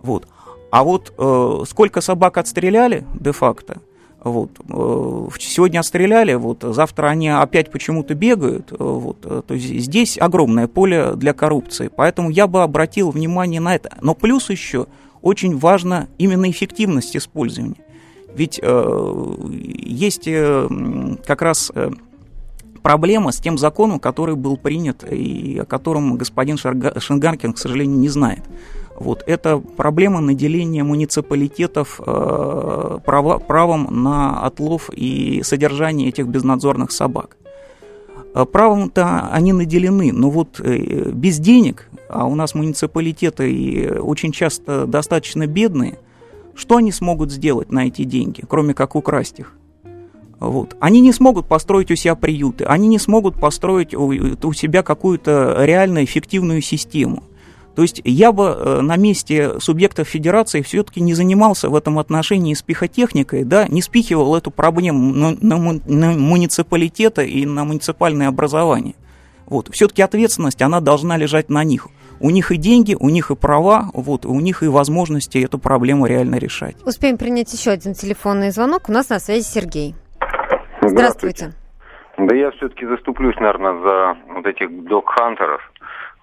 Вот. 0.02 0.28
А 0.72 0.84
вот 0.84 1.14
э, 1.16 1.64
сколько 1.68 2.02
собак 2.02 2.38
отстреляли 2.38 3.06
де-факто, 3.14 3.82
вот. 4.24 4.52
Э, 4.70 5.28
сегодня 5.40 5.80
отстреляли, 5.80 6.34
вот, 6.34 6.64
завтра 6.64 7.08
они 7.08 7.30
опять 7.30 7.72
почему-то 7.72 8.16
бегают. 8.16 8.72
Э, 8.72 8.76
вот. 8.80 9.18
Э, 9.24 9.42
то 9.46 9.54
есть 9.54 9.68
здесь 9.86 10.18
огромное 10.18 10.68
поле 10.68 11.14
для 11.16 11.34
коррупции. 11.34 11.90
Поэтому 11.96 12.30
я 12.30 12.48
бы 12.48 12.64
обратил 12.64 13.12
внимание 13.12 13.62
на 13.62 13.76
это. 13.76 13.98
Но 14.02 14.16
плюс 14.16 14.50
еще 14.50 14.88
очень 15.22 15.58
важна 15.58 16.08
именно 16.18 16.50
эффективность 16.50 17.16
использования. 17.16 17.76
Ведь 18.36 18.60
э, 18.62 19.44
есть 19.50 20.28
э, 20.28 20.68
как 21.26 21.42
раз 21.42 21.72
э, 21.74 21.90
проблема 22.84 23.32
с 23.32 23.38
тем 23.38 23.58
законом, 23.58 24.00
который 24.00 24.36
был 24.36 24.58
принят 24.58 25.04
и 25.04 25.58
о 25.60 25.66
котором 25.66 26.18
господин 26.18 26.58
Шенгаркин, 26.58 27.54
к 27.54 27.58
сожалению, 27.58 27.98
не 27.98 28.10
знает. 28.10 28.44
Вот, 28.98 29.24
это 29.28 29.60
проблема 29.60 30.22
наделения 30.22 30.84
муниципалитетов 30.84 32.02
э, 32.04 33.00
право, 33.06 33.38
правом 33.38 33.88
на 34.04 34.42
отлов 34.42 34.90
и 34.92 35.42
содержание 35.44 36.10
этих 36.10 36.26
безнадзорных 36.26 36.92
собак. 36.92 37.38
Э, 38.34 38.46
правом-то 38.46 39.30
они 39.32 39.54
наделены, 39.54 40.12
но 40.12 40.32
вот 40.32 40.60
э, 40.60 41.12
без 41.12 41.38
денег, 41.38 41.90
а 42.10 42.26
у 42.26 42.34
нас 42.34 42.56
муниципалитеты 42.56 43.54
и 43.54 43.88
очень 43.88 44.32
часто 44.32 44.88
достаточно 44.88 45.46
бедные, 45.46 46.00
что 46.56 46.78
они 46.78 46.92
смогут 46.92 47.32
сделать 47.32 47.72
на 47.72 47.86
эти 47.86 48.04
деньги, 48.04 48.44
кроме 48.50 48.74
как 48.74 48.96
украсть 48.96 49.40
их? 49.40 49.54
Вот. 50.40 50.76
Они 50.80 51.02
не 51.02 51.14
смогут 51.14 51.48
построить 51.48 51.92
у 51.92 51.96
себя 51.96 52.16
приюты, 52.16 52.64
они 52.64 52.88
не 52.88 52.98
смогут 52.98 53.36
построить 53.36 53.94
у, 53.94 54.08
у 54.08 54.54
себя 54.54 54.82
какую-то 54.82 55.58
реально 55.66 56.04
эффективную 56.04 56.62
систему– 56.62 57.22
то 57.78 57.84
есть 57.84 58.02
я 58.04 58.32
бы 58.32 58.46
э, 58.46 58.82
на 58.82 58.98
месте 58.98 59.60
субъектов 59.60 60.08
федерации 60.08 60.64
все-таки 60.64 61.00
не 61.00 61.14
занимался 61.14 61.70
в 61.70 61.76
этом 61.76 62.00
отношении 62.00 62.56
с 62.56 62.64
пихотехникой, 62.64 63.44
да, 63.44 63.68
не 63.68 63.84
спихивал 63.84 64.36
эту 64.36 64.50
проблему 64.50 65.14
на, 65.14 65.38
на, 65.40 65.80
на 65.86 66.12
муниципалитеты 66.14 67.30
и 67.30 67.46
на 67.46 67.66
муниципальное 67.66 68.30
образование. 68.30 68.96
Вот. 69.46 69.70
Все-таки 69.72 70.02
ответственность, 70.02 70.64
она 70.64 70.80
должна 70.80 71.18
лежать 71.18 71.50
на 71.50 71.64
них. 71.64 71.90
У 72.20 72.32
них 72.32 72.52
и 72.52 72.58
деньги, 72.58 72.98
у 73.00 73.10
них 73.10 73.30
и 73.30 73.36
права, 73.36 73.92
вот, 73.94 74.26
у 74.26 74.40
них 74.40 74.64
и 74.64 74.68
возможности 74.68 75.38
эту 75.38 75.60
проблему 75.60 76.08
реально 76.08 76.38
решать. 76.38 76.78
Успеем 76.84 77.20
принять 77.20 77.54
еще 77.54 77.70
один 77.70 77.94
телефонный 77.94 78.50
звонок. 78.50 78.90
У 78.90 78.92
нас 78.92 79.10
на 79.10 79.20
связи 79.20 79.44
Сергей. 79.44 79.94
Здравствуйте. 80.82 81.52
Здравствуйте. 81.52 81.54
Да 82.18 82.36
я 82.36 82.50
все-таки 82.50 82.88
заступлюсь, 82.88 83.36
наверное, 83.36 83.80
за 83.84 84.18
вот 84.34 84.48
этих 84.48 84.86
док-хантеров. 84.86 85.62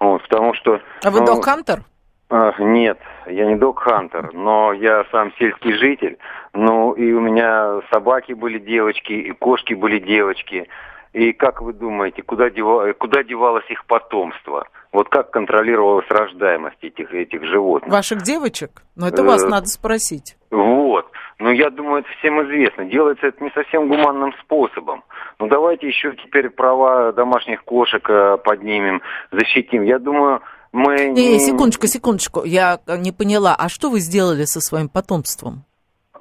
Вот, 0.05 0.21
потому 0.21 0.53
что... 0.53 0.79
А 1.03 1.09
вы 1.09 1.21
ну, 1.21 1.25
док-хантер? 1.25 1.81
А, 2.29 2.53
нет, 2.59 2.99
я 3.25 3.45
не 3.45 3.55
док-хантер, 3.55 4.33
но 4.33 4.71
я 4.73 5.03
сам 5.11 5.33
сельский 5.39 5.73
житель. 5.73 6.17
Ну, 6.53 6.93
и 6.93 7.11
у 7.11 7.19
меня 7.19 7.81
собаки 7.91 8.33
были 8.33 8.59
девочки, 8.59 9.13
и 9.13 9.31
кошки 9.31 9.73
были 9.73 9.99
девочки. 9.99 10.67
И 11.13 11.33
как 11.33 11.61
вы 11.61 11.73
думаете, 11.73 12.21
куда, 12.21 12.51
дева, 12.51 12.93
куда 12.93 13.23
девалось 13.23 13.69
их 13.69 13.85
потомство? 13.85 14.67
Вот 14.95 15.09
как 15.09 15.29
контролировалась 15.29 16.05
рождаемость 16.09 16.81
этих, 16.81 17.13
этих 17.13 17.43
животных? 17.43 17.91
Ваших 17.91 18.21
девочек? 18.21 18.81
Ну, 18.95 19.05
это 19.05 19.23
вас 19.23 19.43
э, 19.43 19.47
надо 19.47 19.67
спросить. 19.67 20.37
Вот. 20.51 21.05
Но 21.37 21.51
я 21.51 21.69
думаю, 21.69 21.99
это 21.99 22.07
всем 22.19 22.41
известно. 22.45 22.85
Делается 22.85 23.27
это 23.27 23.43
не 23.43 23.51
совсем 23.51 23.89
гуманным 23.89 24.31
способом. 24.41 25.03
Ну, 25.37 25.47
давайте 25.47 25.85
еще 25.85 26.15
теперь 26.23 26.49
права 26.49 27.11
домашних 27.11 27.65
кошек 27.65 28.09
э, 28.09 28.37
поднимем, 28.37 29.01
защитим. 29.33 29.83
Я 29.83 29.99
думаю, 29.99 30.39
мы... 30.71 30.95
Не, 31.09 31.33
не, 31.33 31.39
секундочку, 31.39 31.87
секундочку. 31.87 32.45
Я 32.45 32.79
не 32.87 33.11
поняла. 33.11 33.53
А 33.53 33.67
что 33.67 33.89
вы 33.89 33.99
сделали 33.99 34.45
со 34.45 34.61
своим 34.61 34.87
потомством? 34.87 35.65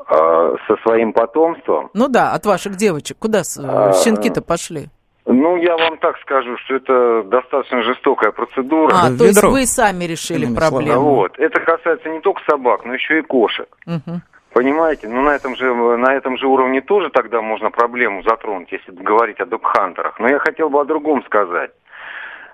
э, 0.09 0.57
со 0.67 0.77
своим 0.83 1.13
потомством. 1.13 1.91
Ну 1.95 2.09
да, 2.09 2.33
от 2.33 2.45
ваших 2.45 2.77
девочек. 2.77 3.19
Куда 3.19 3.43
а, 3.59 3.93
щенки-то 3.93 4.43
пошли? 4.43 4.89
Ну, 5.27 5.57
я 5.57 5.77
вам 5.77 5.97
так 5.99 6.19
скажу, 6.19 6.57
что 6.59 6.75
это 6.75 7.23
достаточно 7.23 7.83
жестокая 7.83 8.31
процедура. 8.31 8.95
А, 8.95 9.17
то 9.17 9.25
есть 9.25 9.43
вы 9.43 9.65
сами 9.67 10.05
решили 10.05 10.55
проблему. 10.55 11.01
Вот. 11.01 11.39
Это 11.39 11.61
касается 11.61 12.11
не 12.11 12.21
только 12.21 12.43
собак, 12.49 12.85
но 12.85 12.95
еще 12.95 13.21
и 13.21 13.23
кошек. 13.23 13.69
Угу. 13.87 14.21
Понимаете? 14.53 15.09
Ну, 15.09 15.23
на 15.23 15.31
этом, 15.31 15.57
же, 15.57 15.75
на 15.75 16.15
этом 16.15 16.37
же 16.37 16.47
уровне 16.47 16.81
тоже 16.83 17.09
тогда 17.11 17.41
можно 17.41 17.71
проблему 17.71 18.23
затронуть, 18.23 18.71
если 18.71 18.93
говорить 18.93 19.41
о 19.41 19.47
док-хантерах. 19.47 20.21
Но 20.21 20.29
я 20.29 20.39
хотел 20.39 20.69
бы 20.69 20.81
о 20.81 20.85
другом 20.85 21.25
сказать. 21.25 21.71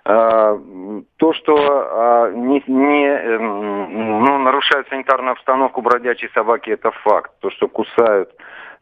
А, 0.05 0.57
то, 1.17 1.33
что 1.35 1.57
а, 1.57 2.31
не, 2.31 2.63
не 2.69 3.07
эм, 3.07 4.25
ну, 4.25 4.39
нарушают 4.39 4.89
санитарную 4.89 5.33
обстановку 5.33 5.83
бродячие 5.83 6.31
собаки, 6.33 6.71
это 6.71 6.91
факт. 7.03 7.33
То, 7.41 7.51
что 7.51 7.69
кусают 7.69 8.31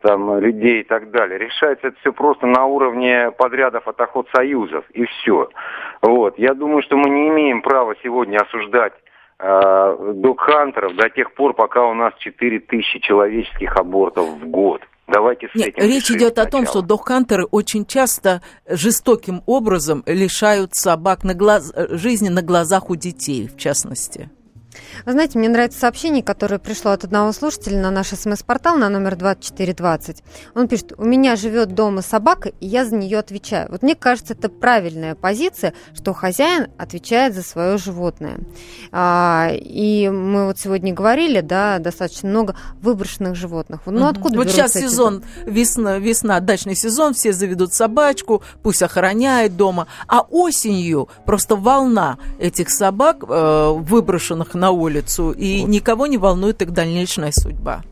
там, 0.01 0.38
людей 0.38 0.80
и 0.80 0.84
так 0.84 1.11
далее. 1.11 1.38
Решается 1.38 1.88
это 1.88 1.96
все 2.01 2.12
просто 2.12 2.46
на 2.46 2.64
уровне 2.66 3.30
подрядов 3.32 3.86
от 3.88 4.01
охотсоюзов, 4.01 4.84
и 4.90 5.05
все. 5.05 5.49
Вот. 6.03 6.38
Я 6.38 6.55
думаю, 6.55 6.82
что 6.82 6.96
мы 6.96 7.11
не 7.11 7.28
имеем 7.28 7.62
права 7.62 7.94
сегодня 8.03 8.38
осуждать 8.38 8.92
э, 9.38 10.12
док-хантеров 10.14 10.94
до 10.96 11.09
тех 11.11 11.34
пор, 11.34 11.55
пока 11.55 11.84
у 11.86 11.94
нас 11.94 12.14
4 12.18 12.61
тысячи 12.61 13.01
человеческих 13.01 13.76
абортов 13.76 14.28
в 14.28 14.46
год. 14.49 14.82
Давайте 15.09 15.49
с 15.49 15.55
Нет, 15.55 15.68
этим 15.68 15.88
речь 15.88 16.11
идет 16.11 16.34
сначала. 16.34 16.46
о 16.46 16.51
том, 16.51 16.66
что 16.66 16.82
док-хантеры 16.82 17.46
очень 17.46 17.86
часто 17.86 18.42
жестоким 18.68 19.42
образом 19.46 20.03
лишают 20.07 20.74
собак 20.74 21.24
на 21.24 21.34
глаз... 21.34 21.72
жизни 21.90 22.28
на 22.28 22.42
глазах 22.42 22.90
у 22.90 22.94
детей, 22.94 23.49
в 23.49 23.57
частности. 23.57 24.28
Вы 25.06 25.12
знаете, 25.12 25.38
мне 25.38 25.48
нравится 25.48 25.78
сообщение, 25.78 26.22
которое 26.22 26.58
пришло 26.58 26.90
от 26.90 27.04
одного 27.04 27.32
слушателя 27.32 27.80
на 27.80 27.90
наш 27.90 28.08
смс-портал 28.08 28.76
на 28.76 28.88
номер 28.88 29.16
2420. 29.16 30.22
Он 30.54 30.68
пишет, 30.68 30.92
у 30.98 31.04
меня 31.04 31.36
живет 31.36 31.74
дома 31.74 32.02
собака, 32.02 32.50
и 32.60 32.66
я 32.66 32.84
за 32.84 32.96
нее 32.96 33.18
отвечаю. 33.18 33.68
Вот 33.70 33.82
мне 33.82 33.94
кажется, 33.94 34.34
это 34.34 34.48
правильная 34.48 35.14
позиция, 35.14 35.72
что 35.94 36.12
хозяин 36.12 36.68
отвечает 36.76 37.34
за 37.34 37.42
свое 37.42 37.78
животное. 37.78 38.38
А, 38.92 39.50
и 39.52 40.08
мы 40.08 40.46
вот 40.46 40.58
сегодня 40.58 40.92
говорили, 40.92 41.40
да, 41.40 41.78
достаточно 41.78 42.28
много 42.28 42.56
выброшенных 42.80 43.34
животных. 43.34 43.80
Ну, 43.86 44.06
откуда 44.06 44.36
Вот 44.36 44.50
сейчас 44.50 44.72
сезон, 44.72 45.24
весна, 45.46 45.98
весна, 45.98 46.40
дачный 46.40 46.74
сезон, 46.74 47.14
все 47.14 47.32
заведут 47.32 47.72
собачку, 47.72 48.42
пусть 48.62 48.82
охраняет 48.82 49.56
дома. 49.56 49.86
А 50.06 50.20
осенью 50.20 51.08
просто 51.24 51.56
волна 51.56 52.18
этих 52.38 52.70
собак, 52.70 53.24
э, 53.26 53.72
выброшенных 53.74 54.54
на 54.59 54.70
улицу, 54.70 55.30
и 55.30 55.61
вот. 55.61 55.68
никого 55.68 56.06
не 56.06 56.18
волнует 56.18 56.62
их 56.62 56.72
дальнейшая 56.72 57.32
судьба. 57.32 57.82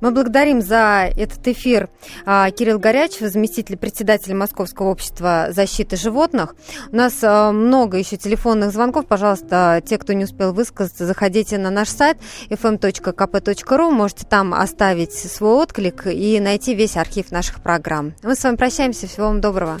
Мы 0.00 0.10
благодарим 0.10 0.60
за 0.60 1.10
этот 1.16 1.46
эфир 1.48 1.88
а, 2.24 2.50
Кирилл 2.50 2.78
Горячев, 2.78 3.30
заместитель 3.30 3.76
председателя 3.76 4.34
Московского 4.34 4.88
общества 4.88 5.48
защиты 5.50 5.96
животных. 5.96 6.54
У 6.90 6.96
нас 6.96 7.18
а, 7.22 7.52
много 7.52 7.98
еще 7.98 8.16
телефонных 8.16 8.72
звонков. 8.72 9.06
Пожалуйста, 9.06 9.82
те, 9.84 9.98
кто 9.98 10.12
не 10.12 10.24
успел 10.24 10.52
высказаться, 10.52 11.06
заходите 11.06 11.58
на 11.58 11.70
наш 11.70 11.88
сайт 11.88 12.18
fm.kp.ru. 12.48 13.90
Можете 13.90 14.26
там 14.26 14.54
оставить 14.54 15.12
свой 15.12 15.54
отклик 15.54 16.06
и 16.06 16.40
найти 16.40 16.74
весь 16.74 16.96
архив 16.96 17.30
наших 17.30 17.62
программ. 17.62 18.14
Мы 18.22 18.34
с 18.34 18.44
вами 18.44 18.56
прощаемся. 18.56 19.06
Всего 19.06 19.26
вам 19.26 19.40
доброго. 19.40 19.80